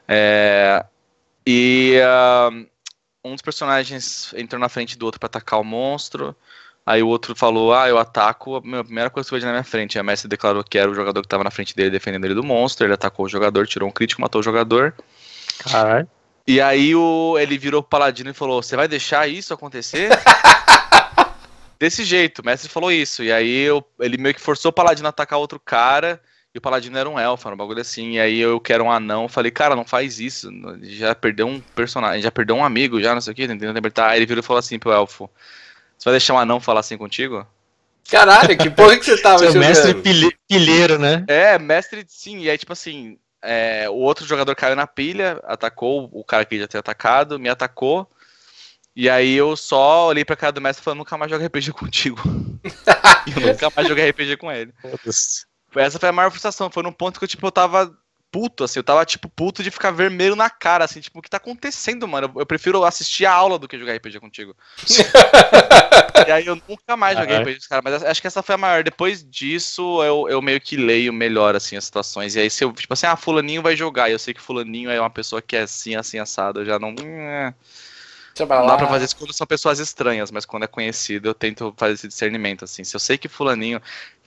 É, 0.06 0.84
e 1.46 1.98
uh, 2.00 2.66
um 3.24 3.32
dos 3.32 3.42
personagens 3.42 4.32
entrou 4.36 4.60
na 4.60 4.68
frente 4.68 4.98
do 4.98 5.06
outro 5.06 5.18
para 5.18 5.28
atacar 5.28 5.58
o 5.58 5.64
monstro. 5.64 6.36
Aí 6.84 7.02
o 7.02 7.08
outro 7.08 7.34
falou: 7.34 7.72
Ah, 7.72 7.88
eu 7.88 7.98
ataco. 7.98 8.56
A 8.56 8.60
primeira 8.60 9.08
coisa 9.08 9.26
que 9.26 9.34
eu 9.34 9.36
vejo 9.36 9.46
na 9.46 9.52
minha 9.52 9.64
frente. 9.64 9.98
A 9.98 10.02
mestre 10.02 10.28
declarou 10.28 10.62
que 10.62 10.76
era 10.76 10.90
o 10.90 10.94
jogador 10.94 11.22
que 11.22 11.26
estava 11.26 11.42
na 11.42 11.50
frente 11.50 11.74
dele 11.74 11.90
defendendo 11.90 12.26
ele 12.26 12.34
do 12.34 12.44
monstro. 12.44 12.86
Ele 12.86 12.92
atacou 12.92 13.24
o 13.24 13.28
jogador, 13.28 13.66
tirou 13.66 13.88
um 13.88 13.92
crítico, 13.92 14.20
matou 14.20 14.40
o 14.40 14.44
jogador. 14.44 14.94
Caralho. 15.58 16.06
E 16.46 16.60
aí 16.60 16.94
o, 16.94 17.38
ele 17.38 17.56
virou 17.56 17.82
pro 17.82 17.88
paladino 17.88 18.30
e 18.30 18.34
falou: 18.34 18.62
Você 18.62 18.76
vai 18.76 18.86
deixar 18.86 19.26
isso 19.26 19.54
acontecer? 19.54 20.10
Desse 21.80 22.04
jeito, 22.04 22.40
o 22.40 22.44
mestre 22.44 22.68
falou 22.68 22.92
isso. 22.92 23.22
E 23.22 23.32
aí 23.32 23.62
eu, 23.62 23.82
ele 23.98 24.18
meio 24.18 24.34
que 24.34 24.40
forçou 24.40 24.68
o 24.68 24.72
paladino 24.72 25.08
a 25.08 25.10
atacar 25.10 25.38
outro 25.38 25.58
cara. 25.58 26.20
E 26.54 26.58
o 26.58 26.60
paladino 26.60 26.96
era 26.96 27.10
um 27.10 27.18
elfo, 27.18 27.48
era 27.48 27.54
um 27.54 27.58
bagulho 27.58 27.80
assim. 27.80 28.12
E 28.12 28.20
aí 28.20 28.38
eu 28.38 28.60
quero 28.60 28.84
um 28.84 28.90
anão. 28.90 29.28
Falei, 29.28 29.50
cara, 29.50 29.74
não 29.74 29.84
faz 29.84 30.20
isso. 30.20 30.48
Já 30.82 31.12
perdeu 31.12 31.48
um 31.48 31.60
personagem, 31.60 32.22
já 32.22 32.30
perdeu 32.30 32.54
um 32.54 32.64
amigo, 32.64 33.00
já, 33.00 33.12
não 33.12 33.20
sei 33.20 33.32
o 33.32 33.34
que, 33.34 33.48
tentando 33.48 33.72
libertar. 33.72 34.10
Aí 34.10 34.18
ele 34.18 34.26
virou 34.26 34.40
e 34.40 34.46
falou 34.46 34.60
assim 34.60 34.78
pro 34.78 34.92
elfo: 34.92 35.28
Você 35.98 36.04
vai 36.04 36.14
deixar 36.14 36.34
um 36.34 36.38
anão 36.38 36.60
falar 36.60 36.80
assim 36.80 36.96
contigo? 36.96 37.44
Caralho, 38.08 38.56
que 38.56 38.70
porra 38.70 38.96
que 38.96 39.04
você 39.04 39.20
tava 39.20 39.38
jogando? 39.38 39.58
mestre 39.58 39.94
pilheiro, 40.46 40.98
né? 40.98 41.24
É, 41.26 41.58
mestre, 41.58 42.04
sim. 42.06 42.38
E 42.38 42.50
aí, 42.50 42.56
tipo 42.56 42.72
assim, 42.72 43.18
é, 43.42 43.88
o 43.90 43.94
outro 43.94 44.24
jogador 44.24 44.54
caiu 44.54 44.76
na 44.76 44.86
pilha, 44.86 45.40
atacou 45.44 46.08
o 46.12 46.22
cara 46.22 46.44
que 46.44 46.58
já 46.58 46.68
tinha 46.68 46.80
atacado, 46.80 47.38
me 47.38 47.48
atacou. 47.48 48.08
E 48.94 49.10
aí 49.10 49.34
eu 49.34 49.56
só 49.56 50.06
olhei 50.06 50.24
pra 50.24 50.36
cara 50.36 50.52
do 50.52 50.60
mestre 50.60 50.80
e 50.80 50.84
falei, 50.84 50.98
nunca 50.98 51.18
mais 51.18 51.30
jogo 51.30 51.44
RPG 51.44 51.72
contigo. 51.72 52.20
e 53.26 53.32
eu 53.42 53.48
nunca 53.48 53.72
mais 53.74 53.88
joguei 53.88 54.08
RPG 54.08 54.36
com 54.36 54.52
ele. 54.52 54.72
Essa 55.80 55.98
foi 55.98 56.08
a 56.08 56.12
maior 56.12 56.30
frustração. 56.30 56.70
Foi 56.70 56.82
num 56.82 56.92
ponto 56.92 57.18
que 57.18 57.24
eu, 57.24 57.28
tipo, 57.28 57.46
eu 57.46 57.52
tava 57.52 57.96
puto, 58.34 58.64
assim. 58.64 58.80
Eu 58.80 58.84
tava, 58.84 59.04
tipo, 59.06 59.28
puto 59.28 59.62
de 59.62 59.70
ficar 59.70 59.92
vermelho 59.92 60.34
na 60.34 60.50
cara, 60.50 60.84
assim. 60.84 61.00
Tipo, 61.00 61.20
o 61.20 61.22
que 61.22 61.30
tá 61.30 61.36
acontecendo, 61.36 62.08
mano? 62.08 62.32
Eu, 62.34 62.40
eu 62.40 62.46
prefiro 62.46 62.84
assistir 62.84 63.26
a 63.26 63.32
aula 63.32 63.60
do 63.60 63.68
que 63.68 63.78
jogar 63.78 63.94
RPG 63.94 64.18
contigo. 64.18 64.56
e 66.26 66.32
aí 66.32 66.44
eu 66.44 66.60
nunca 66.68 66.96
mais 66.96 67.16
joguei 67.16 67.36
RPG 67.36 67.54
com 67.54 67.60
os 67.60 67.66
caras. 67.68 67.84
Mas 67.84 68.02
acho 68.02 68.20
que 68.20 68.26
essa 68.26 68.42
foi 68.42 68.56
a 68.56 68.58
maior. 68.58 68.82
Depois 68.82 69.24
disso, 69.24 70.02
eu, 70.02 70.28
eu 70.28 70.42
meio 70.42 70.60
que 70.60 70.76
leio 70.76 71.12
melhor, 71.12 71.54
assim, 71.54 71.76
as 71.76 71.84
situações. 71.84 72.34
E 72.34 72.40
aí, 72.40 72.50
se 72.50 72.64
eu, 72.64 72.72
tipo 72.72 72.92
assim, 72.92 73.06
ah, 73.06 73.14
fulaninho 73.14 73.62
vai 73.62 73.76
jogar. 73.76 74.08
E 74.08 74.12
eu 74.12 74.18
sei 74.18 74.34
que 74.34 74.40
fulaninho 74.40 74.90
é 74.90 75.00
uma 75.00 75.10
pessoa 75.10 75.40
que 75.40 75.54
é 75.54 75.62
assim, 75.62 75.94
assim, 75.94 76.18
assado. 76.18 76.62
Eu 76.62 76.66
já 76.66 76.76
não... 76.76 76.88
Hum, 76.88 77.52
não 78.36 78.66
dá 78.66 78.76
pra 78.76 78.88
fazer 78.88 79.04
isso 79.04 79.16
quando 79.16 79.32
são 79.32 79.46
pessoas 79.46 79.78
estranhas, 79.78 80.32
mas 80.32 80.44
quando 80.44 80.64
é 80.64 80.66
conhecido 80.66 81.28
eu 81.28 81.34
tento 81.34 81.72
fazer 81.76 81.94
esse 81.94 82.08
discernimento, 82.08 82.64
assim. 82.64 82.82
Se 82.82 82.96
eu 82.96 83.00
sei 83.00 83.16
que 83.16 83.28
fulaninho... 83.28 83.80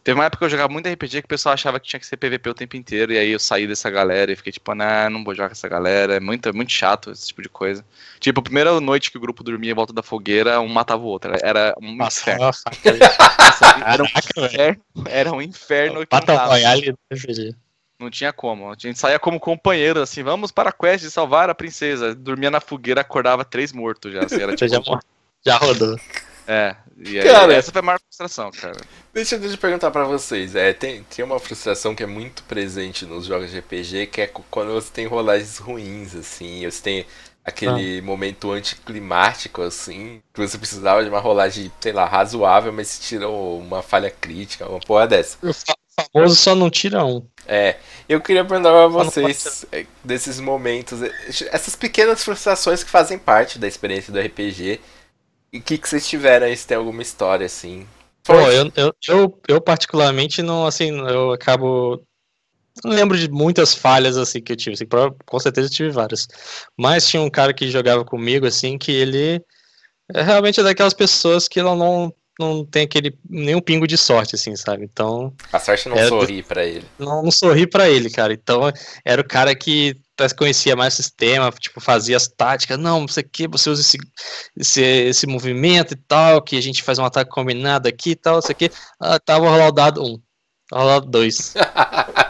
Teve 0.07 0.17
uma 0.17 0.23
época 0.23 0.37
que 0.37 0.45
eu 0.45 0.49
jogava 0.49 0.71
muito 0.71 0.87
RPG 0.87 1.23
que 1.23 1.25
o 1.25 1.27
pessoal 1.27 1.51
achava 1.51 1.81
que 1.81 1.85
tinha 1.89 1.99
que 1.99 2.07
ser 2.07 2.15
PVP 2.15 2.49
o 2.49 2.53
tempo 2.53 2.77
inteiro, 2.77 3.11
e 3.11 3.17
aí 3.17 3.29
eu 3.29 3.39
saí 3.39 3.67
dessa 3.67 3.89
galera 3.89 4.31
e 4.31 4.37
fiquei 4.37 4.53
tipo, 4.53 4.73
nah, 4.73 5.09
não 5.09 5.21
vou 5.21 5.35
jogar 5.35 5.49
com 5.49 5.51
essa 5.51 5.67
galera, 5.67 6.15
é 6.15 6.19
muito, 6.21 6.47
é 6.47 6.53
muito 6.53 6.71
chato 6.71 7.11
esse 7.11 7.27
tipo 7.27 7.41
de 7.41 7.49
coisa. 7.49 7.83
Tipo, 8.17 8.39
a 8.39 8.43
primeira 8.43 8.79
noite 8.79 9.11
que 9.11 9.17
o 9.17 9.19
grupo 9.19 9.43
dormia 9.43 9.71
em 9.71 9.75
volta 9.75 9.91
da 9.91 10.01
fogueira, 10.01 10.61
um 10.61 10.69
matava 10.69 11.03
o 11.03 11.07
outro, 11.07 11.33
era 11.43 11.75
um 11.81 11.93
nossa, 11.93 12.21
inferno. 12.21 12.45
Nossa, 12.45 12.63
era, 13.85 14.01
um 14.01 14.05
inferno 14.05 14.81
era 15.09 15.33
um 15.33 15.41
inferno. 15.41 16.05
Battle 16.09 16.37
Royale 16.37 16.93
do 16.93 16.97
RPG. 17.11 17.53
Não 17.99 18.09
tinha 18.09 18.31
como. 18.31 18.71
A 18.71 18.75
gente 18.79 18.97
saía 18.97 19.19
como 19.19 19.41
companheiro, 19.41 20.01
assim, 20.01 20.23
vamos 20.23 20.53
para 20.53 20.69
a 20.69 20.71
quest 20.71 21.03
de 21.03 21.11
salvar 21.11 21.49
a 21.49 21.53
princesa. 21.53 22.15
Dormia 22.15 22.49
na 22.49 22.61
fogueira, 22.61 23.01
acordava 23.01 23.43
três 23.43 23.73
mortos 23.73 24.13
já. 24.13 24.23
Assim, 24.23 24.41
era, 24.41 24.55
tipo... 24.55 24.69
já, 24.69 24.81
já 25.45 25.57
rodou. 25.57 25.97
É, 26.47 26.75
e 26.97 27.19
aí, 27.19 27.27
cara, 27.27 27.53
essa 27.53 27.71
foi 27.71 27.79
a 27.79 27.83
maior 27.83 27.99
frustração, 27.99 28.49
cara. 28.51 28.79
Deixa, 29.13 29.37
deixa 29.37 29.55
eu 29.55 29.59
perguntar 29.59 29.91
pra 29.91 30.05
vocês. 30.05 30.55
É, 30.55 30.71
tem, 30.71 31.03
tem 31.03 31.25
uma 31.25 31.39
frustração 31.39 31.93
que 31.93 32.03
é 32.03 32.07
muito 32.07 32.41
presente 32.43 33.05
nos 33.05 33.25
jogos 33.25 33.51
de 33.51 33.59
RPG, 33.59 34.07
que 34.07 34.21
é 34.21 34.31
quando 34.49 34.73
você 34.73 34.89
tem 34.91 35.05
rolagens 35.05 35.57
ruins, 35.57 36.15
assim, 36.15 36.63
você 36.63 36.81
tem 36.81 37.05
aquele 37.43 37.99
ah. 37.99 38.01
momento 38.01 38.51
anticlimático, 38.51 39.61
assim, 39.61 40.21
que 40.33 40.39
você 40.39 40.57
precisava 40.57 41.03
de 41.03 41.09
uma 41.09 41.19
rolagem, 41.19 41.71
sei 41.79 41.91
lá, 41.91 42.05
razoável, 42.05 42.73
mas 42.73 42.99
tirou 42.99 43.59
uma 43.59 43.81
falha 43.81 44.09
crítica, 44.09 44.67
uma 44.67 44.79
porra 44.79 45.07
dessa. 45.07 45.37
O 45.41 45.53
famoso 46.13 46.35
só 46.35 46.53
não 46.55 46.69
tira 46.69 47.03
um. 47.05 47.25
É, 47.45 47.77
eu 48.07 48.21
queria 48.21 48.43
perguntar 48.45 48.69
pra 48.69 48.87
vocês 48.87 49.65
é, 49.71 49.85
desses 50.03 50.39
momentos, 50.39 51.01
é, 51.01 51.11
essas 51.51 51.75
pequenas 51.75 52.23
frustrações 52.23 52.83
que 52.83 52.89
fazem 52.89 53.17
parte 53.17 53.57
da 53.57 53.67
experiência 53.67 54.13
do 54.13 54.19
RPG. 54.19 54.79
E 55.51 55.59
o 55.59 55.61
que, 55.61 55.77
que 55.77 55.87
vocês 55.87 56.07
tiveram 56.07 56.45
aí, 56.45 56.55
se 56.55 56.67
tem 56.67 56.77
alguma 56.77 57.01
história 57.01 57.45
assim? 57.45 57.87
Pô, 58.23 58.33
eu, 58.33 58.71
eu, 58.75 58.93
eu, 59.07 59.41
eu, 59.47 59.61
particularmente 59.61 60.41
não, 60.41 60.65
assim, 60.65 60.89
eu 61.07 61.31
acabo. 61.31 62.03
Não 62.83 62.91
lembro 62.91 63.17
de 63.17 63.29
muitas 63.29 63.73
falhas 63.73 64.17
assim 64.17 64.41
que 64.41 64.51
eu 64.51 64.57
tive. 64.57 64.73
Assim, 64.73 64.85
com 65.25 65.39
certeza 65.39 65.67
eu 65.67 65.71
tive 65.71 65.89
várias. 65.89 66.27
Mas 66.77 67.07
tinha 67.07 67.21
um 67.21 67.29
cara 67.29 67.53
que 67.53 67.71
jogava 67.71 68.03
comigo, 68.03 68.45
assim, 68.45 68.77
que 68.77 68.91
ele 68.91 69.41
é 70.13 70.21
realmente 70.21 70.61
daquelas 70.61 70.93
pessoas 70.93 71.47
que 71.47 71.61
não, 71.61 71.75
não 71.75 72.13
não 72.39 72.63
tem 72.63 72.83
aquele 72.83 73.17
nenhum 73.27 73.59
pingo 73.59 73.87
de 73.87 73.97
sorte, 73.97 74.35
assim, 74.35 74.55
sabe? 74.55 74.83
Então. 74.83 75.33
A 75.51 75.59
sorte 75.59 75.89
não 75.89 75.97
sorri 76.07 76.43
para 76.43 76.65
ele. 76.65 76.85
Não, 76.99 77.23
não 77.23 77.31
sorri 77.31 77.65
para 77.65 77.89
ele, 77.89 78.09
cara. 78.09 78.33
Então 78.33 78.61
era 79.03 79.21
o 79.21 79.27
cara 79.27 79.55
que 79.55 79.95
conhecia 80.37 80.75
mais 80.75 80.93
o 80.93 80.97
sistema, 80.97 81.51
tipo, 81.51 81.79
fazia 81.79 82.17
as 82.17 82.27
táticas. 82.27 82.77
Não, 82.77 83.07
você 83.07 83.23
que 83.23 83.47
você 83.47 83.69
usa 83.69 83.81
esse, 83.81 83.97
esse, 84.57 84.81
esse 84.81 85.27
movimento 85.27 85.93
e 85.93 85.97
tal, 85.97 86.41
que 86.41 86.57
a 86.57 86.61
gente 86.61 86.83
faz 86.83 86.99
um 86.99 87.05
ataque 87.05 87.31
combinado 87.31 87.87
aqui 87.87 88.11
e 88.11 88.15
tal, 88.15 88.39
isso 88.39 88.51
aqui. 88.51 88.71
Ah, 88.99 89.19
tá, 89.19 89.37
vou 89.39 89.49
rolar 89.49 89.67
o 89.67 89.71
dado 89.71 90.03
1. 90.03 90.05
Um. 90.05 90.21
Rolar 90.73 90.97
o 90.97 91.01
2. 91.01 91.53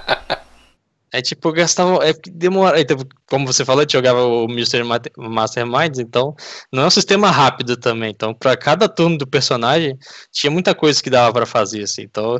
É 1.11 1.21
tipo, 1.21 1.51
gastava. 1.51 2.07
É 2.07 2.13
demora. 2.31 2.79
Então, 2.79 2.97
como 3.27 3.47
você 3.47 3.63
falou, 3.63 3.83
eu 3.83 3.89
jogava 3.89 4.23
o 4.25 4.45
Mr. 4.45 4.83
Masterminds, 5.17 5.99
então 5.99 6.35
não 6.71 6.83
é 6.83 6.85
um 6.87 6.91
sistema 6.91 7.31
rápido 7.31 7.77
também. 7.77 8.11
Então, 8.11 8.33
para 8.33 8.57
cada 8.57 8.89
turno 8.89 9.17
do 9.17 9.25
personagem, 9.25 9.97
tinha 10.31 10.51
muita 10.51 10.75
coisa 10.75 11.01
que 11.01 11.09
dava 11.09 11.31
para 11.33 11.45
fazer, 11.45 11.83
assim. 11.83 12.03
Então, 12.03 12.37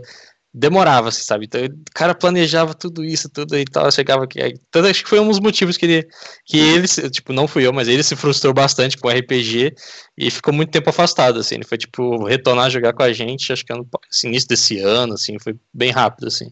demorava, 0.58 1.10
assim, 1.10 1.24
sabe? 1.24 1.46
Então, 1.46 1.64
o 1.64 1.92
cara 1.94 2.16
planejava 2.16 2.74
tudo 2.74 3.04
isso, 3.04 3.30
tudo 3.30 3.58
e 3.58 3.66
tal. 3.66 3.92
Chegava 3.92 4.24
aqui. 4.24 4.40
Então, 4.42 4.86
acho 4.86 5.04
que 5.04 5.10
foi 5.10 5.20
um 5.20 5.28
dos 5.28 5.40
motivos 5.40 5.78
que 5.78 5.86
ele. 5.86 6.08
Que 6.46 6.58
ele, 6.58 6.88
tipo, 7.10 7.34
não 7.34 7.48
fui 7.48 7.66
eu, 7.66 7.74
mas 7.74 7.88
ele 7.88 8.04
se 8.04 8.16
frustrou 8.16 8.54
bastante 8.54 8.98
com 8.98 9.08
o 9.08 9.12
RPG 9.12 9.74
e 10.18 10.32
ficou 10.32 10.54
muito 10.54 10.72
tempo 10.72 10.90
afastado, 10.90 11.40
assim. 11.40 11.56
Ele 11.56 11.66
foi, 11.66 11.78
tipo, 11.78 12.26
retornar 12.26 12.66
a 12.66 12.70
jogar 12.70 12.94
com 12.94 13.04
a 13.04 13.14
gente, 13.14 13.54
acho 13.54 13.66
que 13.66 13.74
no 13.74 13.88
assim, 14.12 14.28
início 14.28 14.50
desse 14.50 14.80
ano, 14.80 15.14
assim, 15.14 15.38
foi 15.40 15.56
bem 15.74 15.92
rápido, 15.92 16.28
assim. 16.28 16.52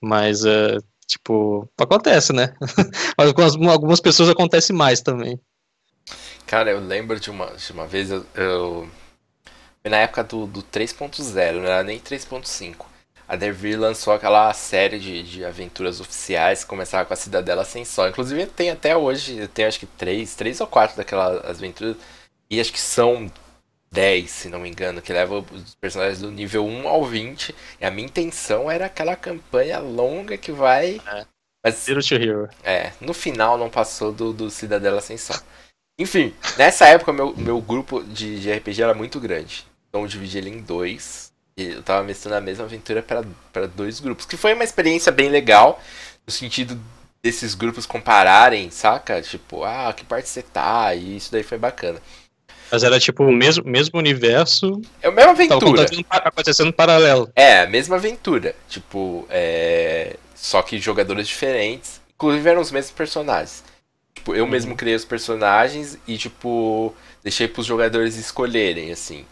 Mas. 0.00 0.44
Uh, 0.44 0.78
Tipo, 1.06 1.68
acontece, 1.78 2.32
né? 2.32 2.54
Mas 3.16 3.32
com 3.32 3.68
algumas 3.68 4.00
pessoas 4.00 4.28
acontece 4.28 4.72
mais 4.72 5.00
também. 5.00 5.38
Cara, 6.46 6.70
eu 6.70 6.80
lembro 6.80 7.18
de 7.18 7.30
uma, 7.30 7.46
de 7.54 7.72
uma 7.72 7.86
vez, 7.86 8.10
eu, 8.10 8.24
eu 8.34 8.88
Foi 9.82 9.90
na 9.90 9.98
época 9.98 10.24
do, 10.24 10.46
do 10.46 10.62
3.0, 10.62 11.52
não 11.54 11.64
era 11.64 11.82
nem 11.82 11.98
3.5. 11.98 12.86
A 13.26 13.36
Devir 13.36 13.78
lançou 13.78 14.12
aquela 14.12 14.52
série 14.52 14.98
de, 14.98 15.22
de 15.22 15.44
aventuras 15.44 16.00
oficiais, 16.00 16.64
começava 16.64 17.04
com 17.04 17.14
a 17.14 17.16
Cidadela 17.16 17.64
Sem 17.64 17.84
Sol. 17.84 18.08
Inclusive 18.08 18.46
tem 18.46 18.70
até 18.70 18.96
hoje, 18.96 19.48
tem 19.48 19.64
acho 19.64 19.80
que 19.80 19.86
três, 19.86 20.34
três 20.34 20.60
ou 20.60 20.66
quatro 20.66 20.96
daquelas 20.96 21.44
aventuras. 21.44 21.96
E 22.50 22.60
acho 22.60 22.72
que 22.72 22.80
são 22.80 23.30
10, 23.90 24.30
se 24.30 24.48
não 24.48 24.58
me 24.58 24.68
engano, 24.68 25.00
que 25.00 25.12
leva 25.12 25.38
os 25.38 25.74
personagens 25.76 26.20
do 26.20 26.30
nível 26.30 26.66
1 26.66 26.88
ao 26.88 27.04
20. 27.04 27.54
E 27.80 27.86
a 27.86 27.90
minha 27.90 28.06
intenção 28.06 28.70
era 28.70 28.86
aquela 28.86 29.16
campanha 29.16 29.78
longa 29.78 30.36
que 30.36 30.52
vai. 30.52 31.00
É. 31.06 31.26
Mas, 31.64 31.76
Zero 31.76 32.02
to 32.02 32.14
Hero. 32.14 32.50
É, 32.62 32.92
no 33.00 33.14
final 33.14 33.56
não 33.56 33.70
passou 33.70 34.12
do, 34.12 34.32
do 34.32 34.50
Cidadela 34.50 34.98
Ascensão. 34.98 35.40
Enfim, 35.98 36.34
nessa 36.58 36.86
época 36.86 37.12
meu, 37.12 37.34
meu 37.36 37.60
grupo 37.60 38.02
de, 38.02 38.40
de 38.40 38.52
RPG 38.52 38.82
era 38.82 38.94
muito 38.94 39.20
grande. 39.20 39.64
Então 39.88 40.02
eu 40.02 40.08
dividi 40.08 40.38
ele 40.38 40.50
em 40.50 40.60
dois. 40.60 41.32
E 41.56 41.66
eu 41.70 41.82
tava 41.82 42.02
mestrando 42.02 42.36
a 42.36 42.40
mesma 42.40 42.64
aventura 42.64 43.02
para 43.02 43.66
dois 43.66 44.00
grupos. 44.00 44.26
Que 44.26 44.36
foi 44.36 44.54
uma 44.54 44.64
experiência 44.64 45.12
bem 45.12 45.28
legal. 45.28 45.80
No 46.26 46.32
sentido 46.32 46.78
desses 47.22 47.54
grupos 47.54 47.86
compararem, 47.86 48.70
saca? 48.70 49.22
Tipo, 49.22 49.62
ah, 49.64 49.92
que 49.96 50.04
parte 50.04 50.28
você 50.28 50.42
tá? 50.42 50.94
E 50.94 51.16
isso 51.16 51.30
daí 51.30 51.42
foi 51.42 51.58
bacana. 51.58 52.00
Mas 52.72 52.82
era 52.82 52.98
tipo 52.98 53.22
o 53.24 53.32
mesmo, 53.32 53.62
mesmo 53.64 53.98
universo. 53.98 54.80
É 55.00 55.06
a 55.06 55.10
mesma 55.12 55.32
Tava 55.32 55.42
aventura. 55.42 55.82
acontecendo, 55.82 56.06
acontecendo 56.10 56.72
paralelo. 56.72 57.30
É, 57.36 57.60
a 57.60 57.66
mesma 57.66 57.96
aventura. 57.96 58.56
Tipo, 58.68 59.26
é. 59.30 60.16
Só 60.34 60.60
que 60.60 60.78
jogadores 60.78 61.28
diferentes. 61.28 62.00
Inclusive 62.16 62.48
eram 62.50 62.60
os 62.60 62.70
mesmos 62.72 62.92
personagens. 62.92 63.62
Tipo, 64.14 64.34
eu 64.34 64.44
Uhum. 64.44 64.50
mesmo 64.50 64.76
criei 64.76 64.96
os 64.96 65.04
personagens 65.04 65.98
e, 66.06 66.16
tipo, 66.18 66.94
deixei 67.22 67.46
pros 67.46 67.66
jogadores 67.66 68.16
escolherem, 68.16 68.90
assim. 68.90 69.24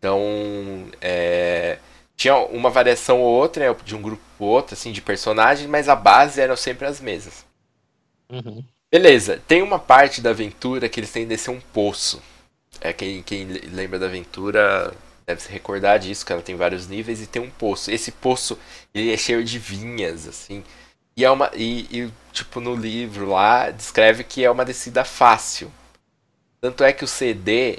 Então, 0.00 0.86
é. 1.00 1.78
Tinha 2.16 2.36
uma 2.36 2.68
variação 2.68 3.20
ou 3.20 3.32
outra, 3.32 3.70
né, 3.70 3.76
de 3.84 3.94
um 3.94 4.02
grupo 4.02 4.22
pro 4.36 4.46
outro, 4.46 4.74
assim, 4.74 4.92
de 4.92 5.00
personagens, 5.00 5.68
mas 5.68 5.88
a 5.88 5.96
base 5.96 6.40
eram 6.40 6.56
sempre 6.56 6.86
as 6.86 7.00
mesmas. 7.00 7.46
Uhum. 8.28 8.62
Beleza, 8.90 9.40
tem 9.46 9.62
uma 9.62 9.78
parte 9.78 10.20
da 10.20 10.30
aventura 10.30 10.88
que 10.88 11.00
eles 11.00 11.12
têm 11.12 11.22
que 11.22 11.30
descer 11.30 11.50
um 11.50 11.60
poço. 11.60 12.22
É, 12.80 12.92
quem, 12.92 13.22
quem 13.22 13.44
lembra 13.46 13.98
da 13.98 14.06
aventura 14.06 14.92
deve 15.26 15.40
se 15.40 15.50
recordar 15.50 15.98
disso, 15.98 16.26
que 16.26 16.32
ela 16.32 16.42
tem 16.42 16.56
vários 16.56 16.88
níveis 16.88 17.22
e 17.22 17.26
tem 17.26 17.40
um 17.40 17.50
poço. 17.50 17.90
Esse 17.90 18.12
poço, 18.12 18.58
ele 18.92 19.12
é 19.12 19.16
cheio 19.16 19.42
de 19.42 19.58
vinhas, 19.58 20.28
assim. 20.28 20.62
E 21.16 21.24
é 21.24 21.30
uma. 21.30 21.50
E, 21.54 21.86
e, 21.90 22.12
tipo, 22.32 22.60
no 22.60 22.74
livro 22.74 23.30
lá, 23.30 23.70
descreve 23.70 24.24
que 24.24 24.44
é 24.44 24.50
uma 24.50 24.64
descida 24.64 25.04
fácil. 25.04 25.72
Tanto 26.60 26.84
é 26.84 26.92
que 26.92 27.04
o 27.04 27.08
CD 27.08 27.78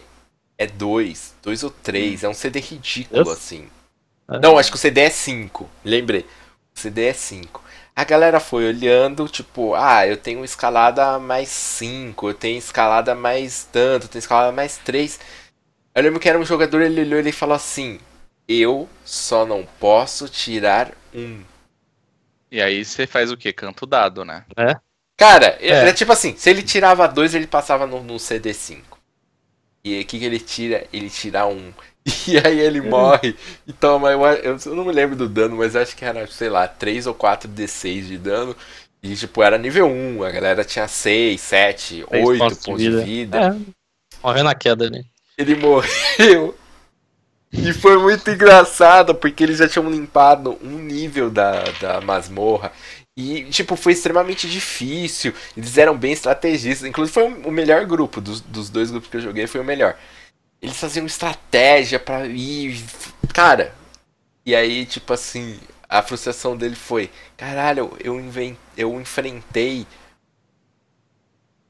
é 0.63 0.67
2, 0.67 1.35
2 1.41 1.63
ou 1.63 1.69
3, 1.71 2.23
é 2.23 2.29
um 2.29 2.33
CD 2.33 2.59
ridículo, 2.59 3.19
Nossa. 3.19 3.33
assim. 3.33 3.67
É. 4.29 4.39
Não, 4.39 4.57
acho 4.57 4.69
que 4.71 4.77
o 4.77 4.79
CD 4.79 5.01
é 5.01 5.09
5. 5.09 5.69
Lembrei. 5.83 6.25
O 6.75 6.79
CD 6.79 7.07
é 7.07 7.13
5. 7.13 7.63
A 7.95 8.03
galera 8.03 8.39
foi 8.39 8.65
olhando, 8.67 9.27
tipo, 9.27 9.75
ah, 9.75 10.07
eu 10.07 10.15
tenho 10.17 10.43
escalada 10.45 11.19
mais 11.19 11.49
5, 11.49 12.29
eu 12.29 12.33
tenho 12.33 12.57
escalada 12.57 13.13
mais 13.13 13.67
tanto, 13.71 14.05
eu 14.05 14.09
tenho 14.09 14.19
escalada 14.21 14.51
mais 14.51 14.77
3. 14.77 15.19
Eu 15.93 16.03
lembro 16.03 16.19
que 16.19 16.29
era 16.29 16.39
um 16.39 16.45
jogador, 16.45 16.81
ele 16.81 17.01
olhou 17.01 17.17
e 17.19 17.21
ele 17.23 17.31
falou 17.31 17.55
assim: 17.55 17.99
Eu 18.47 18.87
só 19.03 19.45
não 19.45 19.65
posso 19.79 20.29
tirar 20.29 20.91
um. 21.13 21.41
E 22.51 22.61
aí 22.61 22.83
você 22.83 23.07
faz 23.07 23.31
o 23.31 23.37
quê? 23.37 23.51
Canto 23.53 23.85
dado, 23.85 24.23
né? 24.25 24.45
Cara, 25.17 25.57
É. 25.59 25.69
era 25.69 25.93
tipo 25.93 26.11
assim: 26.11 26.35
se 26.37 26.49
ele 26.49 26.63
tirava 26.63 27.07
dois, 27.07 27.35
ele 27.35 27.47
passava 27.47 27.85
no, 27.85 28.01
no 28.03 28.15
CD5. 28.15 28.81
E 29.83 30.01
o 30.01 30.05
que, 30.05 30.19
que 30.19 30.25
ele 30.25 30.39
tira? 30.39 30.85
Ele 30.91 31.09
tira 31.09 31.45
um. 31.47 31.71
E 32.27 32.37
aí 32.37 32.59
ele 32.59 32.81
morre 32.81 33.35
e 33.67 33.71
toma. 33.71 34.11
Eu, 34.11 34.57
eu 34.65 34.75
não 34.75 34.85
me 34.85 34.91
lembro 34.91 35.15
do 35.15 35.29
dano, 35.29 35.57
mas 35.57 35.75
acho 35.75 35.95
que 35.95 36.03
era, 36.03 36.25
sei 36.25 36.49
lá, 36.49 36.67
3 36.67 37.05
ou 37.05 37.13
4 37.13 37.47
D6 37.47 38.07
de 38.07 38.17
dano. 38.17 38.55
E 39.03 39.15
tipo, 39.15 39.41
era 39.43 39.57
nível 39.57 39.87
1. 39.87 40.23
A 40.23 40.31
galera 40.31 40.63
tinha 40.63 40.87
6, 40.87 41.39
7, 41.39 42.05
Seis 42.09 42.27
8 42.27 42.39
pontos 42.39 42.57
pontos, 42.57 42.81
de 42.81 42.89
vida. 42.89 43.03
vida. 43.03 43.37
É, 43.37 43.73
morreu 44.23 44.43
na 44.43 44.55
queda 44.55 44.85
ali. 44.85 45.03
Ele 45.37 45.55
morreu. 45.55 46.55
E 47.51 47.73
foi 47.73 47.97
muito 47.97 48.29
engraçado, 48.29 49.13
porque 49.13 49.43
eles 49.43 49.57
já 49.57 49.67
tinham 49.67 49.89
limpado 49.89 50.57
um 50.63 50.77
nível 50.77 51.29
da, 51.29 51.63
da 51.81 51.99
masmorra. 51.99 52.71
E, 53.15 53.43
tipo, 53.45 53.75
foi 53.75 53.93
extremamente 53.93 54.49
difícil. 54.49 55.33
Eles 55.55 55.77
eram 55.77 55.97
bem 55.97 56.13
estrategistas. 56.13 56.87
Inclusive, 56.87 57.13
foi 57.13 57.23
o 57.25 57.51
melhor 57.51 57.85
grupo. 57.85 58.21
Dos, 58.21 58.41
dos 58.41 58.69
dois 58.69 58.89
grupos 58.89 59.09
que 59.09 59.17
eu 59.17 59.21
joguei, 59.21 59.47
foi 59.47 59.61
o 59.61 59.65
melhor. 59.65 59.97
Eles 60.61 60.77
faziam 60.77 61.05
estratégia 61.05 61.99
pra 61.99 62.25
ir. 62.25 62.81
Cara. 63.33 63.73
E 64.45 64.55
aí, 64.55 64.85
tipo 64.85 65.13
assim, 65.13 65.59
a 65.89 66.01
frustração 66.01 66.55
dele 66.55 66.75
foi: 66.75 67.11
caralho, 67.37 67.95
eu, 68.03 68.19
inven... 68.19 68.57
eu 68.77 68.99
enfrentei. 68.99 69.85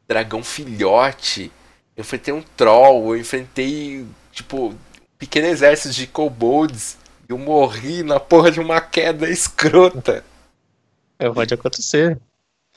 Dragão 0.07 0.43
filhote. 0.43 1.51
Eu 1.97 2.01
enfrentei 2.01 2.33
um 2.33 2.41
troll. 2.41 3.15
Eu 3.15 3.19
enfrentei, 3.19 4.05
tipo, 4.31 4.69
um 4.69 4.77
pequeno 5.17 5.47
exército 5.47 5.95
de 5.95 6.05
kobolds. 6.05 6.97
E 7.27 7.31
eu 7.31 7.37
morri 7.37 8.03
na 8.03 8.19
porra 8.19 8.51
de 8.51 8.59
uma 8.59 8.79
queda 8.79 9.27
escrota. 9.29 10.23
É, 11.22 11.30
pode 11.30 11.53
acontecer. 11.53 12.19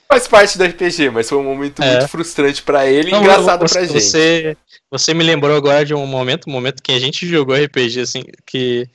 Faz 0.07 0.29
parte 0.29 0.59
do 0.59 0.65
RPG, 0.65 1.11
mas 1.11 1.29
foi 1.29 1.39
um 1.39 1.43
momento 1.43 1.83
É. 1.83 1.93
muito 1.93 2.09
frustrante 2.09 2.63
pra 2.63 2.87
ele 2.87 3.11
e 3.11 3.15
engraçado 3.15 3.67
você, 3.67 3.75
pra 3.75 3.87
gente. 3.87 4.01
Você, 4.03 4.57
você 4.91 5.15
me 5.15 5.25
lembrou 5.25 5.57
agora 5.57 5.85
de 5.85 5.95
um 5.95 6.07
momento, 6.07 6.49
um 6.49 6.53
momento 6.53 6.83
que 6.83 6.93
a 6.93 6.99
gente 6.99 7.27
jogou 7.27 7.57
RPG, 7.57 8.01
assim, 8.01 8.23
que 8.47 8.87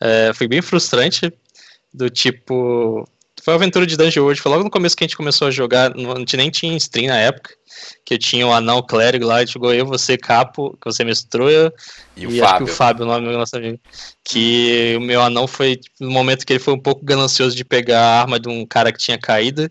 é, 0.00 0.32
foi 0.34 0.48
bem 0.48 0.60
frustrante, 0.60 1.32
do 1.94 2.10
tipo... 2.10 3.08
Foi 3.46 3.54
a 3.54 3.56
aventura 3.58 3.86
de 3.86 3.96
Dungeon 3.96 4.24
World, 4.24 4.40
foi 4.40 4.50
logo 4.50 4.64
no 4.64 4.70
começo 4.70 4.96
que 4.96 5.04
a 5.04 5.06
gente 5.06 5.16
começou 5.16 5.46
a 5.46 5.52
jogar, 5.52 5.94
não, 5.94 6.10
a 6.10 6.18
gente 6.18 6.36
nem 6.36 6.50
tinha 6.50 6.76
stream 6.78 7.06
na 7.06 7.16
época, 7.16 7.54
que 8.04 8.14
eu 8.14 8.18
tinha 8.18 8.44
o 8.44 8.52
anão 8.52 8.82
clérigo 8.82 9.24
lá, 9.24 9.38
gente 9.38 9.52
jogou 9.52 9.72
eu, 9.72 9.86
você, 9.86 10.18
Capo, 10.18 10.76
que 10.82 10.84
você 10.84 11.04
mestrou, 11.04 11.48
E 12.16 12.26
o 12.26 12.30
e 12.30 12.32
que 12.32 12.40
Fábio. 12.40 12.66
o 12.66 12.68
Fábio, 12.68 13.04
o 13.04 13.06
nome 13.06 13.28
do 13.28 13.38
nosso 13.38 13.56
amigo. 13.56 13.78
Que 14.24 14.96
o 14.98 15.00
meu 15.00 15.22
anão 15.22 15.46
foi 15.46 15.78
no 16.00 16.10
momento 16.10 16.44
que 16.44 16.54
ele 16.54 16.58
foi 16.58 16.74
um 16.74 16.80
pouco 16.80 17.04
ganancioso 17.04 17.54
de 17.54 17.64
pegar 17.64 18.00
a 18.00 18.20
arma 18.20 18.40
de 18.40 18.48
um 18.48 18.66
cara 18.66 18.90
que 18.90 18.98
tinha 18.98 19.16
caído. 19.16 19.70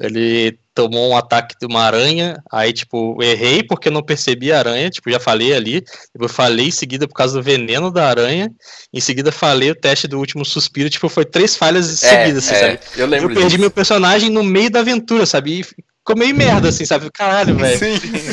Ele 0.00 0.58
tomou 0.74 1.10
um 1.10 1.16
ataque 1.16 1.54
de 1.60 1.66
uma 1.66 1.82
aranha. 1.82 2.42
Aí, 2.50 2.72
tipo, 2.72 3.18
eu 3.20 3.28
errei 3.30 3.62
porque 3.62 3.88
eu 3.88 3.92
não 3.92 4.02
percebi 4.02 4.50
a 4.50 4.58
aranha. 4.58 4.88
Tipo, 4.88 5.10
já 5.10 5.20
falei 5.20 5.52
ali. 5.54 5.82
Depois 6.14 6.32
falei 6.32 6.68
em 6.68 6.70
seguida 6.70 7.06
por 7.06 7.14
causa 7.14 7.34
do 7.36 7.42
veneno 7.42 7.90
da 7.90 8.08
aranha. 8.08 8.50
Em 8.92 9.00
seguida 9.00 9.30
falei 9.30 9.70
o 9.70 9.74
teste 9.74 10.08
do 10.08 10.18
último 10.18 10.44
suspiro. 10.44 10.88
Tipo, 10.88 11.08
foi 11.10 11.24
três 11.26 11.54
falhas 11.54 12.02
É, 12.02 12.08
seguidas, 12.24 12.44
assim, 12.48 12.54
é, 12.54 12.58
sabe? 12.60 12.78
eu 12.96 13.06
lembro 13.06 13.30
Eu 13.30 13.34
perdi 13.34 13.48
disso. 13.50 13.60
meu 13.60 13.70
personagem 13.70 14.30
no 14.30 14.42
meio 14.42 14.70
da 14.70 14.80
aventura, 14.80 15.26
sabe? 15.26 15.60
E 15.60 15.64
ficou 15.64 16.16
meio 16.16 16.34
merda, 16.34 16.70
assim, 16.70 16.86
sabe? 16.86 17.10
Caralho, 17.12 17.54
velho. 17.56 17.78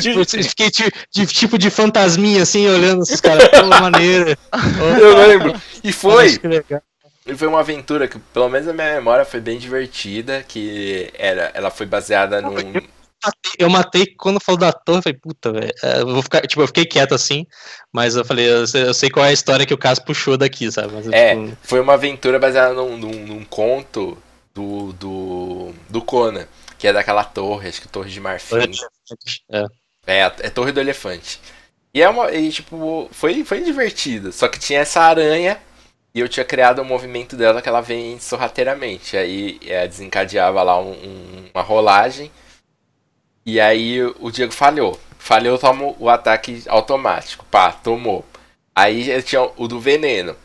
Tipo, 0.01 0.20
eu 0.22 0.43
fiquei 0.43 0.72
de, 1.13 1.26
tipo 1.28 1.57
de 1.57 1.70
fantasminha, 1.70 2.43
assim, 2.43 2.65
olhando 2.70 3.01
esses 3.03 3.20
caras. 3.20 3.45
Pô, 3.49 3.65
maneiro. 3.82 4.38
Eu 5.01 5.28
lembro. 5.28 5.61
E 5.84 5.91
foi, 5.91 6.28
Acho 6.28 6.39
que 6.39 6.47
legal. 6.47 6.82
E 7.28 7.36
foi 7.36 7.47
uma 7.47 7.59
aventura 7.59 8.07
que, 8.07 8.17
pelo 8.19 8.49
menos 8.49 8.67
na 8.67 8.73
minha 8.73 8.95
memória, 8.95 9.25
foi 9.25 9.39
bem 9.39 9.57
divertida. 9.57 10.43
Que 10.47 11.11
era, 11.15 11.51
ela 11.53 11.69
foi 11.69 11.86
baseada 11.86 12.41
num. 12.41 12.73
Eu 13.57 13.69
matei 13.69 14.05
quando 14.05 14.39
falou 14.39 14.59
da 14.59 14.71
torre, 14.71 14.99
eu 14.99 15.03
falei, 15.03 15.19
puta, 15.19 15.51
velho. 15.51 15.73
é, 15.84 16.01
eu 16.01 16.07
vou 16.07 16.21
ficar, 16.21 16.41
tipo, 16.41 16.61
eu 16.61 16.67
fiquei 16.67 16.86
quieto 16.86 17.15
assim, 17.15 17.45
mas 17.91 18.15
eu 18.15 18.23
falei, 18.23 18.47
eu 18.47 18.67
sei, 18.67 18.84
eu 18.84 18.93
sei 18.93 19.09
qual 19.09 19.25
é 19.25 19.30
a 19.30 19.34
história 19.34 19.65
que 19.65 19.73
o 19.73 19.78
caso 19.78 20.03
puxou 20.05 20.38
daqui, 20.38 20.71
sabe? 20.71 20.93
Mas, 20.93 21.07
É, 21.07 21.36
tipo, 21.36 21.57
foi 21.63 21.80
uma 21.80 21.93
aventura 21.93 22.38
baseada 22.38 22.73
num, 22.73 22.95
num, 22.95 23.25
num 23.25 23.43
conto 23.43 24.17
do, 24.53 24.93
do. 24.93 25.73
do 25.89 26.01
Conan, 26.01 26.47
que 26.78 26.88
é 26.88 26.93
daquela 26.93 27.23
torre, 27.23 27.69
acho 27.69 27.82
que 27.82 27.88
Torre 27.88 28.11
de 28.11 28.19
Marfim. 28.19 28.71
é. 29.51 29.65
É, 30.05 30.21
é 30.21 30.49
Torre 30.49 30.71
do 30.71 30.80
Elefante. 30.80 31.39
E 31.93 32.01
é 32.01 32.07
uma. 32.07 32.32
E, 32.32 32.51
tipo, 32.51 33.09
foi, 33.11 33.43
foi 33.43 33.61
divertido. 33.61 34.32
Só 34.32 34.47
que 34.47 34.59
tinha 34.59 34.80
essa 34.82 35.01
aranha 35.01 35.59
e 36.18 36.20
eu 36.20 36.28
tinha 36.28 36.43
criado 36.43 36.80
o 36.80 36.86
movimento 36.86 37.36
dela 37.36 37.61
que 37.61 37.70
ela 37.70 37.80
vem 37.82 38.20
sorrateiramente. 38.20 39.15
Aí 39.15 39.59
é, 39.68 39.88
desencadeava 39.88 40.63
lá 40.63 40.80
um- 40.80 40.91
um- 40.91 41.49
uma 41.53 41.61
rolagem. 41.61 42.32
E 43.45 43.59
aí 43.59 44.01
o 44.20 44.32
Diego 44.32 44.51
falhou. 44.51 44.99
Falhou, 45.20 45.57
toma 45.59 45.93
o 45.99 46.09
ataque 46.09 46.63
automático. 46.68 47.45
Pá, 47.51 47.72
tomou. 47.72 48.26
Aí 48.76 49.09
ele 49.09 49.22
tinha 49.22 49.47
o 49.57 49.68
do 49.68 49.80
veneno. 49.80 50.36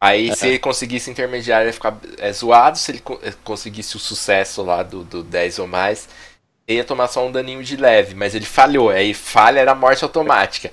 Aí 0.00 0.34
se 0.36 0.46
ele 0.46 0.58
conseguisse 0.60 1.10
intermediário, 1.10 1.64
ele 1.64 1.70
ia 1.70 1.72
ficar 1.72 1.98
é, 2.18 2.32
zoado. 2.32 2.78
Se 2.78 2.92
ele 2.92 3.02
eh, 3.22 3.34
conseguisse 3.42 3.96
o 3.96 4.00
sucesso 4.00 4.62
lá 4.62 4.82
do, 4.84 5.02
do 5.02 5.22
10 5.24 5.58
ou 5.58 5.66
mais, 5.66 6.08
ia 6.74 6.84
tomar 6.84 7.08
só 7.08 7.26
um 7.26 7.32
daninho 7.32 7.62
de 7.64 7.76
leve. 7.76 8.14
Mas 8.14 8.34
ele 8.34 8.44
falhou. 8.46 8.90
Aí 8.90 9.14
falha 9.14 9.60
era 9.60 9.74
morte 9.74 10.04
automática. 10.04 10.70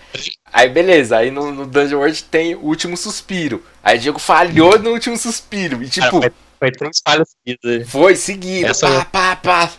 Aí 0.51 0.69
beleza, 0.69 1.17
aí 1.17 1.31
no, 1.31 1.51
no 1.51 1.65
Dungeon 1.65 1.99
World 1.99 2.23
tem 2.25 2.55
o 2.55 2.59
último 2.61 2.95
suspiro. 2.97 3.63
Aí 3.83 3.97
Diego 3.97 4.19
falhou 4.19 4.77
no 4.79 4.91
último 4.91 5.17
suspiro. 5.17 5.81
E 5.83 5.89
tipo, 5.89 6.19
Cara, 6.21 6.33
Foi 6.59 6.71
três 6.71 7.01
falhas 7.05 7.29
seguidas. 7.45 7.89
foi 7.89 8.15
seguido. 8.15 8.67
Essa- 8.69 9.05
Pá, 9.05 9.35
pá, 9.35 9.35
pá. 9.35 9.71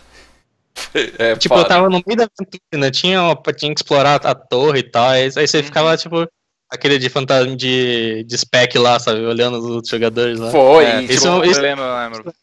É, 1.17 1.35
Tipo, 1.35 1.55
eu 1.55 1.59
foda. 1.59 1.69
tava 1.69 1.89
no 1.89 2.01
meio 2.05 2.17
da 2.17 2.25
aventura, 2.25 2.61
né? 2.75 2.91
Tinha, 2.91 3.35
tinha 3.57 3.73
que 3.73 3.79
explorar 3.79 4.23
a 4.23 4.35
torre 4.35 4.79
e 4.79 4.83
tal. 4.83 5.09
Aí, 5.09 5.23
aí 5.23 5.47
você 5.47 5.57
Uhum. 5.57 5.63
ficava, 5.63 5.97
tipo, 5.97 6.27
aquele 6.69 6.99
de 6.99 7.09
fantasma 7.09 7.55
de, 7.55 8.23
de 8.23 8.37
spec 8.37 8.77
lá, 8.77 8.99
sabe? 8.99 9.21
Olhando 9.25 9.57
os 9.57 9.65
outros 9.65 9.89
jogadores 9.89 10.37
lá. 10.37 10.51
Foi, 10.51 10.85
É, 10.85 11.01
isso 11.01 11.13
tipo, 11.13 11.27
é 11.27 11.31
um- 11.31 11.43
Eu 11.43 11.61
lembro, 11.61 11.83
eu 11.83 11.97
lembro. 11.97 12.33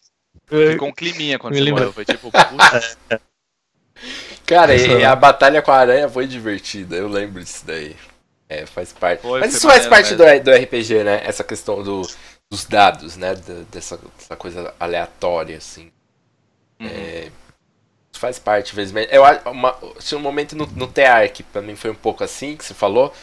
Ficou 0.73 0.89
um 0.89 0.93
climinha 0.93 1.39
quando 1.39 1.53
Me 1.55 1.61
você 1.61 1.65
lembra. 1.65 1.81
morreu. 1.83 1.93
Foi 1.93 2.05
tipo, 2.05 2.31
puta, 2.33 2.43
Cara, 4.47 4.75
Essa- 4.75 4.87
e 4.87 5.05
a 5.05 5.17
batalha 5.17 5.63
com 5.63 5.71
a 5.71 5.77
aranha 5.77 6.09
foi 6.09 6.27
divertida, 6.27 6.97
eu 6.97 7.09
lembro 7.09 7.43
disso 7.43 7.65
daí. 7.67 7.97
É, 8.49 8.67
faz 8.67 8.93
parte. 8.93 9.23
Foi, 9.23 9.41
Mas 9.41 9.55
isso 9.55 9.67
faz 9.67 9.87
parte 9.87 10.15
do, 10.15 10.25
do 10.43 10.51
RPG, 10.51 11.03
né? 11.03 11.23
Essa 11.25 11.43
questão 11.43 11.83
do, 11.83 12.03
dos 12.51 12.65
dados, 12.67 13.17
né? 13.17 13.35
Dessa, 13.71 13.99
dessa 14.19 14.37
coisa 14.37 14.75
aleatória, 14.79 15.57
assim. 15.57 15.91
Uhum. 16.81 16.89
É, 16.89 17.31
isso 18.13 18.21
faz 18.21 18.39
parte, 18.39 18.73
infelizmente. 18.73 19.11
Eu 19.15 19.23
uma, 19.51 19.77
tinha 20.01 20.19
um 20.19 20.23
momento 20.23 20.57
no, 20.57 20.67
no 20.67 20.87
TR 20.87 21.29
que 21.33 21.43
pra 21.43 21.63
mim 21.63 21.77
foi 21.77 21.91
um 21.91 21.95
pouco 21.97 22.25
assim, 22.25 22.57
que 22.57 22.65
você 22.65 22.75
falou. 22.75 23.15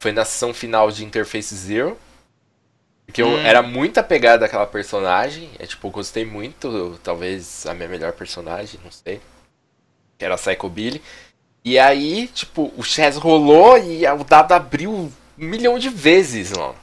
Foi 0.00 0.12
na 0.12 0.24
sessão 0.24 0.54
final 0.54 0.90
de 0.90 1.04
Interface 1.04 1.54
Zero. 1.56 1.98
Porque 3.06 3.22
eu 3.22 3.28
Hum. 3.28 3.38
era 3.38 3.62
muito 3.62 3.98
apegado 3.98 4.42
àquela 4.44 4.66
personagem. 4.66 5.50
É 5.58 5.66
tipo, 5.66 5.86
eu 5.86 5.90
gostei 5.90 6.24
muito, 6.24 6.98
talvez 7.02 7.66
a 7.66 7.74
minha 7.74 7.88
melhor 7.88 8.12
personagem, 8.12 8.78
não 8.84 8.90
sei. 8.90 9.20
Que 10.18 10.24
era 10.24 10.34
a 10.34 10.38
Psycho 10.38 10.68
Billy. 10.68 11.00
E 11.64 11.78
aí, 11.78 12.28
tipo, 12.28 12.72
o 12.76 12.82
chess 12.82 13.16
rolou 13.16 13.78
e 13.78 14.06
o 14.06 14.24
dado 14.24 14.52
abriu 14.52 14.90
um 14.92 15.10
milhão 15.36 15.78
de 15.78 15.88
vezes, 15.88 16.52
mano. 16.52 16.74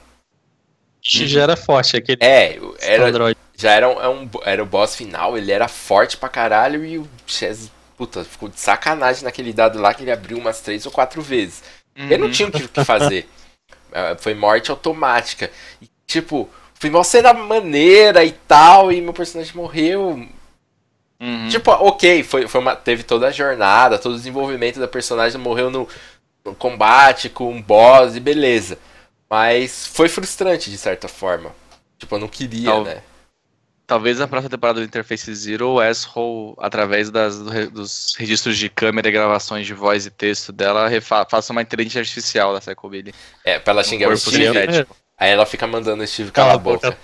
Já 1.01 1.41
era 1.43 1.55
forte 1.55 1.95
aquele. 1.97 2.17
É, 2.21 2.59
era, 2.79 3.07
Android. 3.09 3.37
já 3.55 3.71
era 3.71 3.87
um, 3.89 4.01
é 4.01 4.09
um- 4.09 4.29
era 4.43 4.63
o 4.63 4.65
boss 4.65 4.95
final, 4.95 5.37
ele 5.37 5.51
era 5.51 5.67
forte 5.67 6.17
pra 6.17 6.27
caralho 6.29 6.83
e 6.83 6.97
o 6.97 7.07
chess, 7.27 7.71
puta, 7.95 8.23
ficou 8.23 8.49
de 8.49 8.59
sacanagem 8.59 9.23
naquele 9.23 9.53
dado 9.53 9.79
lá 9.79 9.93
que 9.93 10.01
ele 10.03 10.11
abriu 10.11 10.37
umas 10.37 10.61
três 10.61 10.85
ou 10.85 10.91
quatro 10.91 11.21
vezes. 11.21 11.63
Ele 11.95 12.17
não 12.17 12.25
Uhum. 12.27 12.31
tinha 12.31 12.47
o 12.47 12.51
que 12.51 12.63
o 12.63 12.69
que 12.69 12.83
fazer. 12.83 13.27
É, 13.91 14.13
Foi 14.17 14.33
morte 14.33 14.69
automática. 14.71 15.49
E, 15.81 15.87
tipo, 16.05 16.49
foi 16.73 16.89
uma 16.89 17.01
cena 17.05 17.33
maneira 17.33 18.25
e 18.25 18.31
tal, 18.33 18.91
e 18.91 18.99
meu 18.99 19.13
personagem 19.13 19.55
morreu. 19.55 20.27
Uhum. 21.19 21.47
Tipo, 21.47 21.71
ok, 21.71 22.23
foi, 22.23 22.47
foi 22.47 22.59
uma, 22.61 22.75
teve 22.75 23.03
toda 23.03 23.27
a 23.27 23.31
jornada, 23.31 23.97
todo 23.97 24.13
o 24.13 24.17
desenvolvimento 24.17 24.79
da 24.79 24.87
personagem, 24.87 25.39
morreu 25.39 25.69
no, 25.69 25.87
no 26.43 26.53
combate 26.55 27.29
com 27.29 27.51
um 27.51 27.61
boss 27.61 28.15
e 28.15 28.19
beleza. 28.19 28.77
Mas 29.29 29.87
foi 29.87 30.07
frustrante 30.09 30.69
de 30.69 30.77
certa 30.77 31.07
forma. 31.07 31.51
Tipo, 31.97 32.15
eu 32.15 32.19
não 32.19 32.27
queria, 32.27 32.69
Tal- 32.71 32.83
né? 32.83 33.01
Talvez 33.87 34.19
a 34.19 34.27
próxima 34.27 34.49
temporada 34.49 34.79
do 34.79 34.85
Interface 34.85 35.33
Zero, 35.35 35.73
o 35.73 35.79
Asshole, 35.79 36.55
através 36.57 37.11
das, 37.11 37.37
do 37.37 37.69
dos 37.69 38.15
registros 38.17 38.57
de 38.57 38.67
câmera 38.67 39.07
e 39.07 39.11
gravações 39.11 39.67
de 39.67 39.75
voz 39.75 40.07
e 40.07 40.09
texto 40.09 40.51
dela, 40.51 40.87
refa- 40.87 41.27
faça 41.29 41.51
uma 41.53 41.61
inteligência 41.61 41.99
artificial 41.99 42.51
da 42.51 42.59
Psycho 42.59 42.89
Billy. 42.89 43.13
É, 43.43 43.59
pra 43.59 43.73
ela 43.73 43.83
xingar 43.83 44.09
o 44.09 44.17
Steve. 44.17 44.87
Aí 45.17 45.29
ela 45.29 45.45
fica 45.45 45.67
mandando 45.67 46.01
o 46.03 46.07
Steve 46.07 46.31
calar 46.31 46.55
a 46.55 46.57
boca. 46.57 46.97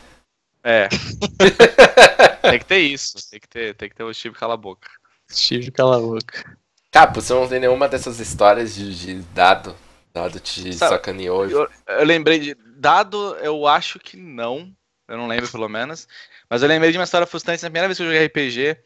É. 0.64 0.90
tem 2.42 2.60
que 2.60 2.66
ter 2.66 2.80
isso. 2.80 3.18
Tem 3.30 3.40
que 3.40 3.48
ter, 3.48 3.76
tem 3.76 3.90
que 3.90 3.96
ter 3.96 4.04
o 4.04 4.14
Steve 4.14 4.36
cala 4.36 4.54
a 4.54 4.58
boca. 4.58 4.90
Steve 5.32 5.72
cala 5.72 5.98
a 5.98 6.00
boca. 6.00 6.58
Capo, 6.92 7.22
você 7.22 7.34
não 7.34 7.48
tem 7.48 7.60
nenhuma 7.60 7.88
dessas 7.88 8.20
histórias 8.20 8.76
de, 8.76 8.94
de 8.98 9.14
dado? 9.34 9.76
Dado 10.14 10.40
te 10.42 10.74
Sabe, 10.74 10.92
sacaneou. 10.96 11.48
e- 11.48 11.52
Eu, 11.54 11.70
eu 11.88 12.06
lembrei 12.06 12.38
de. 12.40 12.56
Dado, 12.76 13.36
eu 13.38 13.66
acho 13.68 13.98
que 14.00 14.18
não. 14.18 14.76
Eu 15.08 15.18
não 15.18 15.28
lembro, 15.28 15.50
pelo 15.50 15.70
menos. 15.70 16.08
Mas 16.50 16.62
eu 16.62 16.68
lembrei 16.68 16.92
de 16.92 16.98
uma 16.98 17.04
história 17.06 17.26
frustrante 17.28 17.64
na 17.64 17.70
primeira 17.70 17.88
vez 17.88 17.98
que 17.98 18.04
eu 18.04 18.08
joguei 18.08 18.26
RPG. 18.26 18.78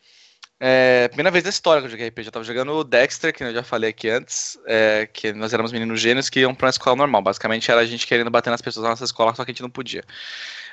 É, 0.59 1.07
primeira 1.09 1.31
vez 1.31 1.43
da 1.43 1.49
história 1.49 1.81
que 1.81 1.87
eu 1.87 1.91
joguei 1.91 2.07
RPG. 2.07 2.27
Eu 2.27 2.31
tava 2.31 2.45
jogando 2.45 2.71
o 2.73 2.83
Dexter, 2.83 3.33
que 3.33 3.43
eu 3.43 3.53
já 3.53 3.63
falei 3.63 3.89
aqui 3.89 4.09
antes. 4.09 4.57
é, 4.67 5.07
que 5.11 5.33
nós 5.33 5.51
éramos 5.53 5.71
meninos 5.71 5.99
gênios 5.99 6.29
que 6.29 6.41
iam 6.41 6.53
pra 6.53 6.67
uma 6.67 6.69
escola 6.71 6.95
normal. 6.95 7.21
Basicamente 7.23 7.71
era 7.71 7.81
a 7.81 7.85
gente 7.85 8.05
querendo 8.05 8.29
bater 8.29 8.51
nas 8.51 8.61
pessoas 8.61 8.83
na 8.83 8.89
nossa 8.91 9.03
escola, 9.03 9.33
só 9.33 9.43
que 9.43 9.51
a 9.51 9.53
gente 9.53 9.63
não 9.63 9.69
podia. 9.69 10.03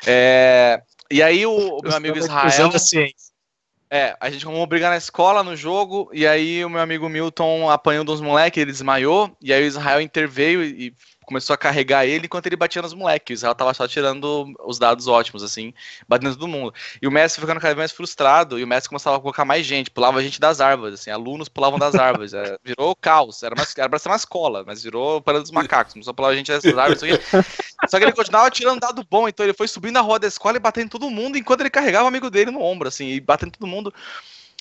É, 0.06 0.82
e 1.12 1.22
aí 1.22 1.46
o, 1.46 1.78
o 1.78 1.82
meu 1.82 1.94
amigo 1.94 2.18
Israel. 2.18 2.70
A. 2.74 3.94
É, 3.94 4.16
a 4.18 4.30
gente 4.30 4.46
arrumou 4.46 4.66
briga 4.66 4.88
na 4.88 4.96
escola, 4.96 5.44
no 5.44 5.54
jogo, 5.54 6.08
e 6.14 6.26
aí 6.26 6.64
o 6.64 6.70
meu 6.70 6.80
amigo 6.80 7.10
Milton 7.10 7.68
apanhou 7.68 8.02
dos 8.02 8.22
moleques, 8.22 8.58
ele 8.58 8.72
desmaiou, 8.72 9.36
e 9.38 9.52
aí 9.52 9.62
o 9.62 9.66
Israel 9.66 10.00
interveio 10.00 10.64
e 10.64 10.94
começou 11.32 11.54
a 11.54 11.56
carregar 11.56 12.04
ele 12.04 12.26
enquanto 12.26 12.46
ele 12.46 12.56
batia 12.56 12.82
nos 12.82 12.92
moleques. 12.92 13.32
O 13.32 13.38
Israel 13.38 13.54
tava 13.54 13.72
só 13.72 13.88
tirando 13.88 14.52
os 14.64 14.78
dados 14.78 15.08
ótimos, 15.08 15.42
assim, 15.42 15.72
batendo 16.06 16.36
todo 16.36 16.46
mundo. 16.46 16.74
E 17.00 17.08
o 17.08 17.10
mestre 17.10 17.40
ficando 17.40 17.58
cada 17.58 17.74
vez 17.74 17.78
mais 17.78 17.92
frustrado, 17.92 18.58
e 18.58 18.64
o 18.64 18.66
mestre 18.66 18.90
começava 18.90 19.16
a 19.16 19.20
colocar 19.20 19.46
mais 19.46 19.64
gente, 19.64 19.90
pulava 19.90 20.18
a 20.18 20.22
gente 20.22 20.38
das 20.38 20.60
árvores, 20.60 21.00
assim, 21.00 21.10
alunos 21.10 21.48
pulavam 21.48 21.78
das 21.78 21.94
árvores. 21.94 22.34
é, 22.34 22.58
virou 22.62 22.94
caos, 22.94 23.42
era, 23.42 23.54
uma, 23.54 23.66
era 23.76 23.88
pra 23.88 23.98
ser 23.98 24.10
uma 24.10 24.16
escola, 24.16 24.62
mas 24.66 24.82
virou 24.82 25.22
para 25.22 25.40
dos 25.40 25.50
macacos, 25.50 25.94
começou 25.94 26.10
a 26.10 26.14
pular 26.14 26.28
a 26.28 26.36
gente 26.36 26.52
das 26.52 26.64
árvores, 26.66 27.02
isso 27.02 27.14
aqui. 27.14 27.48
Só 27.88 27.98
que 27.98 28.04
ele 28.04 28.12
continuava 28.12 28.50
tirando 28.50 28.80
dado 28.80 29.04
bom, 29.10 29.26
então 29.26 29.46
ele 29.46 29.54
foi 29.54 29.66
subindo 29.66 29.96
a 29.96 30.02
roda 30.02 30.20
da 30.20 30.28
escola 30.28 30.58
e 30.58 30.60
batendo 30.60 30.84
em 30.86 30.90
todo 30.90 31.10
mundo, 31.10 31.38
enquanto 31.38 31.60
ele 31.60 31.70
carregava 31.70 32.04
o 32.04 32.08
amigo 32.08 32.30
dele 32.30 32.50
no 32.50 32.60
ombro, 32.60 32.88
assim, 32.88 33.08
e 33.08 33.20
batendo 33.20 33.48
em 33.48 33.58
todo 33.58 33.66
mundo. 33.66 33.92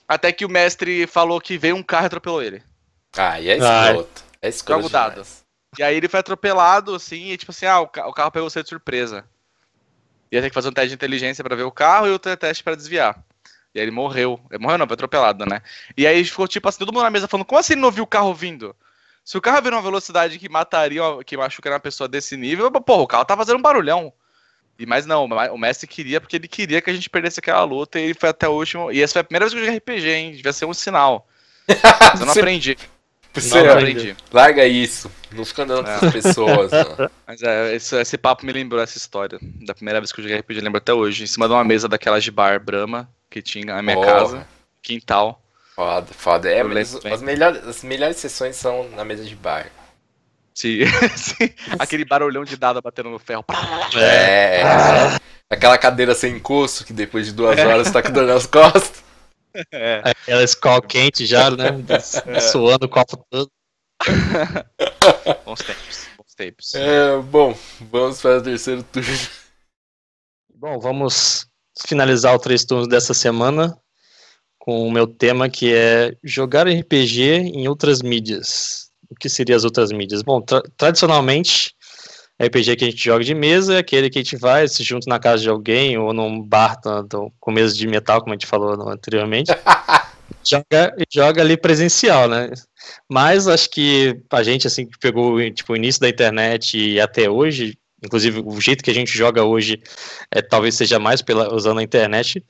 Até 0.07 0.31
que 0.31 0.45
o 0.45 0.49
mestre 0.49 1.05
falou 1.05 1.41
que 1.41 1.57
veio 1.57 1.75
um 1.75 1.83
carro 1.83 2.05
e 2.05 2.07
atropelou 2.07 2.41
ele. 2.41 2.63
Ah, 3.17 3.39
e 3.39 3.49
é 3.49 3.59
Ai. 3.61 3.89
escroto. 3.89 4.23
É 4.41 4.49
escroto. 4.49 4.81
Joga 4.81 4.87
o 4.87 4.89
dado. 4.89 5.11
demais. 5.11 5.40
E 5.77 5.83
aí 5.83 5.95
ele 5.95 6.09
foi 6.09 6.19
atropelado, 6.19 6.93
assim, 6.93 7.31
e 7.31 7.37
tipo 7.37 7.51
assim, 7.51 7.65
ah, 7.65 7.79
o, 7.79 7.87
ca- 7.87 8.07
o 8.07 8.13
carro 8.13 8.31
pegou 8.31 8.49
você 8.49 8.61
de 8.61 8.69
surpresa. 8.69 9.25
Ia 10.31 10.41
ter 10.41 10.49
que 10.49 10.53
fazer 10.53 10.69
um 10.69 10.73
teste 10.73 10.89
de 10.89 10.95
inteligência 10.95 11.43
pra 11.43 11.55
ver 11.55 11.63
o 11.63 11.71
carro 11.71 12.07
e 12.07 12.11
outro 12.11 12.35
teste 12.37 12.63
pra 12.63 12.75
desviar. 12.75 13.21
E 13.73 13.79
aí 13.79 13.85
ele 13.85 13.91
morreu. 13.91 14.39
Ele 14.49 14.61
morreu 14.61 14.77
não, 14.77 14.87
foi 14.87 14.95
atropelado, 14.95 15.45
né? 15.45 15.61
E 15.97 16.05
aí 16.05 16.23
ficou 16.25 16.47
tipo 16.47 16.67
assim, 16.67 16.79
todo 16.79 16.91
mundo 16.93 17.03
na 17.03 17.09
mesa 17.09 17.27
falando, 17.27 17.45
como 17.45 17.59
assim 17.59 17.73
ele 17.73 17.81
não 17.81 17.91
viu 17.91 18.03
o 18.03 18.07
carro 18.07 18.33
vindo? 18.33 18.75
Se 19.23 19.37
o 19.37 19.41
carro 19.41 19.61
vir 19.61 19.71
numa 19.71 19.81
velocidade 19.81 20.37
que 20.39 20.49
mataria, 20.49 21.01
que 21.25 21.37
machucaria 21.37 21.75
uma 21.75 21.79
pessoa 21.79 22.07
desse 22.07 22.35
nível, 22.35 22.69
porra, 22.71 23.03
o 23.03 23.07
carro 23.07 23.25
tá 23.25 23.37
fazendo 23.37 23.57
um 23.59 23.61
barulhão. 23.61 24.11
E 24.79 24.85
mas 24.85 25.05
não, 25.05 25.25
o 25.25 25.57
mestre 25.57 25.87
queria 25.87 26.19
porque 26.19 26.35
ele 26.37 26.47
queria 26.47 26.81
que 26.81 26.89
a 26.89 26.93
gente 26.93 27.09
perdesse 27.09 27.39
aquela 27.39 27.63
luta 27.63 27.99
e 27.99 28.03
ele 28.05 28.13
foi 28.13 28.29
até 28.29 28.47
o 28.49 28.53
último. 28.53 28.91
E 28.91 29.01
essa 29.01 29.13
foi 29.13 29.21
a 29.21 29.23
primeira 29.23 29.45
vez 29.45 29.53
que 29.53 29.59
eu 29.59 29.65
joguei 29.65 29.77
RPG, 29.77 30.09
hein? 30.09 30.31
Devia 30.31 30.51
ser 30.53 30.65
um 30.65 30.73
sinal. 30.73 31.27
Mas 31.69 32.19
eu 32.19 32.25
não 32.25 32.33
aprendi. 32.41 32.77
Você, 33.33 33.63
Não 33.63 33.71
aprendi. 33.73 34.15
larga 34.31 34.65
isso. 34.65 35.09
Não 35.31 35.45
fica 35.45 35.63
andando 35.63 35.85
com 35.85 35.89
essas 35.91 36.11
pessoas. 36.11 36.71
mano. 36.71 37.09
Mas 37.25 37.41
é, 37.41 37.75
esse, 37.75 37.95
esse 37.95 38.17
papo 38.17 38.45
me 38.45 38.51
lembrou 38.51 38.81
essa 38.81 38.97
história. 38.97 39.39
Da 39.41 39.73
primeira 39.73 40.01
vez 40.01 40.11
que 40.11 40.19
eu 40.19 40.23
joguei 40.23 40.39
RPG, 40.39 40.59
eu 40.59 40.63
lembro 40.63 40.79
até 40.79 40.93
hoje. 40.93 41.23
Em 41.23 41.27
cima 41.27 41.47
de 41.47 41.53
uma 41.53 41.63
mesa 41.63 41.87
daquelas 41.87 42.23
de 42.23 42.31
bar 42.31 42.59
Brahma 42.59 43.09
que 43.29 43.41
tinha 43.41 43.73
na 43.73 43.81
minha 43.81 43.95
Porra. 43.95 44.11
casa, 44.11 44.47
quintal. 44.83 45.41
Foda, 45.73 46.07
foda. 46.11 46.51
É, 46.51 46.61
mas 46.63 46.93
as, 47.05 47.21
melhores, 47.21 47.65
as 47.65 47.83
melhores 47.83 48.17
sessões 48.17 48.57
são 48.57 48.89
na 48.89 49.05
mesa 49.05 49.23
de 49.23 49.35
bar. 49.35 49.71
Sim, 50.53 50.79
sim, 51.15 51.49
aquele 51.79 52.03
barulhão 52.03 52.43
de 52.43 52.57
dado 52.57 52.81
batendo 52.81 53.09
no 53.09 53.17
ferro. 53.17 53.45
É. 53.95 54.61
é. 54.61 55.21
Aquela 55.49 55.77
cadeira 55.77 56.15
sem 56.15 56.35
encosto 56.35 56.85
que 56.85 56.93
depois 56.93 57.25
de 57.25 57.33
duas 57.33 57.59
horas 57.59 57.91
tá 57.91 58.01
com 58.01 58.11
dor 58.11 58.25
nas 58.25 58.45
costas. 58.45 59.03
É. 59.71 60.01
Aquela 60.03 60.43
escola 60.43 60.81
quente 60.81 61.25
já, 61.25 61.49
né? 61.51 61.67
Suando 62.51 62.85
o 62.85 62.89
copo 62.89 63.17
todo. 63.29 63.49
Bons 65.45 65.59
tempos, 65.61 66.07
bons 66.17 66.35
tempos. 66.35 66.75
É, 66.75 67.17
bom, 67.17 67.55
vamos 67.91 68.21
para 68.21 68.37
o 68.37 68.41
terceiro 68.41 68.83
turno. 68.83 69.09
Bom, 70.55 70.79
vamos 70.79 71.45
finalizar 71.87 72.33
o 72.35 72.39
três 72.39 72.63
turnos 72.65 72.87
dessa 72.87 73.13
semana 73.13 73.77
com 74.57 74.87
o 74.87 74.91
meu 74.91 75.07
tema 75.07 75.49
que 75.49 75.73
é 75.73 76.15
jogar 76.23 76.67
RPG 76.67 77.21
em 77.53 77.67
outras 77.67 78.01
mídias. 78.01 78.89
O 79.09 79.15
que 79.15 79.27
seriam 79.27 79.57
as 79.57 79.63
outras 79.65 79.91
mídias? 79.91 80.21
Bom, 80.21 80.41
tra- 80.41 80.63
tradicionalmente, 80.77 81.75
RPG 82.41 82.75
que 82.75 82.85
a 82.85 82.89
gente 82.89 83.03
joga 83.03 83.23
de 83.23 83.35
mesa 83.35 83.75
é 83.75 83.77
aquele 83.77 84.09
que 84.09 84.17
a 84.17 84.23
gente 84.23 84.35
vai, 84.35 84.67
se 84.67 84.83
junta 84.83 85.07
na 85.07 85.19
casa 85.19 85.43
de 85.43 85.49
alguém 85.49 85.97
ou 85.97 86.11
num 86.11 86.41
bar 86.41 86.79
do- 87.07 87.31
com 87.39 87.51
mesa 87.51 87.75
de 87.75 87.85
metal, 87.87 88.19
como 88.21 88.33
a 88.33 88.35
gente 88.35 88.47
falou 88.47 88.89
anteriormente. 88.89 89.51
joga, 90.43 90.95
joga 91.13 91.41
ali 91.41 91.55
presencial, 91.55 92.27
né? 92.27 92.49
Mas 93.09 93.47
acho 93.47 93.69
que 93.69 94.19
a 94.31 94.41
gente, 94.41 94.65
assim, 94.65 94.85
que 94.87 94.97
pegou 94.99 95.39
tipo, 95.51 95.73
o 95.73 95.75
início 95.75 96.01
da 96.01 96.09
internet 96.09 96.77
e 96.77 96.99
até 96.99 97.29
hoje, 97.29 97.77
inclusive 98.03 98.41
o 98.43 98.59
jeito 98.59 98.83
que 98.83 98.91
a 98.91 98.93
gente 98.93 99.15
joga 99.15 99.43
hoje 99.43 99.79
é, 100.31 100.41
talvez 100.41 100.75
seja 100.75 100.97
mais 100.97 101.21
pela, 101.21 101.53
usando 101.53 101.79
a 101.79 101.83
internet. 101.83 102.43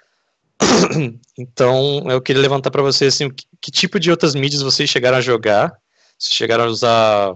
então, 1.38 2.06
eu 2.10 2.22
queria 2.22 2.42
levantar 2.42 2.72
para 2.72 2.82
vocês 2.82 3.14
assim, 3.14 3.30
que, 3.30 3.46
que 3.62 3.72
tipo 3.72 4.00
de 4.00 4.10
outras 4.10 4.36
mídias 4.36 4.62
vocês 4.62 4.90
chegaram 4.90 5.18
a 5.18 5.22
jogar? 5.22 5.74
Se 6.18 6.34
chegaram 6.34 6.66
a 6.66 6.68
usar 6.68 7.36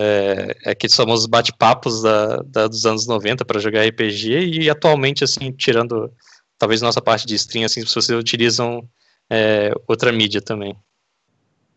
é, 0.00 0.70
aqueles 0.70 0.94
famosos 0.94 1.26
bate-papos 1.26 2.02
da, 2.02 2.36
da- 2.44 2.68
dos 2.68 2.86
anos 2.86 3.06
90 3.06 3.44
para 3.44 3.58
jogar 3.58 3.84
RPG 3.84 4.60
e 4.60 4.70
atualmente, 4.70 5.24
assim, 5.24 5.50
tirando 5.50 6.12
talvez 6.56 6.80
nossa 6.80 7.00
parte 7.02 7.26
de 7.26 7.34
stream, 7.34 7.64
assim, 7.64 7.84
se 7.84 7.92
vocês 7.94 8.16
utilizam 8.16 8.88
é, 9.28 9.72
outra 9.88 10.12
mídia 10.12 10.40
também. 10.40 10.76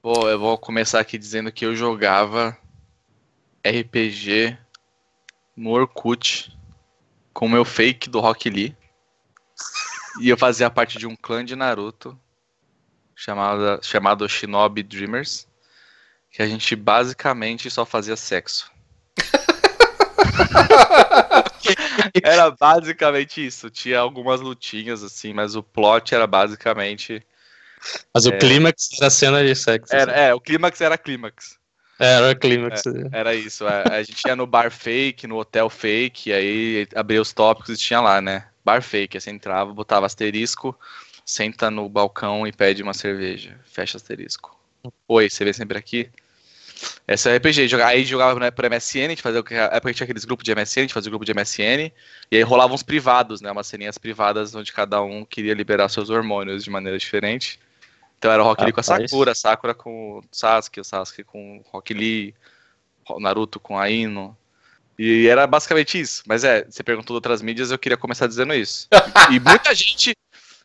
Bom, 0.03 0.27
eu 0.29 0.37
vou 0.39 0.57
começar 0.57 0.99
aqui 0.99 1.17
dizendo 1.17 1.51
que 1.51 1.65
eu 1.65 1.75
jogava 1.75 2.55
RPG 3.65 4.57
no 5.55 5.71
Orkut 5.71 6.55
com 7.33 7.45
o 7.45 7.49
meu 7.49 7.65
fake 7.65 8.09
do 8.09 8.19
Rock 8.19 8.49
Lee. 8.49 8.75
E 10.19 10.29
eu 10.29 10.37
fazia 10.37 10.69
parte 10.69 10.97
de 10.97 11.07
um 11.07 11.15
clã 11.15 11.43
de 11.45 11.55
Naruto 11.55 12.19
chamado, 13.15 13.79
chamado 13.83 14.27
Shinobi 14.27 14.83
Dreamers. 14.83 15.47
Que 16.31 16.41
a 16.41 16.47
gente 16.47 16.75
basicamente 16.75 17.69
só 17.69 17.85
fazia 17.85 18.15
sexo. 18.15 18.71
era 22.23 22.51
basicamente 22.51 23.45
isso. 23.45 23.69
Tinha 23.69 23.99
algumas 23.99 24.41
lutinhas 24.41 25.03
assim, 25.03 25.33
mas 25.33 25.55
o 25.55 25.63
plot 25.63 26.13
era 26.15 26.25
basicamente. 26.25 27.21
Mas 28.13 28.25
o 28.25 28.33
É. 28.33 28.37
clímax 28.37 28.89
era 28.97 29.07
a 29.07 29.09
cena 29.09 29.43
de 29.43 29.55
sexo. 29.55 29.93
Era, 29.95 30.11
assim. 30.11 30.21
é, 30.21 30.33
o 30.33 30.39
clímax 30.39 30.79
era 30.81 30.97
clímax. 30.97 31.59
Era 31.99 32.31
o 32.31 32.35
clímax. 32.35 32.83
Era 33.11 33.35
isso. 33.35 33.67
é. 33.67 33.83
A 33.91 34.03
gente 34.03 34.23
ia 34.25 34.35
no 34.35 34.47
bar 34.47 34.71
fake, 34.71 35.27
no 35.27 35.37
hotel 35.37 35.69
fake, 35.69 36.29
e 36.29 36.33
aí 36.33 36.87
abria 36.95 37.21
os 37.21 37.33
tópicos 37.33 37.75
e 37.75 37.77
tinha 37.77 38.01
lá, 38.01 38.21
né? 38.21 38.47
Bar 38.63 38.81
fake. 38.81 39.17
Aí 39.17 39.21
você 39.21 39.29
entrava, 39.31 39.73
botava 39.73 40.05
asterisco, 40.05 40.77
senta 41.25 41.69
no 41.69 41.87
balcão 41.89 42.47
e 42.47 42.51
pede 42.51 42.81
uma 42.81 42.93
cerveja. 42.93 43.59
Fecha 43.65 43.97
asterisco. 43.97 44.57
Oi, 45.07 45.29
você 45.29 45.45
vê 45.45 45.53
sempre 45.53 45.77
aqui? 45.77 46.09
Essa 47.07 47.29
é 47.29 47.37
RPG. 47.37 47.67
Joga- 47.67 47.87
Aí 47.87 48.03
jogava 48.05 48.39
né, 48.39 48.51
por 48.51 48.65
MSN, 48.65 49.05
a 49.05 49.09
gente 49.09 49.21
fazia 49.21 49.39
o 49.39 49.43
que. 49.43 49.53
A 49.55 49.65
época 49.73 49.93
tinha 49.93 50.05
aqueles 50.05 50.25
grupos 50.25 50.43
de 50.43 50.53
MSN, 50.55 50.79
a 50.79 50.83
gente 50.83 50.93
fazia 50.93 51.09
o 51.09 51.11
grupo 51.11 51.25
de 51.25 51.33
MSN, 51.33 51.91
e 52.31 52.37
aí 52.37 52.41
rolavam 52.43 52.75
uns 52.75 52.83
privados, 52.83 53.41
né? 53.41 53.51
Umas 53.51 53.67
ceninhas 53.67 53.97
privadas 53.97 54.55
onde 54.55 54.71
cada 54.71 55.01
um 55.01 55.25
queria 55.25 55.53
liberar 55.53 55.89
seus 55.89 56.09
hormônios 56.09 56.63
de 56.63 56.69
maneira 56.69 56.97
diferente. 56.97 57.59
Então 58.17 58.31
era 58.31 58.41
o 58.41 58.45
Rock 58.45 58.63
Lee 58.63 58.71
com 58.73 58.79
a. 58.79 58.83
Sakura, 58.83 59.35
Sakura 59.35 59.73
com 59.73 60.19
o 60.19 60.23
Sasuke, 60.31 60.79
o 60.79 60.83
Sasuke 60.83 61.23
com 61.23 61.57
o 61.57 61.61
Rock 61.71 61.93
Lee, 61.93 62.35
o 63.09 63.19
Naruto 63.19 63.59
com 63.59 63.77
a 63.79 63.89
Ino. 63.89 64.37
E 64.99 65.27
era 65.27 65.47
basicamente 65.47 65.99
isso. 65.99 66.21
Mas 66.27 66.43
é, 66.43 66.63
você 66.69 66.83
perguntou 66.83 67.15
de 67.15 67.17
outras 67.17 67.41
mídias, 67.41 67.71
eu 67.71 67.79
queria 67.79 67.97
começar 67.97 68.27
dizendo 68.27 68.53
isso. 68.53 68.87
E, 69.31 69.33
e 69.35 69.39
muita 69.39 69.73
gente 69.73 70.13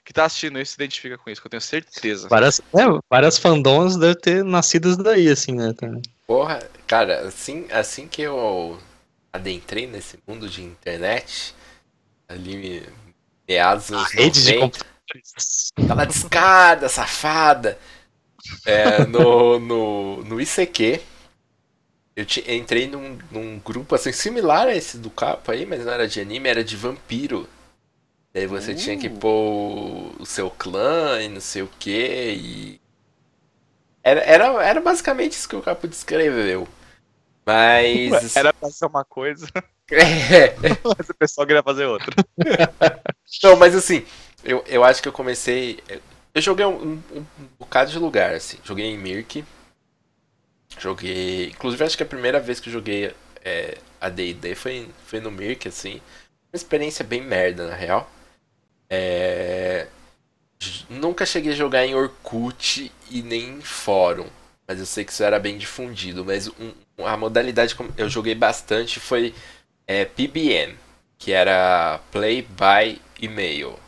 que 0.06 0.12
tá 0.12 0.24
assistindo 0.24 0.60
isso 0.60 0.70
se 0.70 0.76
identifica 0.76 1.18
com 1.18 1.28
isso, 1.28 1.40
que 1.40 1.48
eu 1.48 1.50
tenho 1.50 1.60
certeza. 1.60 2.28
Várias, 2.28 2.60
é, 2.60 2.84
várias 3.10 3.38
fandoms 3.38 3.96
devem 3.96 4.16
ter 4.16 4.44
nascido 4.44 4.96
daí, 4.96 5.28
assim, 5.28 5.52
né? 5.52 5.74
Porra, 6.28 6.60
cara, 6.86 7.26
assim, 7.26 7.66
assim 7.72 8.06
que 8.06 8.22
eu 8.22 8.78
adentrei 9.32 9.88
nesse 9.88 10.16
mundo 10.24 10.48
de 10.48 10.62
internet, 10.62 11.52
ali 12.28 12.86
meados 13.48 13.88
dos 13.88 14.12
Rede 14.12 14.44
de 14.44 14.52
90, 14.54 14.60
computadores. 14.60 15.72
Aquela 15.76 16.04
descada, 16.04 16.88
safada. 16.88 17.76
É, 18.64 19.04
no, 19.06 19.58
no, 19.58 20.24
no 20.24 20.40
ICQ, 20.40 21.02
eu 22.14 22.24
te- 22.24 22.48
entrei 22.48 22.86
num, 22.86 23.18
num 23.32 23.58
grupo 23.58 23.96
assim, 23.96 24.12
similar 24.12 24.68
a 24.68 24.74
esse 24.74 24.98
do 24.98 25.10
Capo 25.10 25.50
aí, 25.50 25.66
mas 25.66 25.84
não 25.84 25.92
era 25.92 26.06
de 26.06 26.20
anime, 26.20 26.48
era 26.48 26.62
de 26.62 26.76
vampiro. 26.76 27.48
E 28.36 28.40
aí 28.40 28.46
você 28.46 28.74
tinha 28.74 28.98
que 28.98 29.08
Uh. 29.08 29.18
pôr 29.18 30.12
o 30.20 30.26
seu 30.26 30.50
clã 30.50 31.22
e 31.22 31.28
não 31.28 31.40
sei 31.40 31.62
o 31.62 31.68
que. 31.78 32.34
E... 32.34 32.80
Era, 34.02 34.20
era, 34.20 34.44
era 34.62 34.80
basicamente 34.80 35.32
isso 35.32 35.48
que 35.48 35.56
o 35.56 35.62
Capo 35.62 35.88
descreveu. 35.88 36.68
Mas. 37.46 38.36
Era 38.36 38.52
pra 38.52 38.68
ser 38.70 38.84
uma 38.84 39.04
coisa, 39.06 39.46
É. 39.90 40.54
mas 40.84 41.08
o 41.08 41.14
pessoal 41.14 41.46
queria 41.46 41.62
fazer 41.62 41.86
outra. 41.86 42.14
Não, 43.42 43.56
mas 43.56 43.74
assim, 43.74 44.04
eu, 44.44 44.62
eu 44.66 44.84
acho 44.84 45.00
que 45.00 45.08
eu 45.08 45.12
comecei. 45.12 45.78
Eu 46.34 46.42
joguei 46.42 46.66
um, 46.66 46.92
um, 46.92 47.02
um 47.38 47.46
bocado 47.58 47.90
de 47.90 47.98
lugar, 47.98 48.34
assim. 48.34 48.58
Joguei 48.62 48.84
em 48.84 48.98
Mirk. 48.98 49.44
Joguei. 50.78 51.48
Inclusive, 51.48 51.84
acho 51.84 51.96
que 51.96 52.02
a 52.02 52.06
primeira 52.06 52.38
vez 52.38 52.60
que 52.60 52.68
eu 52.68 52.72
joguei 52.72 53.14
é, 53.44 53.78
a 53.98 54.08
DD 54.10 54.54
foi, 54.54 54.88
foi 55.06 55.20
no 55.20 55.30
Mirk, 55.30 55.66
assim. 55.68 56.02
Uma 56.52 56.56
experiência 56.56 57.04
bem 57.04 57.22
merda, 57.22 57.68
na 57.68 57.74
real. 57.74 58.10
É, 58.90 59.86
Nunca 60.88 61.26
cheguei 61.26 61.52
a 61.52 61.56
jogar 61.56 61.84
em 61.86 61.94
Orkut 61.94 62.90
e 63.10 63.22
nem 63.22 63.58
em 63.58 63.60
fórum. 63.60 64.26
Mas 64.66 64.78
eu 64.80 64.86
sei 64.86 65.04
que 65.04 65.12
isso 65.12 65.22
era 65.22 65.38
bem 65.38 65.58
difundido. 65.58 66.24
Mas 66.24 66.48
um- 66.48 66.72
a 67.04 67.16
modalidade 67.16 67.74
que 67.74 67.82
eu 67.96 68.08
joguei 68.08 68.34
bastante 68.34 68.98
foi 68.98 69.34
é, 69.86 70.04
PBM 70.04 70.74
que 71.18 71.32
era 71.32 72.00
Play 72.10 72.42
by 72.42 73.00
E-mail. 73.20 73.78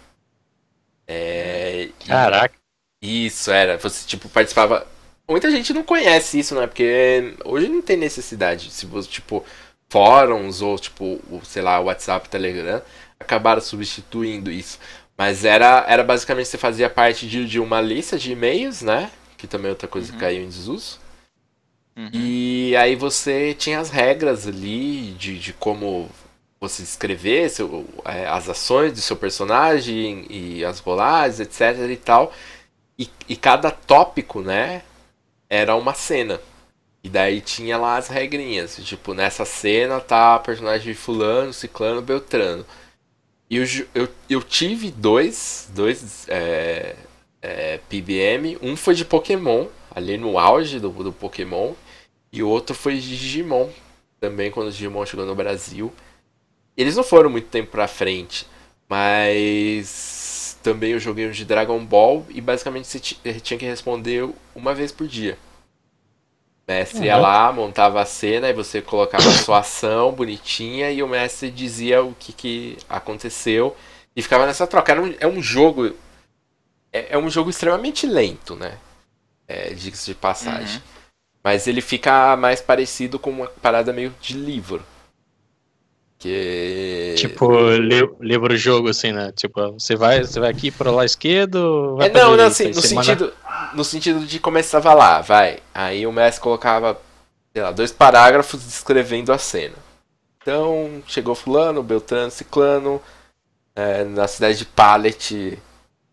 É, 1.06 1.88
Caraca. 2.06 2.54
Isso, 3.02 3.50
era. 3.50 3.78
Você, 3.78 4.06
tipo, 4.06 4.28
participava. 4.28 4.86
Muita 5.28 5.50
gente 5.50 5.72
não 5.72 5.82
conhece 5.84 6.38
isso, 6.38 6.54
né? 6.54 6.66
Porque 6.66 7.34
hoje 7.44 7.68
não 7.68 7.82
tem 7.82 7.96
necessidade. 7.96 8.70
Se 8.70 8.86
você, 8.86 9.08
tipo, 9.08 9.44
fóruns 9.90 10.62
ou, 10.62 10.78
tipo, 10.78 11.20
sei 11.44 11.62
lá, 11.62 11.78
WhatsApp, 11.80 12.28
Telegram, 12.28 12.82
acabaram 13.20 13.60
substituindo 13.60 14.50
isso. 14.50 14.78
Mas 15.16 15.44
era, 15.44 15.84
era 15.88 16.04
basicamente 16.04 16.48
você 16.48 16.58
fazia 16.58 16.88
parte 16.90 17.28
de, 17.28 17.46
de 17.46 17.60
uma 17.60 17.80
lista 17.80 18.18
de 18.18 18.32
e-mails, 18.32 18.82
né? 18.82 19.10
Que 19.36 19.46
também 19.46 19.68
é 19.68 19.70
outra 19.70 19.88
coisa 19.88 20.10
que 20.12 20.14
Uhum. 20.14 20.18
caiu 20.18 20.42
em 20.44 20.48
desuso. 20.48 20.98
Uhum. 21.96 22.10
E 22.12 22.74
aí 22.76 22.96
você 22.96 23.54
tinha 23.54 23.80
as 23.80 23.90
regras 23.90 24.46
ali 24.46 25.12
de, 25.12 25.38
de 25.38 25.52
como 25.52 26.10
você 26.60 26.82
escrever 26.82 27.50
seu, 27.50 27.86
é, 28.04 28.26
as 28.26 28.48
ações 28.48 28.92
do 28.92 29.00
seu 29.00 29.16
personagem 29.16 30.26
e 30.30 30.64
as 30.64 30.80
rolagens, 30.80 31.40
etc 31.40 31.78
e 31.90 31.96
tal. 31.96 32.32
E, 32.98 33.10
e 33.28 33.36
cada 33.36 33.70
tópico, 33.70 34.42
né, 34.42 34.82
era 35.50 35.76
uma 35.76 35.94
cena. 35.94 36.40
E 37.04 37.08
daí 37.10 37.40
tinha 37.40 37.78
lá 37.78 37.96
as 37.98 38.08
regrinhas. 38.08 38.76
Tipo, 38.84 39.14
nessa 39.14 39.44
cena 39.44 40.00
tá 40.00 40.38
personagem 40.40 40.92
de 40.92 40.98
fulano, 40.98 41.52
ciclano, 41.52 42.02
beltrano. 42.02 42.66
E 43.50 43.56
eu, 43.56 43.64
eu, 43.94 44.08
eu 44.28 44.42
tive 44.42 44.90
dois, 44.90 45.70
dois 45.74 46.28
é, 46.28 46.96
é, 47.40 47.78
PBM. 47.88 48.58
Um 48.60 48.76
foi 48.76 48.94
de 48.94 49.04
Pokémon, 49.04 49.66
ali 49.94 50.18
no 50.18 50.38
auge 50.38 50.78
do, 50.78 50.90
do 50.90 51.12
Pokémon. 51.12 51.72
E 52.32 52.42
o 52.42 52.48
outro 52.48 52.74
foi 52.74 52.96
de 52.98 53.16
Digimon, 53.16 53.70
também 54.20 54.50
quando 54.50 54.68
o 54.68 54.70
Digimon 54.70 55.06
chegou 55.06 55.24
no 55.24 55.34
Brasil. 55.34 55.92
Eles 56.76 56.96
não 56.96 57.02
foram 57.04 57.30
muito 57.30 57.48
tempo 57.48 57.70
pra 57.70 57.88
frente, 57.88 58.46
mas 58.88 60.58
também 60.62 60.92
eu 60.92 61.00
joguei 61.00 61.26
um 61.26 61.30
de 61.30 61.44
Dragon 61.44 61.84
Ball 61.84 62.24
e 62.28 62.40
basicamente 62.40 62.86
você 62.86 63.00
ti- 63.00 63.18
tinha 63.42 63.58
que 63.58 63.64
responder 63.66 64.28
uma 64.54 64.74
vez 64.74 64.92
por 64.92 65.06
dia. 65.08 65.38
O 66.68 66.72
mestre 66.72 67.06
ia 67.06 67.16
Uhum. 67.16 67.22
lá, 67.22 67.50
montava 67.50 68.02
a 68.02 68.04
cena 68.04 68.48
e 68.50 68.52
você 68.52 68.82
colocava 68.82 69.26
a 69.26 69.32
sua 69.32 69.60
ação 69.60 70.12
bonitinha 70.12 70.90
e 70.90 71.02
o 71.02 71.08
mestre 71.08 71.50
dizia 71.50 72.02
o 72.02 72.14
que, 72.14 72.30
que 72.32 72.76
aconteceu 72.88 73.74
e 74.14 74.20
ficava 74.20 74.44
nessa 74.44 74.66
troca. 74.66 74.92
Era 74.92 75.02
um, 75.02 75.14
é 75.18 75.26
um 75.26 75.42
jogo. 75.42 75.94
É, 76.92 77.14
é 77.14 77.18
um 77.18 77.30
jogo 77.30 77.48
extremamente 77.48 78.06
lento, 78.06 78.54
né? 78.54 78.78
É, 79.46 79.72
Diga-se 79.72 80.06
de 80.06 80.14
passagem. 80.14 80.76
Uhum. 80.76 80.82
Mas 81.42 81.66
ele 81.66 81.80
fica 81.80 82.36
mais 82.36 82.60
parecido 82.60 83.18
com 83.18 83.30
uma 83.30 83.46
parada 83.46 83.90
meio 83.92 84.14
de 84.20 84.34
livro. 84.34 84.84
Que. 86.18 87.14
Tipo, 87.16 87.70
li- 87.76 88.08
livro 88.20 88.56
jogo, 88.56 88.88
assim, 88.88 89.12
né? 89.12 89.30
Tipo, 89.36 89.72
você 89.72 89.94
vai, 89.94 90.24
você 90.24 90.40
vai 90.40 90.50
aqui 90.50 90.70
para 90.70 90.90
lá 90.90 91.04
esquerdo. 91.04 91.94
Vai 91.96 92.08
É, 92.08 92.12
não, 92.12 92.36
não, 92.36 92.44
assim, 92.46 92.68
no 92.68 92.74
manda- 92.74 92.82
sentido, 92.82 93.32
no 93.74 93.84
sentido 93.84 94.26
de 94.26 94.40
começava 94.40 94.92
lá, 94.94 95.20
vai. 95.20 95.60
Aí 95.72 96.06
o 96.06 96.12
mestre 96.12 96.42
colocava, 96.42 97.00
sei 97.52 97.62
lá, 97.62 97.70
dois 97.70 97.92
parágrafos 97.92 98.64
descrevendo 98.64 99.32
a 99.32 99.38
cena. 99.38 99.76
Então, 100.42 101.02
chegou 101.06 101.34
fulano, 101.36 101.82
Beltrano, 101.82 102.30
Ciclano, 102.32 103.00
é, 103.76 104.02
na 104.02 104.26
cidade 104.26 104.58
de 104.58 104.64
Pallet, 104.64 105.56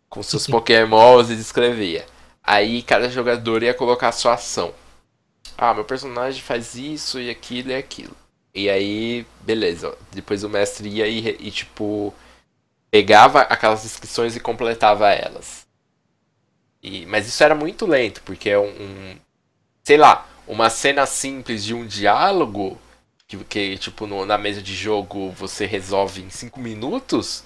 com 0.07 0.21
seus 0.21 0.45
pokémons 0.47 1.31
e 1.31 1.35
descrevia. 1.35 2.05
Aí 2.43 2.83
cada 2.83 3.09
jogador 3.09 3.63
ia 3.63 3.73
colocar 3.73 4.09
a 4.09 4.11
sua 4.11 4.33
ação. 4.35 4.71
Ah, 5.57 5.73
meu 5.73 5.83
personagem 5.83 6.41
faz 6.43 6.75
isso 6.75 7.19
e 7.19 7.27
aquilo 7.29 7.71
e 7.71 7.75
aquilo. 7.75 8.15
E 8.55 8.69
aí, 8.69 9.25
beleza. 9.41 9.97
Depois 10.13 10.43
o 10.43 10.49
mestre 10.49 10.89
ia 10.89 11.07
e, 11.07 11.29
e, 11.47 11.51
tipo, 11.51 12.13
pegava 12.91 13.41
aquelas 13.43 13.83
descrições 13.83 14.35
e 14.35 14.41
completava 14.41 15.11
elas. 15.11 15.67
E- 16.81 17.05
mas 17.05 17.27
isso 17.27 17.43
era 17.43 17.55
muito 17.55 17.85
lento, 17.85 18.21
porque 18.23 18.49
é 18.49 18.59
um, 18.59 18.67
um- 18.69 19.15
Sei 19.85 19.97
lá, 19.97 20.27
uma 20.47 20.69
cena 20.69 21.05
simples 21.07 21.63
de 21.63 21.73
um 21.73 21.85
diálogo 21.87 22.79
que, 23.27 23.37
que 23.45 23.77
tipo, 23.77 24.07
no- 24.07 24.25
na 24.25 24.37
mesa 24.37 24.61
de 24.61 24.75
jogo 24.75 25.31
você 25.31 25.65
resolve 25.65 26.21
em 26.23 26.29
cinco 26.29 26.59
minutos. 26.59 27.43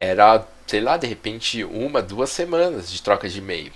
Era, 0.00 0.46
sei 0.66 0.80
lá, 0.80 0.96
de 0.98 1.06
repente, 1.08 1.64
uma, 1.64 2.02
duas 2.02 2.30
semanas 2.30 2.90
de 2.92 3.02
troca 3.02 3.28
de 3.28 3.38
e-mail. 3.40 3.72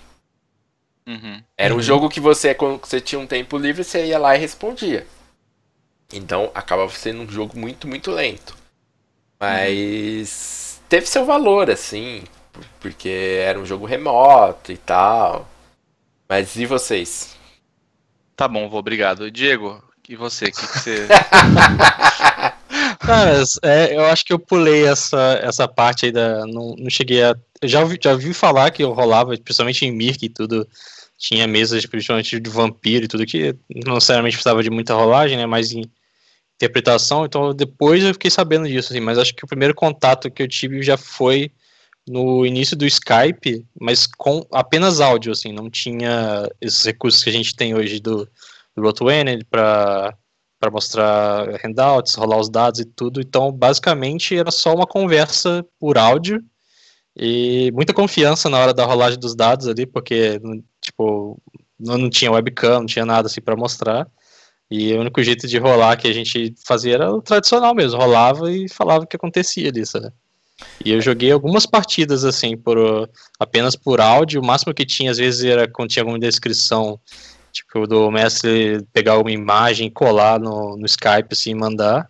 Uhum. 1.06 1.44
Era 1.58 1.74
um 1.74 1.80
Uhum. 1.80 1.82
jogo 1.82 2.08
que 2.08 2.20
você, 2.20 2.54
quando 2.54 2.80
você 2.84 3.00
tinha 3.00 3.18
um 3.18 3.26
tempo 3.26 3.58
livre, 3.58 3.82
você 3.84 4.06
ia 4.06 4.18
lá 4.18 4.36
e 4.36 4.38
respondia. 4.38 5.04
Então 6.14 6.50
acabava 6.54 6.90
sendo 6.92 7.22
um 7.22 7.28
jogo 7.28 7.58
muito, 7.58 7.86
muito 7.86 8.10
lento. 8.10 8.56
Mas 9.40 10.80
teve 10.88 11.06
seu 11.06 11.24
valor, 11.24 11.70
assim, 11.70 12.22
por- 12.52 12.64
porque 12.80 13.38
era 13.42 13.58
um 13.58 13.66
jogo 13.66 13.84
remoto 13.86 14.72
e 14.72 14.76
tal. 14.76 15.48
Mas 16.28 16.56
e 16.56 16.66
vocês? 16.66 17.36
Tá 18.36 18.48
bom, 18.48 18.68
vou, 18.68 18.80
obrigado. 18.80 19.30
Diego, 19.30 19.82
e 20.08 20.16
você? 20.16 20.46
O 20.46 20.52
que, 20.52 20.66
que 20.66 20.78
você. 20.78 21.06
Cara, 23.00 23.42
é, 23.62 23.94
eu 23.96 24.04
acho 24.06 24.24
que 24.24 24.32
eu 24.32 24.38
pulei 24.38 24.86
essa, 24.86 25.38
essa 25.42 25.68
parte 25.68 26.06
aí 26.06 26.12
da. 26.12 26.46
Não, 26.46 26.74
não 26.76 26.90
cheguei 26.90 27.22
a. 27.22 27.36
Eu 27.60 27.68
já 27.68 27.80
ouvi, 27.80 27.98
já 28.02 28.12
ouvi 28.12 28.32
falar 28.34 28.70
que 28.70 28.82
eu 28.82 28.92
rolava, 28.92 29.36
principalmente 29.36 29.84
em 29.84 29.92
Mirk 29.92 30.24
e 30.24 30.28
tudo. 30.28 30.66
Tinha 31.18 31.46
mesas, 31.46 31.86
principalmente 31.86 32.40
de 32.40 32.50
vampiro 32.50 33.04
e 33.04 33.08
tudo, 33.08 33.24
que 33.24 33.54
não 33.84 33.94
necessariamente 33.94 34.36
precisava 34.36 34.62
de 34.62 34.70
muita 34.70 34.94
rolagem, 34.94 35.36
né? 35.36 35.46
Mas 35.46 35.70
em 35.72 35.84
interpretação. 36.64 37.24
Então 37.24 37.54
depois 37.54 38.02
eu 38.04 38.12
fiquei 38.12 38.30
sabendo 38.30 38.68
disso, 38.68 38.92
assim. 38.92 39.00
Mas 39.00 39.18
acho 39.18 39.34
que 39.34 39.44
o 39.44 39.48
primeiro 39.48 39.74
contato 39.74 40.30
que 40.30 40.42
eu 40.42 40.48
tive 40.48 40.82
já 40.82 40.96
foi 40.96 41.50
no 42.06 42.44
início 42.44 42.76
do 42.76 42.86
Skype, 42.86 43.64
mas 43.80 44.06
com 44.06 44.46
apenas 44.52 45.00
áudio, 45.00 45.32
assim. 45.32 45.52
Não 45.52 45.70
tinha 45.70 46.48
esses 46.60 46.84
recursos 46.84 47.22
que 47.22 47.30
a 47.30 47.32
gente 47.32 47.54
tem 47.56 47.74
hoje 47.74 48.00
do, 48.00 48.28
do 48.76 48.82
Roll20 48.82 49.44
para 49.50 50.16
para 50.60 50.70
mostrar 50.70 51.60
handouts, 51.62 52.14
rolar 52.14 52.38
os 52.38 52.48
dados 52.48 52.80
e 52.80 52.86
tudo. 52.86 53.20
Então, 53.20 53.52
basicamente, 53.52 54.34
era 54.34 54.50
só 54.50 54.74
uma 54.74 54.86
conversa 54.86 55.62
por 55.78 55.98
áudio 55.98 56.42
e 57.16 57.70
muita 57.72 57.92
confiança 57.92 58.48
na 58.48 58.58
hora 58.58 58.74
da 58.74 58.84
rolagem 58.84 59.18
dos 59.18 59.34
dados 59.34 59.68
ali, 59.68 59.84
porque 59.86 60.40
tipo 60.80 61.40
não, 61.78 61.98
não 61.98 62.10
tinha 62.10 62.32
webcam, 62.32 62.80
não 62.80 62.86
tinha 62.86 63.04
nada 63.04 63.26
assim 63.26 63.40
para 63.40 63.56
mostrar. 63.56 64.08
E 64.70 64.94
o 64.94 65.00
único 65.00 65.22
jeito 65.22 65.46
de 65.46 65.58
rolar 65.58 65.96
que 65.96 66.08
a 66.08 66.12
gente 66.12 66.54
fazia 66.64 66.94
era 66.94 67.12
o 67.12 67.22
tradicional 67.22 67.74
mesmo, 67.74 68.00
rolava 68.00 68.50
e 68.50 68.68
falava 68.68 69.04
o 69.04 69.06
que 69.06 69.16
acontecia 69.16 69.68
ali? 69.68 69.82
E 70.84 70.90
eu 70.90 71.00
joguei 71.00 71.30
algumas 71.30 71.66
partidas 71.66 72.24
assim 72.24 72.56
por 72.56 73.08
apenas 73.38 73.76
por 73.76 74.00
áudio, 74.00 74.40
o 74.40 74.44
máximo 74.44 74.74
que 74.74 74.86
tinha 74.86 75.10
às 75.10 75.18
vezes 75.18 75.44
era 75.44 75.68
quando 75.68 75.90
tinha 75.90 76.02
alguma 76.02 76.18
descrição, 76.18 76.98
tipo 77.52 77.86
do 77.86 78.10
mestre 78.10 78.84
pegar 78.92 79.18
uma 79.18 79.30
imagem, 79.30 79.90
colar 79.90 80.40
no, 80.40 80.76
no 80.76 80.86
Skype 80.86 81.28
assim, 81.32 81.50
e 81.50 81.54
mandar. 81.54 82.08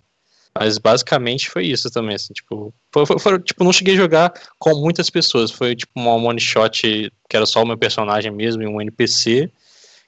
Mas 0.56 0.78
basicamente 0.78 1.50
foi 1.50 1.66
isso 1.66 1.90
também, 1.90 2.14
assim, 2.14 2.32
tipo, 2.32 2.72
foi, 2.92 3.04
foi, 3.04 3.18
foi, 3.18 3.40
tipo, 3.40 3.64
não 3.64 3.72
cheguei 3.72 3.94
a 3.94 3.96
jogar 3.96 4.32
com 4.56 4.72
muitas 4.76 5.10
pessoas, 5.10 5.50
foi 5.50 5.74
tipo 5.74 5.90
uma 5.96 6.14
one 6.14 6.38
shot 6.38 7.10
que 7.28 7.36
era 7.36 7.44
só 7.44 7.60
o 7.62 7.66
meu 7.66 7.76
personagem 7.76 8.30
mesmo 8.30 8.62
e 8.62 8.66
um 8.66 8.80
NPC. 8.80 9.50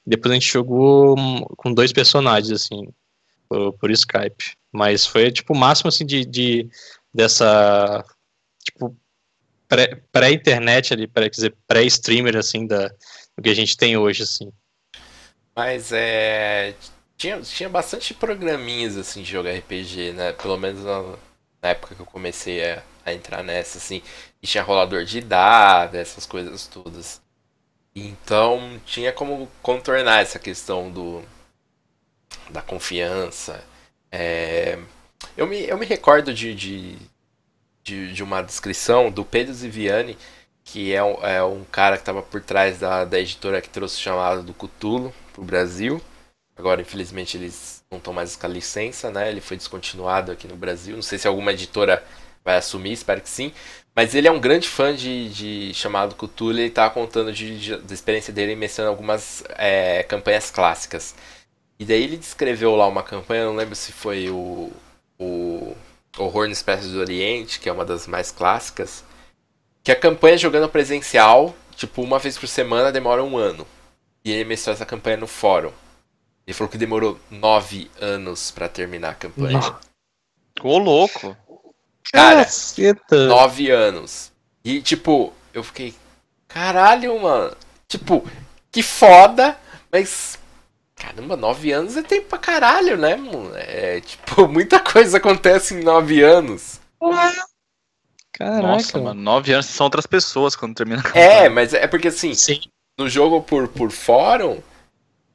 Depois 0.07 0.31
a 0.31 0.35
gente 0.35 0.51
jogou 0.51 1.15
com 1.57 1.73
dois 1.73 1.91
personagens, 1.91 2.51
assim, 2.51 2.87
por, 3.49 3.73
por 3.73 3.91
Skype. 3.91 4.55
Mas 4.71 5.05
foi 5.05 5.31
tipo 5.31 5.53
o 5.53 5.57
máximo 5.57 5.89
assim 5.89 6.05
de, 6.05 6.25
de 6.25 6.69
dessa 7.13 8.05
tipo 8.63 8.95
pré-internet 10.11 10.93
ali, 10.93 11.07
para 11.07 11.29
dizer, 11.29 11.53
pré-streamer 11.67 12.37
assim 12.37 12.65
da 12.65 12.87
do 13.35 13.43
que 13.43 13.49
a 13.49 13.53
gente 13.53 13.75
tem 13.75 13.97
hoje 13.97 14.23
assim. 14.23 14.51
Mas 15.55 15.91
é 15.91 16.73
tinha, 17.17 17.41
tinha 17.41 17.67
bastante 17.67 18.13
programinhas 18.13 18.95
assim 18.95 19.23
de 19.23 19.31
jogar 19.31 19.51
RPG, 19.51 20.13
né? 20.13 20.31
Pelo 20.33 20.57
menos 20.57 20.83
na, 20.83 21.01
na 21.61 21.69
época 21.69 21.95
que 21.95 22.01
eu 22.01 22.05
comecei 22.05 22.63
a, 22.63 22.83
a, 23.05 23.13
entrar 23.13 23.43
nessa, 23.43 23.79
assim. 23.79 24.01
E 24.41 24.47
tinha 24.47 24.63
rolador 24.63 25.03
de 25.03 25.19
dados, 25.19 25.95
essas 25.95 26.25
coisas 26.25 26.67
todas. 26.67 27.19
Então 27.99 28.79
tinha 28.85 29.11
como 29.11 29.49
contornar 29.61 30.21
essa 30.21 30.37
questão 30.37 30.91
do 30.91 31.23
da 32.49 32.61
confiança. 32.61 33.63
É, 34.11 34.77
eu, 35.35 35.47
me, 35.47 35.63
eu 35.67 35.77
me 35.77 35.85
recordo 35.85 36.33
de, 36.33 36.53
de, 36.53 36.97
de, 37.83 38.13
de 38.13 38.23
uma 38.23 38.41
descrição 38.41 39.09
do 39.11 39.25
Pedro 39.25 39.53
Ziviani, 39.53 40.17
que 40.63 40.93
é 40.93 41.03
um, 41.03 41.25
é 41.25 41.43
um 41.43 41.63
cara 41.65 41.97
que 41.97 42.03
estava 42.03 42.21
por 42.21 42.41
trás 42.41 42.79
da, 42.79 43.03
da 43.03 43.19
editora 43.19 43.61
que 43.61 43.69
trouxe 43.69 43.97
o 43.97 44.01
chamado 44.01 44.43
do 44.43 44.53
Cutulo 44.53 45.13
para 45.33 45.41
o 45.41 45.45
Brasil. 45.45 46.01
Agora, 46.55 46.81
infelizmente, 46.81 47.35
eles 47.35 47.83
não 47.89 47.97
estão 47.97 48.13
mais 48.13 48.35
com 48.35 48.45
a 48.45 48.49
licença, 48.49 49.11
né? 49.11 49.29
Ele 49.29 49.41
foi 49.41 49.57
descontinuado 49.57 50.31
aqui 50.31 50.47
no 50.47 50.55
Brasil. 50.55 50.95
Não 50.95 51.03
sei 51.03 51.17
se 51.17 51.27
alguma 51.27 51.51
editora 51.51 52.03
vai 52.47 52.57
assumir, 52.57 52.93
espero 52.93 53.21
que 53.21 53.29
sim. 53.29 53.51
Mas 53.93 54.15
ele 54.15 54.27
é 54.27 54.31
um 54.31 54.39
grande 54.39 54.69
fã 54.69 54.95
de, 54.95 55.29
de 55.29 55.73
chamado 55.73 56.15
Cthulhu 56.15 56.59
e 56.59 56.67
estava 56.67 56.93
contando 56.93 57.33
de, 57.33 57.59
de, 57.59 57.77
da 57.77 57.93
experiência 57.93 58.31
dele 58.31 58.55
mencionando 58.55 58.93
algumas 58.93 59.43
é, 59.57 60.03
campanhas 60.03 60.49
clássicas. 60.49 61.13
E 61.77 61.83
daí 61.83 62.03
ele 62.03 62.15
descreveu 62.15 62.75
lá 62.75 62.87
uma 62.87 63.03
campanha, 63.03 63.45
não 63.45 63.55
lembro 63.55 63.75
se 63.75 63.91
foi 63.91 64.29
o, 64.29 64.71
o 65.19 65.75
Horror 66.17 66.45
no 66.45 66.53
Espécies 66.53 66.91
do 66.91 66.99
Oriente, 66.99 67.59
que 67.59 67.67
é 67.67 67.71
uma 67.71 67.83
das 67.83 68.07
mais 68.07 68.31
clássicas. 68.31 69.03
Que 69.83 69.91
a 69.91 69.95
campanha 69.95 70.37
jogando 70.37 70.69
presencial, 70.69 71.53
tipo, 71.75 72.01
uma 72.01 72.19
vez 72.19 72.37
por 72.37 72.47
semana, 72.47 72.91
demora 72.91 73.23
um 73.23 73.35
ano. 73.35 73.67
E 74.23 74.31
ele 74.31 74.45
mencionou 74.45 74.75
essa 74.75 74.85
campanha 74.85 75.17
no 75.17 75.27
fórum. 75.27 75.71
Ele 76.45 76.53
falou 76.53 76.71
que 76.71 76.77
demorou 76.77 77.19
nove 77.29 77.91
anos 77.99 78.51
para 78.51 78.69
terminar 78.69 79.09
a 79.09 79.15
campanha. 79.15 79.75
Ô, 80.61 80.77
louco! 80.77 81.35
Cara, 82.11 82.43
Caceta. 82.45 83.27
nove 83.27 83.69
anos. 83.69 84.31
E, 84.63 84.81
tipo, 84.81 85.33
eu 85.53 85.63
fiquei. 85.63 85.93
Caralho, 86.47 87.19
mano. 87.21 87.55
Tipo, 87.87 88.25
que 88.71 88.81
foda, 88.83 89.57
mas. 89.91 90.37
Caramba, 90.95 91.37
nove 91.37 91.71
anos 91.71 91.95
é 91.95 92.01
tempo 92.01 92.27
pra 92.27 92.39
caralho, 92.39 92.97
né, 92.97 93.15
mano? 93.15 93.51
É, 93.55 94.01
tipo, 94.01 94.47
muita 94.49 94.79
coisa 94.79 95.17
acontece 95.17 95.75
em 95.75 95.83
nove 95.83 96.23
anos. 96.23 96.79
Caraca. 98.33 98.61
Nossa, 98.61 98.99
mano, 98.99 99.19
nove 99.21 99.51
anos 99.53 99.67
são 99.67 99.85
outras 99.85 100.05
pessoas 100.05 100.55
quando 100.55 100.75
termina 100.75 101.01
a 101.01 101.03
campanha. 101.03 101.25
É, 101.25 101.49
mas 101.49 101.73
é 101.73 101.87
porque 101.87 102.07
assim, 102.09 102.33
Sim. 102.33 102.61
no 102.97 103.09
jogo 103.09 103.41
por, 103.41 103.67
por 103.67 103.91
fórum, 103.91 104.61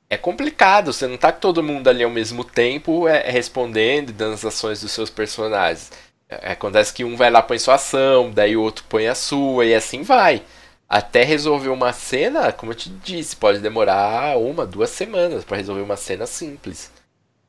é 0.09 0.17
complicado. 0.17 0.93
Você 0.93 1.07
não 1.07 1.17
tá 1.17 1.33
com 1.33 1.41
todo 1.41 1.63
mundo 1.63 1.89
ali 1.89 2.05
ao 2.05 2.11
mesmo 2.11 2.45
tempo 2.45 3.09
é 3.09 3.31
respondendo 3.31 4.11
e 4.11 4.13
dando 4.13 4.35
as 4.35 4.45
ações 4.45 4.81
dos 4.81 4.93
seus 4.93 5.11
personagens. 5.11 5.91
É, 6.33 6.51
é, 6.51 6.53
acontece 6.53 6.93
que 6.93 7.05
um 7.05 7.17
vai 7.17 7.31
lá 7.31 7.43
põe 7.43 7.59
sua 7.59 7.75
ação, 7.75 8.31
daí 8.31 8.57
o 8.57 8.63
outro 8.63 8.85
põe 8.89 9.07
a 9.07 9.15
sua 9.15 9.67
e 9.67 9.75
assim 9.75 10.03
vai. 10.03 10.43
Até 10.89 11.25
resolver 11.25 11.69
uma 11.69 11.93
cena, 11.93 12.53
como 12.53 12.73
eu 12.73 12.77
te 12.77 12.91
disse, 12.91 13.37
pode 13.37 13.61
demorar 13.61 14.39
uma, 14.39 14.67
duas 14.67 14.91
semanas 14.91 15.45
para 15.45 15.57
resolver 15.57 15.83
uma 15.83 15.97
cena 15.97 16.27
simples. 16.27 16.93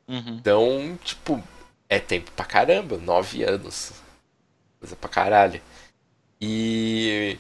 Uhum. 0.07 0.37
Então, 0.39 0.99
tipo, 1.03 1.41
é 1.89 1.99
tempo 1.99 2.31
pra 2.31 2.45
caramba, 2.45 2.97
nove 2.97 3.43
anos. 3.43 3.91
Coisa 4.79 4.95
pra 4.95 5.09
caralho. 5.09 5.61
E. 6.41 7.37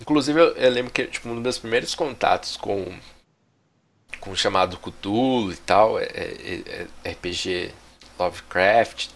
Inclusive, 0.00 0.40
eu, 0.40 0.56
eu 0.56 0.70
lembro 0.70 0.92
que 0.92 1.06
tipo, 1.06 1.28
um 1.28 1.34
dos 1.34 1.42
meus 1.42 1.58
primeiros 1.58 1.94
contatos 1.94 2.56
com 2.56 2.84
com 4.20 4.30
o 4.30 4.36
chamado 4.36 4.78
Cthulhu 4.78 5.52
e 5.52 5.56
tal, 5.56 5.98
é, 5.98 6.04
é, 6.04 6.86
é 7.04 7.10
RPG 7.10 7.74
Lovecraft, 8.18 9.08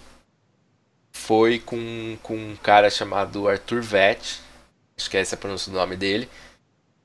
foi 1.17 1.59
com, 1.59 2.17
com 2.23 2.37
um 2.37 2.57
cara 2.57 2.89
chamado 2.91 3.49
Arthur 3.49 3.83
Vett, 3.83 4.41
acho 4.97 5.11
que 5.11 5.17
é 5.17 5.21
essa 5.21 5.35
a 5.35 5.39
pronúncia 5.39 5.73
do 5.73 5.79
nome 5.79 5.97
dele, 5.97 6.29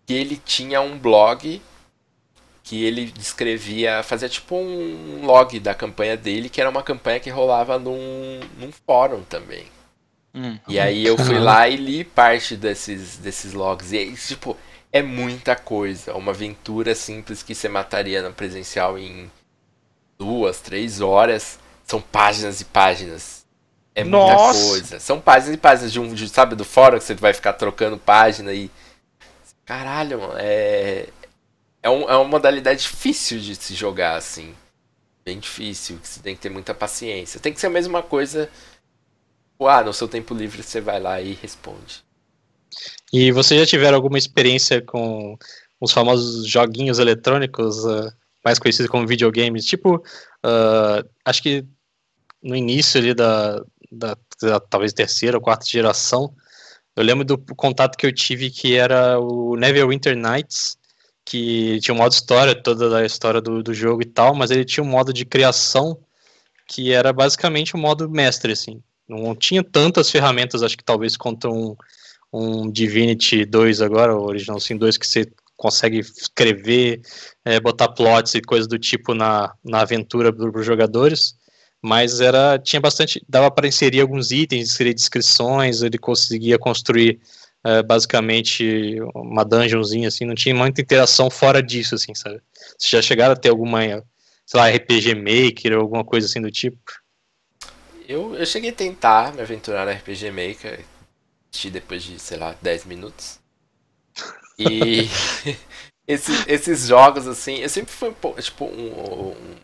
que 0.06 0.14
ele 0.14 0.38
tinha 0.38 0.82
um 0.82 0.98
blog 0.98 1.62
que 2.64 2.84
ele 2.84 3.06
descrevia, 3.06 4.04
fazia 4.04 4.30
tipo 4.30 4.56
um 4.56 5.26
log 5.26 5.60
da 5.60 5.74
campanha 5.74 6.16
dele, 6.16 6.50
que 6.50 6.62
era 6.62 6.70
uma 6.70 6.84
campanha 6.84 7.20
que 7.20 7.30
rolava 7.30 7.80
num, 7.80 8.40
num 8.60 8.72
fórum 8.72 9.24
também. 9.24 9.66
Hum, 10.34 10.58
e 10.68 10.80
aí 10.80 11.06
eu 11.06 11.18
fui 11.18 11.38
lá 11.40 11.68
e 11.68 11.76
li 11.76 12.04
parte 12.04 12.56
desses, 12.56 13.18
desses 13.18 13.54
logs. 13.54 13.92
E 13.92 13.98
aí, 13.98 14.16
tipo, 14.16 14.56
é 14.92 15.02
muita 15.02 15.56
coisa. 15.56 16.14
Uma 16.14 16.32
aventura 16.32 16.96
simples 16.96 17.44
que 17.44 17.56
você 17.56 17.68
mataria 17.68 18.22
na 18.22 18.32
presencial 18.32 18.98
em 18.98 19.30
duas, 20.18 20.62
três 20.62 21.02
horas. 21.02 21.60
São 21.84 22.00
páginas 22.00 22.62
e 22.62 22.66
páginas. 22.66 23.41
É 23.94 24.04
muita 24.04 24.34
Nossa. 24.34 24.70
coisa. 24.70 25.00
São 25.00 25.20
páginas 25.20 25.56
e 25.56 25.58
páginas 25.58 25.92
de 25.92 26.00
um, 26.00 26.14
de, 26.14 26.30
sabe, 26.30 26.56
do 26.56 26.64
fórum 26.64 26.98
que 26.98 27.04
você 27.04 27.14
vai 27.14 27.34
ficar 27.34 27.54
trocando 27.54 27.98
página 27.98 28.54
e. 28.54 28.70
Caralho, 29.66 30.20
mano, 30.20 30.34
é. 30.38 31.08
É, 31.84 31.90
um, 31.90 32.10
é 32.10 32.16
uma 32.16 32.26
modalidade 32.26 32.82
difícil 32.82 33.40
de 33.40 33.56
se 33.56 33.74
jogar, 33.74 34.16
assim. 34.16 34.54
Bem 35.26 35.40
difícil, 35.40 35.98
que 35.98 36.08
você 36.08 36.20
tem 36.20 36.36
que 36.36 36.42
ter 36.42 36.50
muita 36.50 36.74
paciência. 36.74 37.40
Tem 37.40 37.54
que 37.54 37.60
ser 37.60 37.68
a 37.68 37.72
mesma 37.72 38.02
coisa. 38.02 38.50
Ah, 39.60 39.84
no 39.84 39.94
seu 39.94 40.08
tempo 40.08 40.34
livre 40.34 40.64
você 40.64 40.82
vai 40.82 41.00
lá 41.00 41.22
e 41.22 41.34
responde. 41.34 42.04
E 43.14 43.32
vocês 43.32 43.60
já 43.60 43.66
tiveram 43.66 43.96
alguma 43.96 44.18
experiência 44.18 44.82
com 44.82 45.38
os 45.80 45.92
famosos 45.92 46.48
joguinhos 46.48 46.98
eletrônicos, 46.98 47.86
uh, 47.86 48.12
mais 48.44 48.58
conhecidos 48.58 48.90
como 48.90 49.06
videogames? 49.06 49.66
Tipo, 49.66 49.98
uh, 49.98 51.10
acho 51.24 51.44
que 51.44 51.64
no 52.42 52.56
início 52.56 53.00
ali 53.00 53.14
da, 53.14 53.64
da, 53.92 54.18
da, 54.42 54.60
talvez 54.60 54.94
terceira 54.94 55.38
ou 55.38 55.44
quarta 55.44 55.66
geração, 55.66 56.34
eu 56.96 57.04
lembro 57.04 57.24
do 57.24 57.38
contato 57.56 57.98
que 57.98 58.06
eu 58.06 58.14
tive 58.14 58.50
que 58.50 58.76
era 58.76 59.20
o 59.20 59.56
Neverwinter 59.56 60.16
Nights, 60.16 60.78
que 61.24 61.80
tinha 61.82 61.96
um 61.96 61.98
modo 61.98 62.12
história, 62.12 62.56
toda 62.56 62.98
a 62.98 63.06
história 63.06 63.42
do, 63.42 63.64
do 63.64 63.74
jogo 63.74 64.02
e 64.02 64.06
tal, 64.06 64.36
mas 64.36 64.52
ele 64.52 64.66
tinha 64.66 64.84
um 64.84 64.88
modo 64.88 65.14
de 65.14 65.26
criação 65.26 65.98
que 66.68 66.92
era 66.92 67.14
basicamente 67.14 67.76
um 67.76 67.80
modo 67.80 68.10
mestre, 68.10 68.54
assim. 68.54 68.82
Não 69.08 69.36
tinha 69.36 69.64
tantas 69.64 70.10
ferramentas, 70.10 70.64
acho 70.64 70.78
que 70.78 70.84
talvez 70.84 71.18
quanto 71.18 71.50
um, 71.50 71.76
um 72.32 72.72
Divinity 72.72 73.46
2 73.46 73.82
agora, 73.82 74.16
o 74.16 74.24
Original 74.24 74.60
Sin 74.60 74.78
2, 74.78 74.98
que 74.98 75.08
você 75.08 75.32
consegue 75.58 76.00
escrever, 76.00 77.02
é, 77.46 77.60
botar 77.60 77.90
plots 77.90 78.34
e 78.36 78.42
coisas 78.42 78.68
do 78.68 78.80
tipo 78.80 79.14
na, 79.14 79.54
na 79.64 79.82
aventura 79.82 80.34
para 80.34 80.60
os 80.60 80.66
jogadores, 80.66 81.36
mas 81.82 82.22
era 82.22 82.60
tinha 82.60 82.80
bastante, 82.80 83.24
dava 83.28 83.50
para 83.50 83.68
inserir 83.68 84.02
alguns 84.02 84.32
itens, 84.32 84.70
inserir 84.70 84.94
descrições, 84.94 85.82
ele 85.82 85.98
conseguia 85.98 86.60
construir 86.60 87.20
é, 87.64 87.82
basicamente 87.82 89.00
uma 89.16 89.44
dungeonzinha, 89.44 90.08
assim, 90.08 90.26
não 90.26 90.36
tinha 90.36 90.54
muita 90.54 90.82
interação 90.82 91.30
fora 91.30 91.62
disso, 91.62 91.96
assim, 91.96 92.14
sabe? 92.14 92.42
Vocês 92.78 92.92
já 92.92 93.02
chegaram 93.02 93.34
a 93.34 93.38
ter 93.38 93.50
alguma, 93.50 93.82
sei 94.46 94.60
lá, 94.60 94.70
RPG 94.70 95.16
Maker 95.16 95.74
ou 95.74 95.82
alguma 95.82 96.04
coisa 96.04 96.28
assim 96.28 96.42
do 96.42 96.52
tipo? 96.52 96.80
Eu, 98.08 98.36
eu 98.36 98.46
cheguei 98.46 98.72
a 98.72 98.74
tentar 98.74 99.34
me 99.34 99.42
aventurar 99.42 99.86
no 99.86 99.92
RPG 99.92 100.32
Maker, 100.32 100.84
depois 101.72 102.04
de, 102.04 102.20
sei 102.20 102.38
lá, 102.38 102.56
10 102.62 102.86
minutos. 102.86 103.40
E 104.58 105.08
esses, 106.08 106.48
esses 106.48 106.88
jogos, 106.88 107.28
assim, 107.28 107.58
eu 107.58 107.70
sempre 107.70 107.92
fui 107.92 108.10
um 108.10 108.14
pouco, 108.14 108.42
tipo, 108.42 108.66
um, 108.66 109.30
um, 109.30 109.56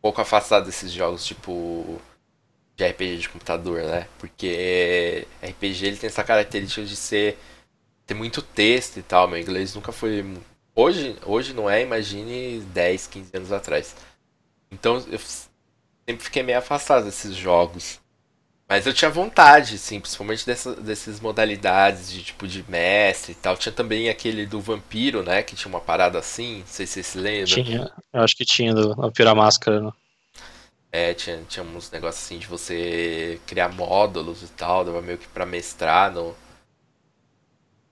pouco 0.00 0.20
afastado 0.20 0.66
desses 0.66 0.92
jogos, 0.92 1.24
tipo, 1.24 2.00
de 2.76 2.86
RPG 2.86 3.18
de 3.18 3.28
computador, 3.28 3.82
né? 3.82 4.08
Porque 4.18 5.26
RPG 5.42 5.86
ele 5.86 5.96
tem 5.96 6.08
essa 6.08 6.24
característica 6.24 6.84
de 6.86 6.96
ser 6.96 7.38
ter 8.06 8.14
muito 8.14 8.42
texto 8.42 8.96
e 8.98 9.02
tal. 9.02 9.28
Meu 9.28 9.38
inglês 9.38 9.74
nunca 9.74 9.92
foi 9.92 10.24
hoje, 10.74 11.16
hoje 11.24 11.54
não 11.54 11.68
é, 11.70 11.82
imagine 11.82 12.60
10, 12.60 13.06
15 13.06 13.30
anos 13.36 13.52
atrás. 13.52 13.94
Então 14.70 14.96
eu 15.10 15.18
sempre 15.18 16.24
fiquei 16.24 16.42
meio 16.42 16.58
afastado 16.58 17.04
desses 17.04 17.34
jogos. 17.34 17.99
Mas 18.70 18.86
eu 18.86 18.94
tinha 18.94 19.10
vontade, 19.10 19.76
sim, 19.78 19.98
principalmente 19.98 20.46
dessa, 20.46 20.76
dessas 20.76 21.18
modalidades 21.18 22.08
de 22.08 22.22
tipo 22.22 22.46
de 22.46 22.64
mestre 22.70 23.32
e 23.32 23.34
tal. 23.34 23.56
Tinha 23.56 23.72
também 23.72 24.08
aquele 24.08 24.46
do 24.46 24.60
vampiro, 24.60 25.24
né? 25.24 25.42
Que 25.42 25.56
tinha 25.56 25.68
uma 25.68 25.80
parada 25.80 26.20
assim, 26.20 26.60
não 26.60 26.66
sei 26.68 26.86
se 26.86 26.92
você 26.92 27.02
se 27.02 27.18
lembra. 27.18 27.46
Tinha, 27.46 27.92
eu 28.12 28.22
acho 28.22 28.36
que 28.36 28.44
tinha 28.44 28.72
do 28.72 28.94
Vampiro 28.94 29.28
a 29.28 29.34
Máscara. 29.34 29.80
Né? 29.80 29.90
É, 30.92 31.14
tinha, 31.14 31.42
tinha 31.48 31.64
uns 31.64 31.90
negócios 31.90 32.24
assim 32.24 32.38
de 32.38 32.46
você 32.46 33.40
criar 33.44 33.70
módulos 33.70 34.40
e 34.44 34.46
tal, 34.46 34.84
dava 34.84 35.02
meio 35.02 35.18
que 35.18 35.26
pra 35.26 35.44
mestrar 35.44 36.12
no, 36.12 36.36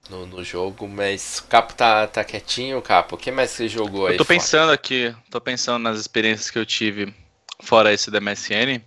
no, 0.09 0.26
no 0.26 0.45
jogo, 0.45 0.87
mas 0.87 1.41
o 1.41 1.49
Capo 1.49 1.74
tá, 1.74 2.07
tá 2.07 2.22
quietinho, 2.22 2.81
Capo. 2.81 3.16
O 3.16 3.18
que 3.18 3.33
mais 3.33 3.51
você 3.51 3.66
jogou 3.66 4.07
aí? 4.07 4.14
Eu 4.14 4.18
tô 4.18 4.24
fora? 4.24 4.39
pensando 4.39 4.70
aqui, 4.70 5.12
tô 5.29 5.41
pensando 5.41 5.83
nas 5.83 5.99
experiências 5.99 6.53
que 6.53 6.59
eu 6.59 6.64
tive 6.64 7.12
fora 7.61 7.93
esse 7.93 8.12
da 8.12 8.20
MSN. 8.20 8.81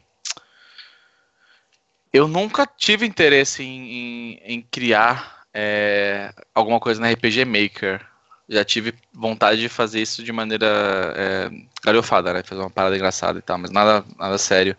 Eu 2.14 2.28
nunca 2.28 2.66
tive 2.66 3.06
interesse 3.06 3.64
em, 3.64 3.92
em, 3.92 4.42
em 4.44 4.62
criar 4.62 5.46
é, 5.54 6.34
alguma 6.54 6.80
coisa 6.80 7.00
na 7.00 7.10
RPG 7.10 7.46
Maker. 7.46 8.02
Já 8.50 8.66
tive 8.66 8.94
vontade 9.14 9.62
de 9.62 9.70
fazer 9.70 10.02
isso 10.02 10.22
de 10.22 10.32
maneira 10.32 10.68
é, 11.16 11.50
galhofada, 11.86 12.34
né? 12.34 12.44
Fazer 12.44 12.60
uma 12.60 12.70
parada 12.70 12.96
engraçada 12.96 13.40
e 13.40 13.42
tal, 13.42 13.58
mas 13.58 13.72
nada, 13.72 14.04
nada 14.18 14.38
sério. 14.38 14.76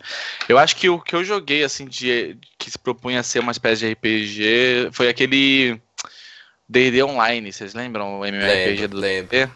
Eu 0.47 0.59
acho 0.59 0.75
que 0.75 0.87
o 0.89 0.99
que 0.99 1.15
eu 1.15 1.23
joguei, 1.23 1.63
assim, 1.63 1.85
de, 1.85 2.37
que 2.59 2.69
se 2.69 2.77
propunha 2.77 3.21
a 3.21 3.23
ser 3.23 3.39
uma 3.39 3.51
espécie 3.51 3.81
de 3.81 3.93
RPG 3.93 4.89
foi 4.91 5.09
aquele 5.09 5.81
D&D 6.69 7.03
Online, 7.03 7.51
vocês 7.51 7.73
lembram 7.73 8.19
o 8.19 8.25
MMORPG 8.25 8.87
do 8.87 9.01
D&D? 9.01 9.49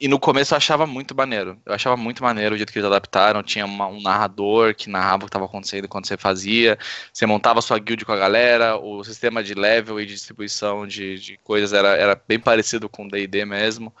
E 0.00 0.08
no 0.08 0.18
começo 0.18 0.54
eu 0.54 0.56
achava 0.56 0.86
muito 0.86 1.14
maneiro. 1.14 1.60
Eu 1.66 1.74
achava 1.74 1.94
muito 1.94 2.22
maneiro 2.22 2.54
o 2.54 2.56
jeito 2.56 2.72
que 2.72 2.78
eles 2.78 2.86
adaptaram. 2.86 3.42
Tinha 3.42 3.66
uma, 3.66 3.86
um 3.86 4.00
narrador 4.00 4.74
que 4.74 4.88
narrava 4.88 5.18
o 5.18 5.26
que 5.26 5.28
estava 5.28 5.44
acontecendo 5.44 5.86
quando 5.88 6.06
você 6.06 6.16
fazia. 6.16 6.78
Você 7.12 7.26
montava 7.26 7.60
sua 7.60 7.78
guild 7.78 8.06
com 8.06 8.12
a 8.12 8.16
galera. 8.16 8.78
O 8.78 9.04
sistema 9.04 9.44
de 9.44 9.52
level 9.52 10.00
e 10.00 10.06
de 10.06 10.14
distribuição 10.14 10.86
de, 10.86 11.18
de 11.18 11.36
coisas 11.44 11.74
era, 11.74 11.96
era 11.96 12.20
bem 12.26 12.40
parecido 12.40 12.88
com 12.88 13.04
o 13.04 13.08
D&D 13.10 13.44
mesmo. 13.44 13.94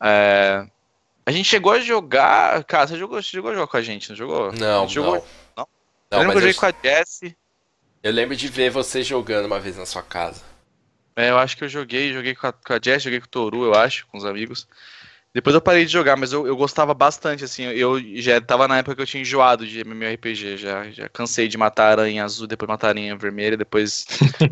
É... 0.00 0.64
A 1.26 1.32
gente 1.32 1.48
chegou 1.48 1.72
a 1.72 1.80
jogar... 1.80 2.62
Cara, 2.62 2.86
você 2.86 2.96
jogou, 2.96 3.20
você 3.20 3.30
jogou 3.36 3.50
a 3.50 3.54
jogar 3.54 3.66
com 3.66 3.76
a 3.78 3.82
gente, 3.82 4.10
não 4.10 4.16
jogou? 4.16 4.52
Não, 4.52 4.88
jogou... 4.88 5.14
não. 5.16 5.22
não. 5.56 5.68
não 6.08 6.18
eu 6.18 6.18
lembro 6.20 6.32
que 6.34 6.38
eu 6.38 6.52
joguei 6.52 6.54
com 6.54 6.66
a 6.66 6.88
Jessie. 6.88 7.36
Eu 8.00 8.12
lembro 8.12 8.36
de 8.36 8.46
ver 8.46 8.70
você 8.70 9.02
jogando 9.02 9.46
uma 9.46 9.58
vez 9.58 9.76
na 9.76 9.84
sua 9.84 10.04
casa. 10.04 10.44
É, 11.16 11.30
eu 11.30 11.38
acho 11.38 11.56
que 11.56 11.64
eu 11.64 11.68
joguei, 11.68 12.12
joguei 12.12 12.34
com 12.34 12.46
a, 12.46 12.52
com 12.52 12.74
a 12.74 12.78
Jess, 12.80 13.02
joguei 13.02 13.18
com 13.18 13.26
o 13.26 13.30
Toru, 13.30 13.64
eu 13.64 13.74
acho, 13.74 14.06
com 14.06 14.18
os 14.18 14.24
amigos. 14.24 14.68
Depois 15.36 15.52
eu 15.52 15.60
parei 15.60 15.84
de 15.84 15.92
jogar, 15.92 16.16
mas 16.16 16.32
eu, 16.32 16.46
eu 16.46 16.56
gostava 16.56 16.94
bastante, 16.94 17.44
assim, 17.44 17.64
eu 17.64 18.00
já 18.22 18.40
tava 18.40 18.66
na 18.66 18.78
época 18.78 18.96
que 18.96 19.02
eu 19.02 19.06
tinha 19.06 19.20
enjoado 19.20 19.66
de 19.66 19.80
MMORPG, 19.80 20.56
já, 20.56 20.90
já 20.90 21.10
cansei 21.10 21.46
de 21.46 21.58
matar 21.58 21.90
aranha 21.90 22.24
azul, 22.24 22.46
depois 22.46 22.66
matar 22.66 22.88
aranha 22.88 23.14
vermelha, 23.14 23.54
depois... 23.54 24.06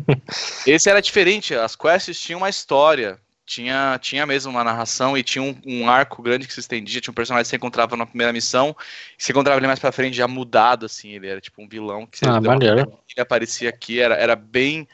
Esse 0.63 0.87
era 0.87 1.01
diferente, 1.01 1.55
as 1.55 1.75
quests 1.75 2.21
tinham 2.21 2.37
uma 2.37 2.51
história, 2.51 3.17
tinha, 3.47 3.97
tinha 3.99 4.27
mesmo 4.27 4.51
uma 4.51 4.63
narração 4.63 5.17
e 5.17 5.23
tinha 5.23 5.41
um, 5.41 5.59
um, 5.65 5.89
arco 5.89 6.21
grande 6.21 6.45
que 6.45 6.53
se 6.53 6.59
estendia, 6.59 7.01
tinha 7.01 7.11
um 7.11 7.15
personagem 7.15 7.45
que 7.45 7.49
você 7.49 7.55
encontrava 7.55 7.97
na 7.97 8.05
primeira 8.05 8.31
missão, 8.31 8.75
e 9.17 9.23
você 9.23 9.31
encontrava 9.31 9.59
ele 9.59 9.65
mais 9.65 9.79
pra 9.79 9.91
frente 9.91 10.15
já 10.15 10.27
mudado, 10.27 10.85
assim, 10.85 11.13
ele 11.15 11.27
era 11.27 11.41
tipo 11.41 11.63
um 11.63 11.67
vilão 11.67 12.05
que 12.05 12.19
você 12.19 12.25
ah, 12.27 12.37
uma... 12.37 12.59
ele 12.63 12.85
aparecia 13.19 13.69
aqui, 13.69 13.99
era, 13.99 14.13
era 14.13 14.35
bem 14.35 14.87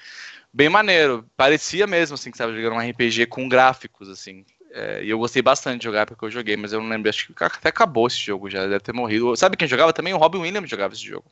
bem 0.53 0.69
maneiro. 0.69 1.25
Parecia 1.35 1.85
mesmo, 1.85 2.15
assim, 2.15 2.31
que 2.31 2.35
estava 2.35 2.53
jogando 2.53 2.75
um 2.75 2.89
RPG 2.89 3.25
com 3.25 3.49
gráficos, 3.49 4.07
assim. 4.07 4.45
É, 4.73 5.03
e 5.03 5.09
eu 5.09 5.19
gostei 5.19 5.41
bastante 5.41 5.79
de 5.79 5.85
jogar 5.85 6.05
porque 6.05 6.23
eu 6.23 6.31
joguei, 6.31 6.55
mas 6.55 6.71
eu 6.71 6.81
não 6.81 6.89
lembro, 6.89 7.09
acho 7.09 7.27
que 7.27 7.43
até 7.43 7.69
acabou 7.69 8.07
esse 8.07 8.17
jogo 8.17 8.49
já, 8.49 8.61
deve 8.65 8.79
ter 8.79 8.93
morrido. 8.93 9.35
Sabe 9.35 9.57
quem 9.57 9.67
jogava 9.67 9.91
também? 9.91 10.13
O 10.13 10.17
Robin 10.17 10.39
Williams 10.39 10.69
jogava 10.69 10.93
esse 10.93 11.05
jogo. 11.05 11.25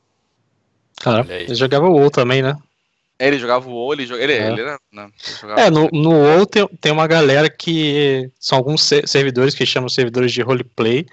Cara, 0.99 1.25
ele 1.29 1.55
jogava 1.55 1.87
o 1.87 1.93
WoW 1.93 2.11
também, 2.11 2.41
né? 2.41 2.55
É, 3.17 3.27
ele 3.27 3.39
jogava 3.39 3.67
o 3.67 3.71
WoW, 3.71 3.93
ele, 3.93 4.05
joga, 4.05 4.21
ele, 4.21 4.33
é. 4.33 4.51
ele 4.51 4.61
era, 4.61 4.79
não, 4.91 5.05
ele 5.05 5.61
é, 5.61 5.69
no, 5.69 5.89
no 5.91 6.11
WoW 6.11 6.45
tem, 6.45 6.67
tem 6.81 6.91
uma 6.91 7.07
galera 7.07 7.49
que 7.49 8.29
são 8.39 8.57
alguns 8.57 8.81
servidores 9.05 9.55
que 9.55 9.65
chamam 9.65 9.87
servidores 9.87 10.31
de 10.31 10.41
roleplay, 10.41 11.05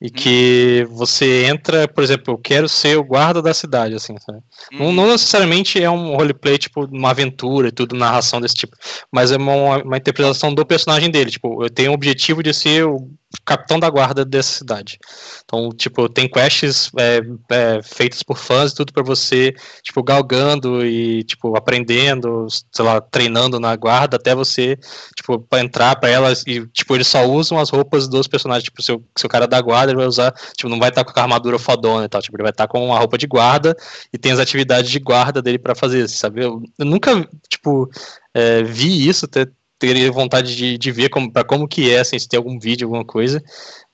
e 0.00 0.10
que 0.10 0.86
você 0.90 1.44
entra, 1.46 1.86
por 1.86 2.02
exemplo, 2.02 2.34
eu 2.34 2.38
quero 2.38 2.68
ser 2.68 2.96
o 2.96 3.04
guarda 3.04 3.40
da 3.40 3.54
cidade, 3.54 3.94
assim, 3.94 4.14
sabe? 4.18 4.38
Uhum. 4.72 4.78
Não, 4.78 4.92
não, 4.92 5.12
necessariamente 5.12 5.82
é 5.82 5.90
um 5.90 6.16
roleplay, 6.16 6.58
tipo, 6.58 6.84
uma 6.86 7.10
aventura 7.10 7.68
e 7.68 7.72
tudo, 7.72 7.94
narração 7.94 8.40
desse 8.40 8.54
tipo, 8.54 8.76
mas 9.10 9.32
é 9.32 9.36
uma, 9.36 9.82
uma 9.82 9.96
interpretação 9.96 10.54
do 10.54 10.66
personagem 10.66 11.10
dele, 11.10 11.30
tipo, 11.30 11.62
eu 11.64 11.70
tenho 11.70 11.90
o 11.90 11.94
objetivo 11.94 12.42
de 12.42 12.52
ser 12.52 12.84
o 12.86 13.10
capitão 13.44 13.78
da 13.78 13.88
guarda 13.88 14.24
dessa 14.24 14.52
cidade. 14.52 14.98
Então, 15.44 15.70
tipo, 15.70 16.08
tem 16.08 16.28
quests 16.28 16.90
é, 16.98 17.20
é, 17.50 17.82
feitas 17.82 18.22
por 18.22 18.36
fãs 18.36 18.72
e 18.72 18.74
tudo 18.74 18.92
para 18.92 19.02
você, 19.02 19.54
tipo, 19.82 20.02
galgando 20.02 20.84
e, 20.84 21.24
tipo, 21.24 21.56
aprendendo, 21.56 22.46
sei 22.70 22.84
lá, 22.84 23.00
treinando 23.00 23.58
na 23.58 23.74
guarda 23.76 24.16
até 24.16 24.34
você, 24.34 24.78
tipo, 25.16 25.38
pra 25.38 25.60
entrar 25.60 25.96
para 25.96 26.10
elas 26.10 26.44
e, 26.46 26.66
tipo, 26.68 26.94
eles 26.94 27.08
só 27.08 27.24
usam 27.24 27.58
as 27.58 27.70
roupas 27.70 28.08
dos 28.08 28.26
personagens, 28.26 28.64
tipo, 28.64 28.82
seu, 28.82 29.02
seu 29.16 29.28
cara 29.28 29.46
da 29.46 29.60
guarda, 29.60 29.94
vai 29.94 30.06
usar, 30.06 30.32
tipo, 30.56 30.68
não 30.68 30.78
vai 30.78 30.90
estar 30.90 31.04
tá 31.04 31.12
com 31.12 31.18
a 31.18 31.22
armadura 31.22 31.58
fodona 31.58 32.04
e 32.04 32.08
tal, 32.08 32.22
tipo, 32.22 32.36
ele 32.36 32.44
vai 32.44 32.52
estar 32.52 32.66
tá 32.66 32.72
com 32.72 32.84
uma 32.84 32.98
roupa 32.98 33.18
de 33.18 33.26
guarda 33.26 33.76
e 34.12 34.18
tem 34.18 34.32
as 34.32 34.38
atividades 34.38 34.90
de 34.90 34.98
guarda 34.98 35.42
dele 35.42 35.58
para 35.58 35.74
fazer, 35.74 36.08
sabe? 36.08 36.44
Eu, 36.44 36.62
eu 36.78 36.84
nunca, 36.84 37.28
tipo, 37.48 37.90
é, 38.34 38.62
vi 38.62 39.08
isso, 39.08 39.28
ter, 39.28 39.52
teria 39.86 40.12
vontade 40.12 40.54
de, 40.54 40.78
de 40.78 40.92
ver 40.92 41.08
como, 41.08 41.30
pra 41.30 41.42
como 41.42 41.66
que 41.66 41.92
é, 41.92 41.98
assim, 41.98 42.16
se 42.16 42.28
tem 42.28 42.38
algum 42.38 42.56
vídeo, 42.56 42.86
alguma 42.86 43.04
coisa, 43.04 43.42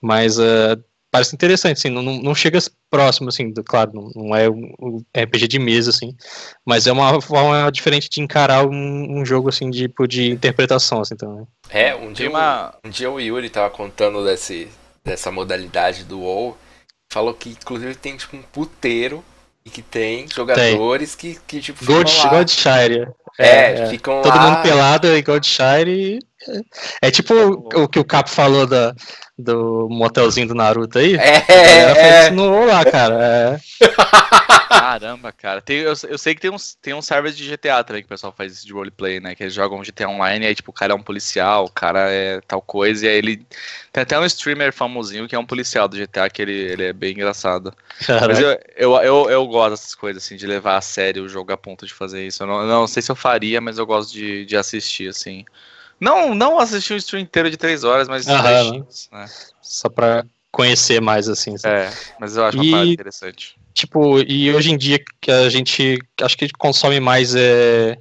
mas 0.03 0.39
uh, 0.39 0.77
parece 1.11 1.35
interessante, 1.35 1.79
assim, 1.79 1.89
não, 1.89 2.03
não 2.03 2.35
chega 2.35 2.59
próximo, 2.91 3.31
assim, 3.31 3.51
do, 3.51 3.65
claro, 3.65 3.93
não, 3.95 4.11
não 4.15 4.37
é 4.37 4.51
um 4.51 5.03
RPG 5.17 5.49
de 5.49 5.59
mesa, 5.59 5.89
assim, 5.89 6.15
mas 6.63 6.87
é 6.87 6.93
uma 6.93 7.23
forma 7.23 7.71
diferente 7.73 8.11
de 8.11 8.21
encarar 8.21 8.67
um, 8.67 9.21
um 9.21 9.25
jogo, 9.25 9.49
assim, 9.49 9.71
de, 9.71 9.89
tipo, 9.89 10.07
de 10.07 10.31
interpretação, 10.31 11.01
assim, 11.01 11.17
também. 11.17 11.47
É, 11.71 11.95
um 11.95 12.13
dia, 12.13 12.29
uma... 12.29 12.75
um 12.85 12.91
dia 12.91 13.11
o 13.11 13.19
Yuri 13.19 13.49
tava 13.49 13.71
contando 13.71 14.23
desse, 14.23 14.69
dessa 15.03 15.31
modalidade 15.31 16.05
do 16.05 16.21
WoW, 16.21 16.55
falou 17.11 17.33
que, 17.33 17.49
inclusive, 17.49 17.95
tem, 17.95 18.15
tipo, 18.15 18.37
um 18.37 18.43
puteiro 18.43 19.25
e 19.69 19.71
que 19.71 19.83
tem 19.83 20.27
jogadores 20.29 21.15
tem. 21.15 21.35
que, 21.35 21.41
que, 21.47 21.61
tipo, 21.61 21.85
Gold, 21.85 22.11
Goldshire. 22.29 23.09
É, 23.39 23.83
é, 23.83 23.87
ficam 23.87 24.21
Todo 24.23 24.35
lá... 24.35 24.51
mundo 24.51 24.63
pelado 24.63 25.07
em 25.07 25.23
Goldshire. 25.23 26.19
É 27.03 27.11
tipo 27.11 27.35
o, 27.35 27.83
o, 27.83 27.89
que 27.89 27.99
o 27.99 28.05
Capo 28.05 28.31
falou 28.31 28.67
da, 28.67 28.95
do 29.37 29.89
motelzinho 29.91 30.49
do 30.49 30.55
Naruto 30.55 30.99
aí. 30.99 31.17
É, 31.17 32.27
é. 32.27 32.31
no 32.31 32.67
lá, 32.67 32.85
cara. 32.85 33.17
É. 33.21 33.61
Caramba, 34.69 35.33
cara. 35.33 35.61
Tem, 35.61 35.79
eu, 35.79 35.95
eu, 36.09 36.19
sei 36.19 36.35
que 36.35 36.41
tem 36.41 36.51
uns, 36.51 36.75
tem 36.75 36.95
uns 36.95 37.07
servers 37.07 37.37
de 37.37 37.49
GTA 37.49 37.83
também 37.83 38.03
que 38.03 38.07
o 38.07 38.09
pessoal 38.09 38.33
faz 38.37 38.53
isso 38.53 38.67
de 38.67 38.73
roleplay, 38.73 39.19
né? 39.19 39.35
Que 39.35 39.45
eles 39.45 39.55
jogam 39.55 39.83
GTA 39.83 40.09
Online 40.09 40.45
e 40.45 40.49
aí, 40.49 40.55
tipo, 40.55 40.71
o 40.71 40.75
cara 40.75 40.93
é 40.93 40.97
um 40.97 41.03
policial, 41.03 41.65
o 41.65 41.71
cara 41.71 42.11
é 42.11 42.41
tal 42.43 42.61
coisa, 42.61 43.07
e 43.07 43.09
aí 43.09 43.17
ele. 43.17 43.47
Tem 43.93 44.03
até 44.03 44.19
um 44.19 44.25
streamer 44.25 44.73
famosinho 44.73 45.27
que 45.27 45.35
é 45.35 45.39
um 45.39 45.47
policial 45.47 45.89
do 45.89 45.97
GTA, 45.97 46.29
que 46.29 46.43
ele, 46.43 46.53
ele 46.53 46.85
é 46.85 46.93
bem 46.93 47.13
engraçado. 47.13 47.75
Caraca. 48.07 48.29
Mas 48.29 48.39
eu, 48.39 48.59
eu, 48.77 48.97
eu, 48.97 49.31
eu, 49.31 49.47
gosto 49.47 49.71
dessas 49.71 49.95
coisas, 49.95 50.23
assim, 50.23 50.37
de 50.37 50.47
levar 50.47 50.77
a 50.77 50.81
sério 50.81 51.25
o 51.25 51.29
jogo 51.29 51.53
a 51.53 51.57
ponto 51.57 51.87
de 51.87 51.95
fazer 51.95 52.27
isso. 52.27 52.43
Eu 52.43 52.47
não, 52.47 52.67
não 52.67 52.87
sei 52.87 53.03
se 53.03 53.11
eu 53.11 53.17
faria, 53.17 53.61
mas 53.61 53.79
eu 53.79 53.87
gosto 53.87 54.13
de, 54.13 54.45
de 54.45 54.57
assistir, 54.57 55.09
assim. 55.09 55.45
Não, 56.01 56.35
não 56.35 56.59
assistir 56.59 56.95
um 56.95 56.97
stream 56.97 57.23
inteiro 57.23 57.51
de 57.51 57.57
três 57.57 57.85
horas, 57.85 58.09
mas 58.09 58.27
Aham, 58.27 58.85
né? 59.13 59.27
Só 59.61 59.89
pra 59.89 60.25
conhecer 60.51 61.01
mais, 61.01 61.29
assim. 61.29 61.57
Sabe? 61.57 61.75
É, 61.75 61.93
mas 62.19 62.37
eu 62.37 62.45
acho 62.45 62.57
uma 62.57 62.65
e, 62.65 62.71
parte 62.71 62.93
interessante. 62.93 63.57
Tipo, 63.75 64.19
e 64.21 64.53
hoje 64.53 64.71
em 64.71 64.77
dia 64.77 65.03
que 65.21 65.31
a 65.31 65.49
gente 65.49 65.99
acho 66.21 66.37
que 66.37 66.49
consome 66.59 67.01
mais 67.01 67.35
é. 67.35 67.97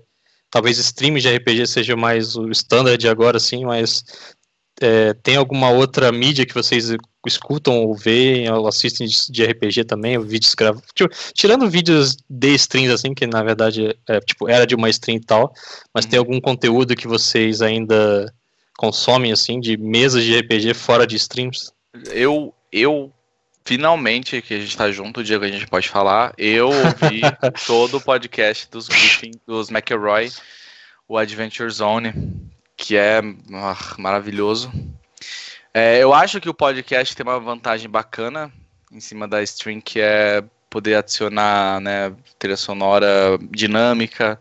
Talvez 0.49 0.77
stream 0.77 1.15
de 1.15 1.27
RPG 1.27 1.67
seja 1.67 1.95
mais 1.95 2.37
o 2.37 2.49
standard 2.51 3.05
agora, 3.09 3.35
assim, 3.35 3.65
mas 3.65 4.03
é, 4.81 5.13
tem 5.13 5.35
alguma 5.35 5.69
outra 5.69 6.11
mídia 6.11 6.45
que 6.45 6.53
vocês 6.53 6.91
escutam 7.25 7.79
ou 7.79 7.95
veem 7.95 8.49
ou 8.51 8.67
assistem 8.67 9.07
de 9.07 9.45
RPG 9.45 9.85
também, 9.85 10.19
vídeos 10.19 10.53
gravados? 10.53 10.87
Tipo, 10.93 11.13
tirando 11.33 11.69
vídeos 11.69 12.17
de 12.29 12.53
streams, 12.55 12.93
assim, 12.93 13.13
que 13.13 13.25
na 13.25 13.43
verdade 13.43 13.97
é, 14.07 14.19
tipo, 14.19 14.49
era 14.49 14.65
de 14.65 14.75
uma 14.75 14.89
stream 14.89 15.17
e 15.17 15.25
tal, 15.25 15.53
mas 15.93 16.05
tem 16.05 16.19
uhum. 16.19 16.25
algum 16.25 16.41
conteúdo 16.41 16.95
que 16.95 17.07
vocês 17.07 17.61
ainda 17.61 18.31
consomem, 18.77 19.31
assim, 19.31 19.59
de 19.59 19.75
mesas 19.77 20.23
de 20.23 20.37
RPG 20.37 20.73
fora 20.75 21.07
de 21.07 21.15
streams? 21.15 21.71
Eu, 22.11 22.53
eu 22.71 23.11
finalmente, 23.65 24.41
que 24.41 24.53
a 24.53 24.59
gente 24.59 24.77
tá 24.77 24.91
junto, 24.91 25.19
o 25.19 25.23
que 25.23 25.33
a 25.33 25.47
gente 25.47 25.67
pode 25.67 25.89
falar, 25.89 26.33
eu 26.37 26.69
ouvi 26.69 27.21
todo 27.65 27.97
o 27.97 28.01
podcast 28.01 28.69
dos 28.69 28.87
Griffin, 28.87 29.31
dos 29.45 29.69
McElroy, 29.69 30.31
o 31.07 31.17
Adventure 31.17 31.69
Zone, 31.69 32.13
que 32.77 32.95
é 32.95 33.19
ah, 33.53 33.95
maravilhoso. 33.97 34.71
É, 35.73 36.01
eu 36.01 36.13
acho 36.13 36.39
que 36.39 36.49
o 36.49 36.53
podcast 36.53 37.15
tem 37.15 37.25
uma 37.25 37.39
vantagem 37.39 37.89
bacana 37.89 38.51
em 38.91 38.99
cima 38.99 39.27
da 39.27 39.41
stream, 39.43 39.81
que 39.81 39.99
é 39.99 40.43
poder 40.69 40.95
adicionar 40.95 41.81
né, 41.81 42.13
trilha 42.37 42.55
sonora 42.55 43.37
dinâmica, 43.51 44.39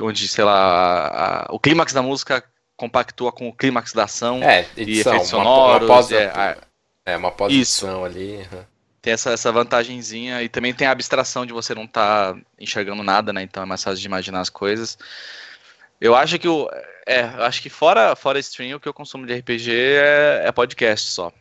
onde, 0.00 0.28
sei 0.28 0.44
lá, 0.44 0.54
a, 0.54 1.42
a, 1.42 1.54
o 1.54 1.58
clímax 1.58 1.92
da 1.92 2.02
música 2.02 2.44
compactua 2.76 3.32
com 3.32 3.48
o 3.48 3.52
clímax 3.52 3.92
da 3.92 4.04
ação 4.04 4.42
é, 4.42 4.66
edição, 4.76 5.12
e 5.12 5.16
efeitos 5.16 5.28
sonoros. 5.28 5.86
Uma, 5.88 5.94
uma 5.94 6.02
pós, 6.02 6.12
é, 6.12 6.58
é, 7.06 7.16
uma 7.16 7.30
pós-edição 7.30 8.04
ali. 8.04 8.46
Tem 9.00 9.12
essa, 9.12 9.30
essa 9.30 9.50
vantagenzinha 9.50 10.42
e 10.42 10.48
também 10.48 10.72
tem 10.72 10.86
a 10.86 10.92
abstração 10.92 11.44
de 11.44 11.52
você 11.52 11.74
não 11.74 11.84
estar 11.84 12.34
tá 12.34 12.40
enxergando 12.58 13.02
nada, 13.02 13.32
né? 13.32 13.42
Então 13.42 13.62
é 13.62 13.66
mais 13.66 13.82
fácil 13.82 14.00
de 14.00 14.06
imaginar 14.06 14.40
as 14.40 14.50
coisas. 14.50 14.96
Eu 16.02 16.14
acho 16.16 16.38
que 16.38 16.48
o. 16.48 16.68
É, 17.06 17.20
eu 17.22 17.42
acho 17.44 17.62
que 17.62 17.68
fora, 17.70 18.14
fora 18.16 18.38
stream, 18.38 18.76
o 18.76 18.80
que 18.80 18.88
eu 18.88 18.94
consumo 18.94 19.26
de 19.26 19.34
RPG 19.34 19.70
é, 19.72 20.42
é 20.46 20.52
podcast 20.52 21.08
só. 21.10 21.32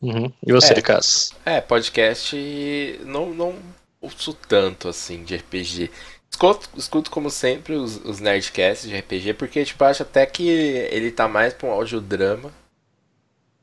Uhum. 0.00 0.32
E 0.46 0.52
você, 0.52 0.74
É. 0.74 0.82
Cass? 0.82 1.32
É, 1.46 1.60
podcast 1.60 3.00
não, 3.04 3.30
não 3.34 3.54
ouço 4.00 4.34
tanto 4.48 4.88
assim 4.88 5.24
de 5.24 5.36
RPG. 5.36 5.90
Escuto, 6.30 6.68
escuto 6.76 7.10
como 7.10 7.30
sempre 7.30 7.74
os, 7.74 7.96
os 8.04 8.20
Nerdcasts 8.20 8.88
de 8.88 8.96
RPG, 8.98 9.34
porque 9.34 9.64
tipo, 9.64 9.82
eu 9.84 9.88
acho 9.88 10.02
até 10.02 10.26
que 10.26 10.46
ele 10.48 11.10
tá 11.10 11.28
mais 11.28 11.54
pra 11.54 11.68
um 11.68 11.72
audiodrama 11.72 12.52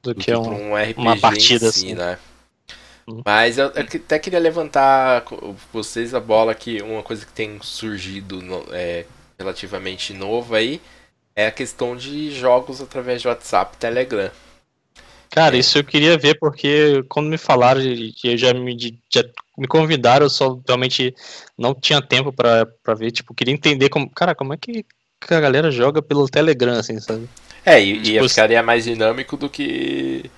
Do 0.01 0.13
do 0.13 0.19
que 0.19 0.25
que 0.25 0.31
pra 0.31 0.39
um. 0.39 0.71
um 0.71 0.75
RPG 0.75 0.99
uma 0.99 1.17
partida, 1.19 1.67
em 1.67 1.71
si, 1.71 1.77
assim. 1.87 1.93
né? 1.95 2.17
Uhum. 3.07 3.21
Mas 3.25 3.57
eu, 3.57 3.65
eu 3.71 3.81
até 3.83 4.17
queria 4.19 4.39
levantar 4.39 5.21
co- 5.21 5.55
vocês 5.73 6.13
a 6.15 6.19
bola 6.19 6.55
que 6.55 6.81
uma 6.81 7.03
coisa 7.03 7.25
que 7.25 7.33
tem 7.33 7.59
surgido 7.61 8.41
no- 8.41 8.65
é, 8.71 9.05
relativamente 9.41 10.13
novo 10.13 10.55
aí 10.55 10.79
é 11.35 11.47
a 11.47 11.51
questão 11.51 11.95
de 11.95 12.31
jogos 12.31 12.81
através 12.81 13.21
de 13.21 13.27
WhatsApp 13.27 13.75
e 13.75 13.79
Telegram. 13.79 14.31
Cara, 15.29 15.55
É. 15.55 15.59
isso 15.59 15.77
eu 15.77 15.83
queria 15.83 16.17
ver 16.17 16.37
porque 16.39 17.03
quando 17.09 17.29
me 17.29 17.37
falaram 17.37 17.79
e 17.81 18.13
e 18.23 18.31
eu 18.31 18.37
já 18.37 18.53
me, 18.53 18.77
já 19.09 19.23
me 19.57 19.67
convidaram, 19.67 20.25
eu 20.25 20.29
só 20.29 20.59
realmente 20.67 21.15
não 21.57 21.73
tinha 21.73 22.01
tempo 22.01 22.33
pra 22.33 22.65
ver, 22.97 23.11
tipo, 23.11 23.33
queria 23.33 23.53
entender 23.53 23.87
como, 23.89 24.09
cara, 24.09 24.35
como 24.35 24.53
é 24.53 24.57
que 24.57 24.85
que 25.25 25.33
a 25.35 25.39
galera 25.39 25.69
joga 25.69 26.01
pelo 26.01 26.27
Telegram, 26.27 26.73
assim, 26.79 26.99
sabe? 26.99 27.29
É, 27.63 27.79
e, 27.79 28.01
Tipo, 28.01 28.27
ficaria 28.27 28.63
mais 28.63 28.83
dinâmico 28.85 29.37
do 29.37 29.47
que. 29.49 30.29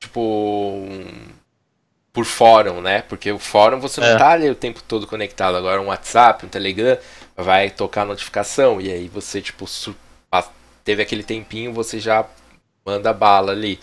Tipo. 0.00 0.20
um- 0.20 1.36
por 2.12 2.24
fórum, 2.24 2.80
né? 2.80 3.02
Porque 3.02 3.30
o 3.30 3.38
fórum 3.38 3.78
você 3.78 4.00
não 4.00 4.08
É. 4.08 4.16
tá 4.16 4.30
ali 4.30 4.48
o 4.48 4.54
tempo 4.54 4.82
todo 4.82 5.06
conectado. 5.06 5.54
Agora 5.54 5.82
um 5.82 5.88
WhatsApp, 5.88 6.46
um 6.46 6.48
Telegram, 6.48 6.96
vai 7.36 7.70
tocar 7.70 8.02
a 8.02 8.06
notificação. 8.06 8.80
E 8.80 8.90
aí 8.90 9.08
você, 9.08 9.40
tipo, 9.42 9.66
teve 10.84 11.02
aquele 11.02 11.22
tempinho, 11.22 11.72
você 11.72 11.98
já 12.00 12.24
manda 12.84 13.12
bala 13.12 13.52
ali. 13.52 13.78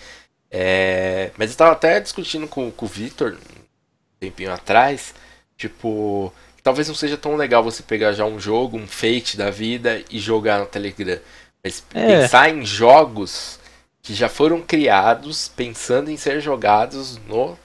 É, 0.50 1.32
Mas 1.38 1.52
eu 1.52 1.58
tava 1.58 1.72
até 1.72 2.00
discutindo 2.00 2.48
com, 2.48 2.72
com 2.72 2.86
o 2.86 2.90
Victor 2.90 3.34
um 3.34 4.20
tempinho 4.20 4.52
atrás. 4.52 5.14
Tipo. 5.58 6.34
Talvez 6.62 6.88
não 6.88 6.96
seja 6.96 7.18
tão 7.18 7.36
legal 7.36 7.62
você 7.62 7.84
pegar 7.84 8.14
já 8.14 8.24
um 8.24 8.40
jogo, 8.40 8.78
um 8.78 8.88
Fate 8.88 9.36
da 9.36 9.50
vida 9.50 10.02
e 10.10 10.18
jogar 10.18 10.60
no 10.60 10.66
Telegram. 10.66 11.20
Mas 11.62 11.84
É. 11.94 12.22
pensar 12.22 12.50
em 12.50 12.66
jogos 12.66 13.60
que 14.02 14.14
já 14.14 14.30
foram 14.30 14.62
criados 14.62 15.50
pensando 15.50 16.10
em 16.10 16.16
ser 16.16 16.40
jogados 16.40 17.18
no, 17.28 17.58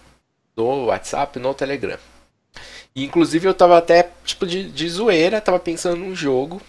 no 0.57 0.87
WhatsApp, 0.87 1.39
no 1.39 1.55
Telegram. 1.55 1.99
E, 2.95 3.05
inclusive 3.05 3.47
eu 3.49 3.55
tava 3.55 3.79
até, 3.79 4.11
tipo, 4.25 4.47
de, 4.47 4.71
de 4.71 4.89
zoeira, 4.89 5.41
tava 5.41 5.59
pensando 5.59 5.97
num 5.97 6.15
jogo. 6.15 6.61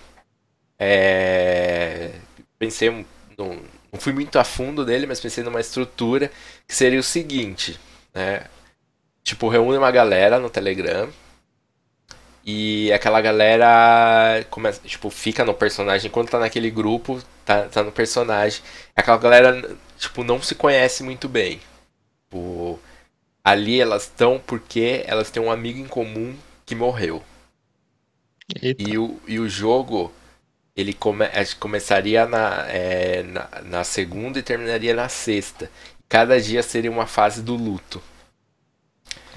É... 0.79 2.11
Pensei, 2.57 2.89
um- 2.89 3.05
num- 3.37 3.61
não 3.91 3.99
fui 3.99 4.13
muito 4.13 4.37
a 4.39 4.43
fundo 4.43 4.85
dele, 4.85 5.07
mas 5.07 5.19
pensei 5.19 5.43
numa 5.43 5.59
estrutura 5.61 6.31
que 6.67 6.75
seria 6.75 6.99
o 6.99 7.03
seguinte, 7.03 7.79
né? 8.13 8.45
Tipo, 9.23 9.49
reúne 9.49 9.77
uma 9.77 9.91
galera 9.91 10.39
no 10.39 10.49
Telegram. 10.49 11.09
E 12.45 12.91
aquela 12.93 13.21
galera 13.21 14.43
começa, 14.49 14.81
tipo, 14.85 15.09
fica 15.09 15.43
no 15.45 15.53
personagem 15.53 16.07
enquanto 16.07 16.29
tá 16.31 16.39
naquele 16.39 16.71
grupo, 16.71 17.21
tá, 17.45 17.63
tá 17.67 17.83
no 17.83 17.91
personagem. 17.91 18.61
Aquela 18.95 19.17
galera, 19.17 19.75
tipo, 19.97 20.23
não 20.23 20.41
se 20.41 20.55
conhece 20.55 21.03
muito 21.03 21.27
bem. 21.29 21.59
Tipo, 22.25 22.79
ali 23.49 23.81
elas 23.81 24.03
estão 24.03 24.39
porque 24.45 25.03
elas 25.07 25.31
têm 25.31 25.41
um 25.41 25.51
amigo 25.51 25.79
em 25.79 25.87
comum 25.87 26.35
que 26.65 26.75
morreu. 26.75 27.23
Eita. 28.61 28.83
E 28.87 28.97
o, 28.97 29.19
e 29.27 29.39
o 29.39 29.49
jogo, 29.49 30.11
ele 30.75 30.93
come, 30.93 31.27
que 31.27 31.55
começaria 31.55 32.27
na, 32.27 32.65
é, 32.67 33.23
na, 33.23 33.49
na 33.63 33.83
segunda 33.83 34.37
e 34.39 34.43
terminaria 34.43 34.93
na 34.93 35.09
sexta. 35.09 35.69
Cada 36.07 36.39
dia 36.39 36.61
seria 36.61 36.91
uma 36.91 37.07
fase 37.07 37.41
do 37.41 37.55
luto. 37.55 38.01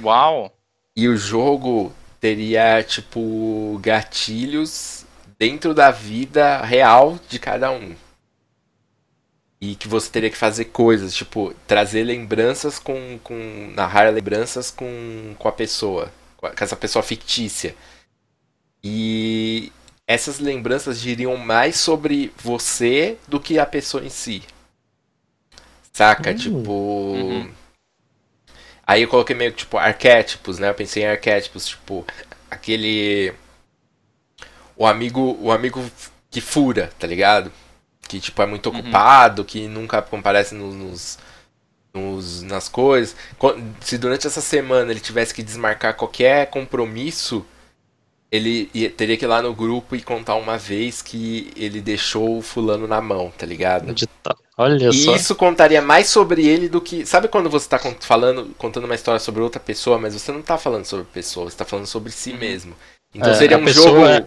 Uau! 0.03 0.55
E 0.95 1.09
o 1.09 1.17
jogo 1.17 1.93
teria, 2.21 2.83
tipo, 2.83 3.79
gatilhos 3.83 5.07
dentro 5.39 5.75
da 5.75 5.91
vida 5.91 6.63
real 6.63 7.19
de 7.29 7.39
cada 7.39 7.71
um. 7.71 7.95
E 9.63 9.77
que 9.77 9.87
você 9.87 10.11
teria 10.11 10.29
que 10.29 10.37
fazer 10.37 10.65
coisas, 10.65 11.15
tipo, 11.15 11.55
trazer 11.69 12.03
lembranças 12.03 12.81
com. 12.81 13.21
com 13.23 13.73
narrar 13.77 14.13
lembranças 14.13 14.73
com, 14.73 15.37
com 15.39 15.47
a 15.47 15.53
pessoa. 15.53 16.13
Com 16.37 16.49
essa 16.49 16.75
pessoa 16.75 17.01
fictícia. 17.01 17.77
E 18.83 19.71
essas 20.05 20.41
lembranças 20.41 21.01
diriam 21.01 21.37
mais 21.37 21.77
sobre 21.77 22.33
você 22.43 23.17
do 23.29 23.39
que 23.39 23.57
a 23.57 23.65
pessoa 23.65 24.05
em 24.05 24.11
si. 24.11 24.43
Saca? 25.93 26.33
Hum. 26.33 26.35
Tipo. 26.35 26.73
Uhum. 26.73 27.53
Aí 28.85 29.03
eu 29.03 29.09
coloquei 29.09 29.37
meio 29.37 29.53
que, 29.53 29.59
tipo, 29.59 29.79
arquétipos, 29.79 30.59
né? 30.59 30.71
Eu 30.71 30.75
pensei 30.75 31.05
em 31.05 31.07
arquétipos, 31.07 31.69
tipo, 31.69 32.05
aquele. 32.51 33.33
O 34.77 34.85
amigo. 34.85 35.39
O 35.41 35.53
amigo 35.53 35.89
que 36.33 36.41
fura, 36.41 36.91
tá 36.99 37.07
ligado? 37.07 37.53
Que, 38.13 38.21
tipo, 38.21 38.43
é 38.43 38.47
muito 38.47 38.69
Uhum. 38.69 38.79
ocupado, 38.81 39.43
que 39.43 39.67
nunca 39.67 40.03
comparece 40.03 40.55
no- 40.55 40.71
nos. 40.73 41.19
nos 41.95 42.43
nas 42.43 42.69
coisas. 42.69 43.15
Co- 43.39 43.55
Se 43.81 43.97
durante 43.99 44.27
essa 44.27 44.41
semana 44.43 44.91
ele 44.91 45.01
tivesse 45.01 45.33
que 45.35 45.43
desmarcar 45.43 45.95
qualquer 45.95 46.47
compromisso, 46.51 47.45
ele 48.31 48.71
ia- 48.75 48.91
teria 48.91 49.17
que 49.17 49.25
ir 49.25 49.29
lá 49.29 49.41
no 49.43 49.55
grupo 49.55 49.95
e 49.97 50.03
contar 50.03 50.35
uma 50.37 50.57
vez 50.59 51.01
que 51.03 51.51
ele 51.57 51.81
deixou 51.83 52.39
o 52.39 52.43
fulano 52.43 52.87
na 52.87 53.01
mão, 53.01 53.31
tá 53.37 53.45
ligado? 53.47 53.95
Olha 54.59 54.89
E 54.89 54.93
só. 55.05 55.15
isso 55.17 55.35
contaria 55.35 55.81
mais 55.83 56.07
sobre 56.09 56.47
ele 56.47 56.69
do 56.69 56.81
que. 56.81 57.05
Sabe 57.07 57.29
quando 57.29 57.49
você 57.51 57.67
tá 57.69 57.79
falando, 58.01 58.55
contando 58.59 58.85
uma 58.85 58.95
história 58.95 59.21
sobre 59.21 59.43
outra 59.43 59.61
pessoa, 59.61 59.99
mas 59.99 60.13
você 60.15 60.31
não 60.33 60.41
tá 60.43 60.57
falando 60.59 60.85
sobre 60.85 61.05
pessoa, 61.07 61.49
você 61.51 61.57
tá 61.57 61.65
falando 61.65 61.87
sobre 61.87 62.11
si 62.13 62.33
Uhum. 62.33 62.39
mesmo. 62.39 62.75
Então 63.15 63.31
É, 63.33 63.35
seria 63.35 63.57
a 63.57 63.61
um 63.61 63.69
jogo. 63.69 64.05
é- 64.07 64.27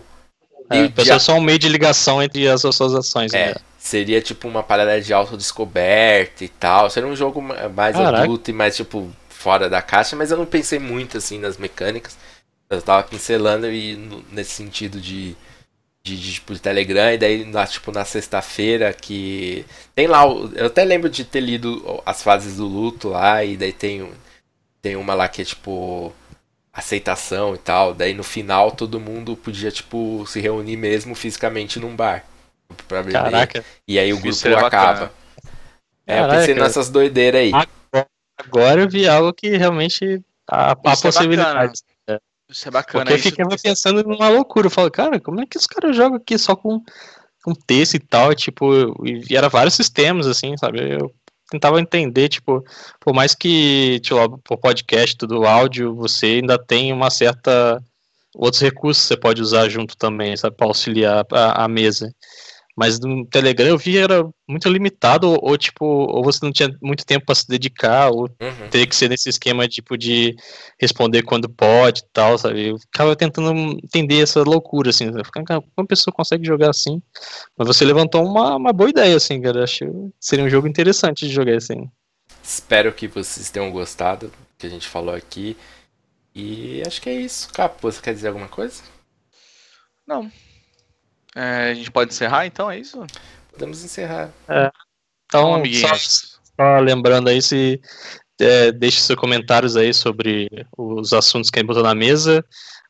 É, 0.72 0.86
a 0.86 0.90
pessoa 0.90 1.14
é 1.14 1.18
a- 1.18 1.20
só 1.20 1.34
um 1.36 1.42
meio 1.42 1.60
de 1.60 1.68
ligação 1.70 2.22
entre 2.22 2.48
as 2.48 2.62
suas 2.62 2.94
ações. 2.96 3.32
É, 3.34 3.50
né? 3.50 3.56
Seria 3.88 4.22
tipo 4.22 4.48
uma 4.48 4.64
parada 4.64 5.00
de 5.02 5.14
autodescoberta 5.14 6.44
e 6.44 6.50
tal. 6.50 6.90
Seria 6.90 7.08
um 7.10 7.16
jogo 7.16 7.42
ma- 7.42 7.70
mais 7.70 7.96
Caraca. 7.96 8.24
adulto 8.24 8.50
e 8.50 8.54
mais, 8.54 8.76
tipo, 8.76 9.12
fora 9.30 9.70
da 9.70 9.82
caixa, 9.82 10.16
mas 10.16 10.32
eu 10.32 10.38
não 10.38 10.46
pensei 10.46 10.80
muito 10.80 11.18
assim 11.18 11.40
nas 11.40 11.58
mecânicas. 11.58 12.18
Eu 12.70 12.82
tava 12.82 13.04
pincelando 13.04 13.70
e 13.72 13.96
nesse 14.32 14.52
sentido 14.52 15.00
de. 15.00 15.36
De, 16.08 16.16
de, 16.22 16.34
tipo, 16.34 16.54
de 16.54 16.60
Telegram, 16.62 17.12
e 17.14 17.18
daí, 17.18 17.44
na, 17.46 17.66
tipo, 17.66 17.92
na 17.92 18.06
sexta-feira 18.06 18.94
que. 18.94 19.66
Tem 19.96 20.06
lá. 20.08 20.24
Eu 20.56 20.68
até 20.68 20.84
lembro 20.86 21.10
de 21.10 21.26
ter 21.26 21.40
lido 21.40 22.02
as 22.06 22.22
fases 22.22 22.58
do 22.58 22.68
luto 22.68 23.10
lá, 23.10 23.44
e 23.44 23.58
daí 23.58 23.74
tem, 23.74 24.12
tem 24.84 24.96
uma 24.96 25.16
lá 25.16 25.28
que 25.28 25.42
é 25.42 25.46
tipo. 25.46 26.14
Aceitação 26.74 27.56
e 27.56 27.58
tal. 27.58 27.94
Daí 27.94 28.14
no 28.14 28.24
final 28.24 28.72
todo 28.72 29.00
mundo 29.00 29.36
podia, 29.36 29.72
tipo, 29.72 30.26
se 30.28 30.40
reunir 30.42 30.76
mesmo 30.78 31.16
fisicamente 31.16 31.80
num 31.80 31.96
bar. 31.96 32.24
Pra 32.88 33.02
beber. 33.04 33.14
Caraca. 33.14 33.66
E 33.88 33.98
aí 34.00 34.14
o 34.14 34.28
Isso 34.28 34.44
grupo 34.48 34.66
acaba. 34.66 34.92
bacana. 34.94 35.12
É, 36.08 36.14
eu 36.18 36.22
Caraca. 36.22 36.40
pensei 36.40 36.56
nessas 36.56 36.90
doideiras 36.90 37.42
aí. 37.42 37.52
Agora 38.38 38.82
eu 38.82 38.90
vi 38.90 39.08
algo 39.08 39.34
que 39.34 39.56
realmente 39.58 40.22
há, 40.48 40.72
há 40.72 40.94
Isso 40.94 41.08
é 41.08 41.12
possibilidade. 41.12 41.74
Isso 42.50 42.68
é 42.68 42.72
bacana. 42.72 43.06
Porque 43.06 43.14
eu 43.14 43.18
isso- 43.18 43.30
ficava 43.30 43.56
pensando 43.62 44.04
numa 44.04 44.30
loucura. 44.30 44.68
Eu 44.68 44.72
falo, 44.72 44.92
cara, 44.92 45.20
como 45.20 45.42
é 45.42 45.46
que 45.48 45.58
os 45.58 45.66
caras 45.66 45.96
jogam 45.96 46.18
aqui 46.18 46.38
só 46.38 46.56
com, 46.56 46.80
com 47.44 47.54
texto 47.56 47.96
e 47.96 48.00
tal? 48.00 48.36
Tipo, 48.36 48.94
e 49.04 49.36
era 49.36 49.50
vários 49.50 49.74
sistemas, 49.74 50.28
assim, 50.28 50.56
sabe? 50.58 50.94
Eu 51.00 51.12
tentava 51.50 51.80
entender, 51.80 52.28
tipo, 52.30 52.64
por 53.00 53.14
mais 53.16 53.34
que, 53.34 54.00
tipo, 54.02 54.38
por 54.44 54.58
podcast, 54.58 55.18
tudo 55.18 55.46
áudio, 55.46 55.96
você 55.96 56.26
ainda 56.42 56.58
tem 56.60 56.94
uma 56.94 57.10
certa. 57.10 57.82
Outros 58.36 58.62
recursos 58.62 59.04
que 59.04 59.08
você 59.08 59.18
pode 59.18 59.42
usar 59.42 59.70
junto 59.70 59.96
também, 59.98 60.36
sabe? 60.36 60.56
Pra 60.58 60.68
auxiliar 60.68 61.26
a, 61.32 61.64
a 61.64 61.68
mesa. 61.70 62.14
Mas 62.76 63.00
no 63.00 63.26
Telegram 63.26 63.68
eu 63.68 63.78
vi 63.78 63.98
era 63.98 64.28
muito 64.48 64.68
limitado, 64.68 65.30
ou, 65.30 65.40
ou, 65.42 65.58
tipo, 65.58 65.86
ou 65.86 66.24
você 66.24 66.44
não 66.44 66.52
tinha 66.52 66.70
muito 66.82 67.06
tempo 67.06 67.26
para 67.26 67.36
se 67.36 67.48
dedicar, 67.48 68.10
ou 68.10 68.30
Uhum. 68.42 68.70
teria 68.70 68.86
que 68.86 68.96
ser 68.96 69.10
nesse 69.10 69.30
esquema 69.30 69.68
tipo 69.68 69.98
de 69.98 70.36
responder 70.80 71.24
quando 71.24 71.48
pode 71.50 72.02
e 72.02 72.06
tal, 72.12 72.38
sabe? 72.38 72.70
Eu 72.70 72.78
ficava 72.78 73.16
tentando 73.16 73.52
entender 73.84 74.22
essa 74.22 74.44
loucura, 74.44 74.90
assim, 74.90 75.06
sabe? 75.06 75.24
Ficava, 75.24 75.46
"Cara, 75.46 75.62
como 75.62 75.72
uma 75.78 75.88
pessoa 75.88 76.14
consegue 76.14 76.46
jogar 76.46 76.70
assim? 76.70 77.02
Mas 77.58 77.68
você 77.68 77.86
levantou 77.86 78.24
uma, 78.26 78.56
uma 78.58 78.74
boa 78.74 78.90
ideia, 78.90 79.16
assim, 79.16 79.42
cara. 79.42 79.64
Acho 79.64 79.86
que 79.86 79.92
seria 80.20 80.44
um 80.44 80.50
jogo 80.50 80.68
interessante 80.68 81.28
de 81.28 81.34
jogar 81.34 81.56
assim. 81.56 81.90
Espero 82.44 82.92
que 82.94 83.08
vocês 83.08 83.50
tenham 83.50 83.72
gostado 83.72 84.28
do 84.28 84.34
que 84.58 84.68
a 84.68 84.70
gente 84.70 84.88
falou 84.88 85.16
aqui. 85.16 85.56
E 86.34 86.84
acho 86.86 87.02
que 87.02 87.10
é 87.10 87.14
isso. 87.14 87.48
Capo, 87.54 87.78
você 87.82 88.02
quer 88.02 88.14
dizer 88.14 88.28
alguma 88.28 88.48
coisa? 88.50 88.84
Não. 90.06 90.30
É, 91.36 91.72
a 91.72 91.74
gente 91.74 91.92
pode 91.92 92.14
encerrar 92.14 92.46
então, 92.46 92.72
é 92.72 92.80
isso? 92.80 93.06
Podemos 93.52 93.84
encerrar. 93.84 94.32
Então, 94.46 94.72
Então, 95.28 95.50
só, 95.50 95.56
amiguinhos. 95.56 96.40
só 96.56 96.80
lembrando 96.80 97.28
aí, 97.30 97.42
se 97.42 97.82
é, 98.40 98.72
deixe 98.72 99.02
seus 99.02 99.20
comentários 99.20 99.76
aí 99.76 99.94
sobre 99.94 100.50
os 100.78 101.14
assuntos 101.14 101.50
que 101.50 101.60
a 101.60 101.62
gente 101.62 101.68
botou 101.68 101.84
na 101.84 101.96
mesa. 101.96 102.44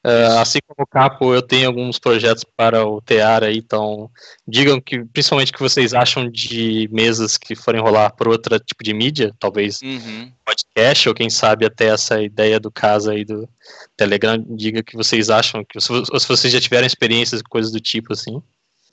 Uh, 0.05 0.37
assim 0.37 0.59
como 0.67 0.83
o 0.83 0.87
Capo, 0.87 1.33
eu 1.33 1.41
tenho 1.41 1.67
alguns 1.67 1.97
projetos 1.97 2.43
para 2.55 2.85
o 2.85 3.01
TEAR 3.01 3.43
aí, 3.43 3.57
então 3.57 4.07
digam 4.47 4.79
que, 4.79 5.03
principalmente 5.03 5.51
o 5.51 5.55
que 5.55 5.63
vocês 5.63 5.95
acham 5.95 6.29
de 6.29 6.87
mesas 6.91 7.37
que 7.37 7.55
forem 7.55 7.81
rolar 7.81 8.11
por 8.11 8.27
outro 8.27 8.59
tipo 8.59 8.83
de 8.83 8.93
mídia, 8.93 9.33
talvez 9.39 9.81
Uhum. 9.81 10.31
podcast, 10.45 11.09
ou 11.09 11.15
quem 11.15 11.27
sabe 11.27 11.65
até 11.65 11.87
essa 11.87 12.21
ideia 12.21 12.59
do 12.59 12.69
caso 12.69 13.09
aí 13.09 13.25
do 13.25 13.49
Telegram, 13.97 14.37
diga 14.47 14.81
o 14.81 14.83
que 14.83 14.95
vocês 14.95 15.31
acham, 15.31 15.65
que 15.65 15.79
ou 15.79 16.19
se 16.19 16.27
vocês 16.27 16.53
já 16.53 16.61
tiveram 16.61 16.85
experiências 16.85 17.41
com 17.41 17.49
coisas 17.49 17.71
do 17.71 17.79
tipo 17.79 18.13
assim. 18.13 18.39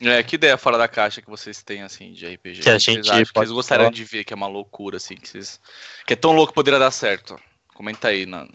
É, 0.01 0.23
que 0.23 0.37
ideia 0.37 0.57
fora 0.57 0.79
da 0.79 0.89
caixa 0.89 1.21
que 1.21 1.29
vocês 1.29 1.63
têm, 1.63 1.83
assim, 1.83 2.13
de 2.15 2.27
RPG? 2.27 2.63
Que 2.63 2.71
a 2.71 2.73
vocês 2.73 2.83
gente 2.83 3.11
acham 3.11 3.25
que 3.25 3.33
pode 3.35 3.49
vocês 3.49 3.55
gostariam 3.55 3.85
falar? 3.85 3.95
de 3.95 4.05
ver, 4.05 4.25
que 4.25 4.33
é 4.33 4.37
uma 4.37 4.49
loucura, 4.49 4.97
assim, 4.97 5.15
que 5.15 5.29
vocês... 5.29 5.61
Que 6.07 6.15
é 6.15 6.17
tão 6.17 6.33
louco 6.33 6.53
que 6.53 6.55
poderia 6.55 6.79
dar 6.79 6.91
certo. 6.91 7.39
Comenta 7.75 8.09
aí, 8.09 8.25
na... 8.27 8.49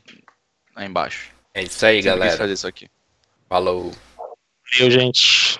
aí 0.76 0.88
embaixo. 0.88 1.37
É 1.58 1.64
isso 1.64 1.84
aí, 1.88 1.96
Sempre 1.96 2.12
quis 2.12 2.20
galera. 2.20 2.38
fazer 2.38 2.54
isso 2.54 2.68
aqui. 2.68 2.88
Falou. 3.50 3.92
Valeu, 4.72 4.92
gente. 4.92 5.60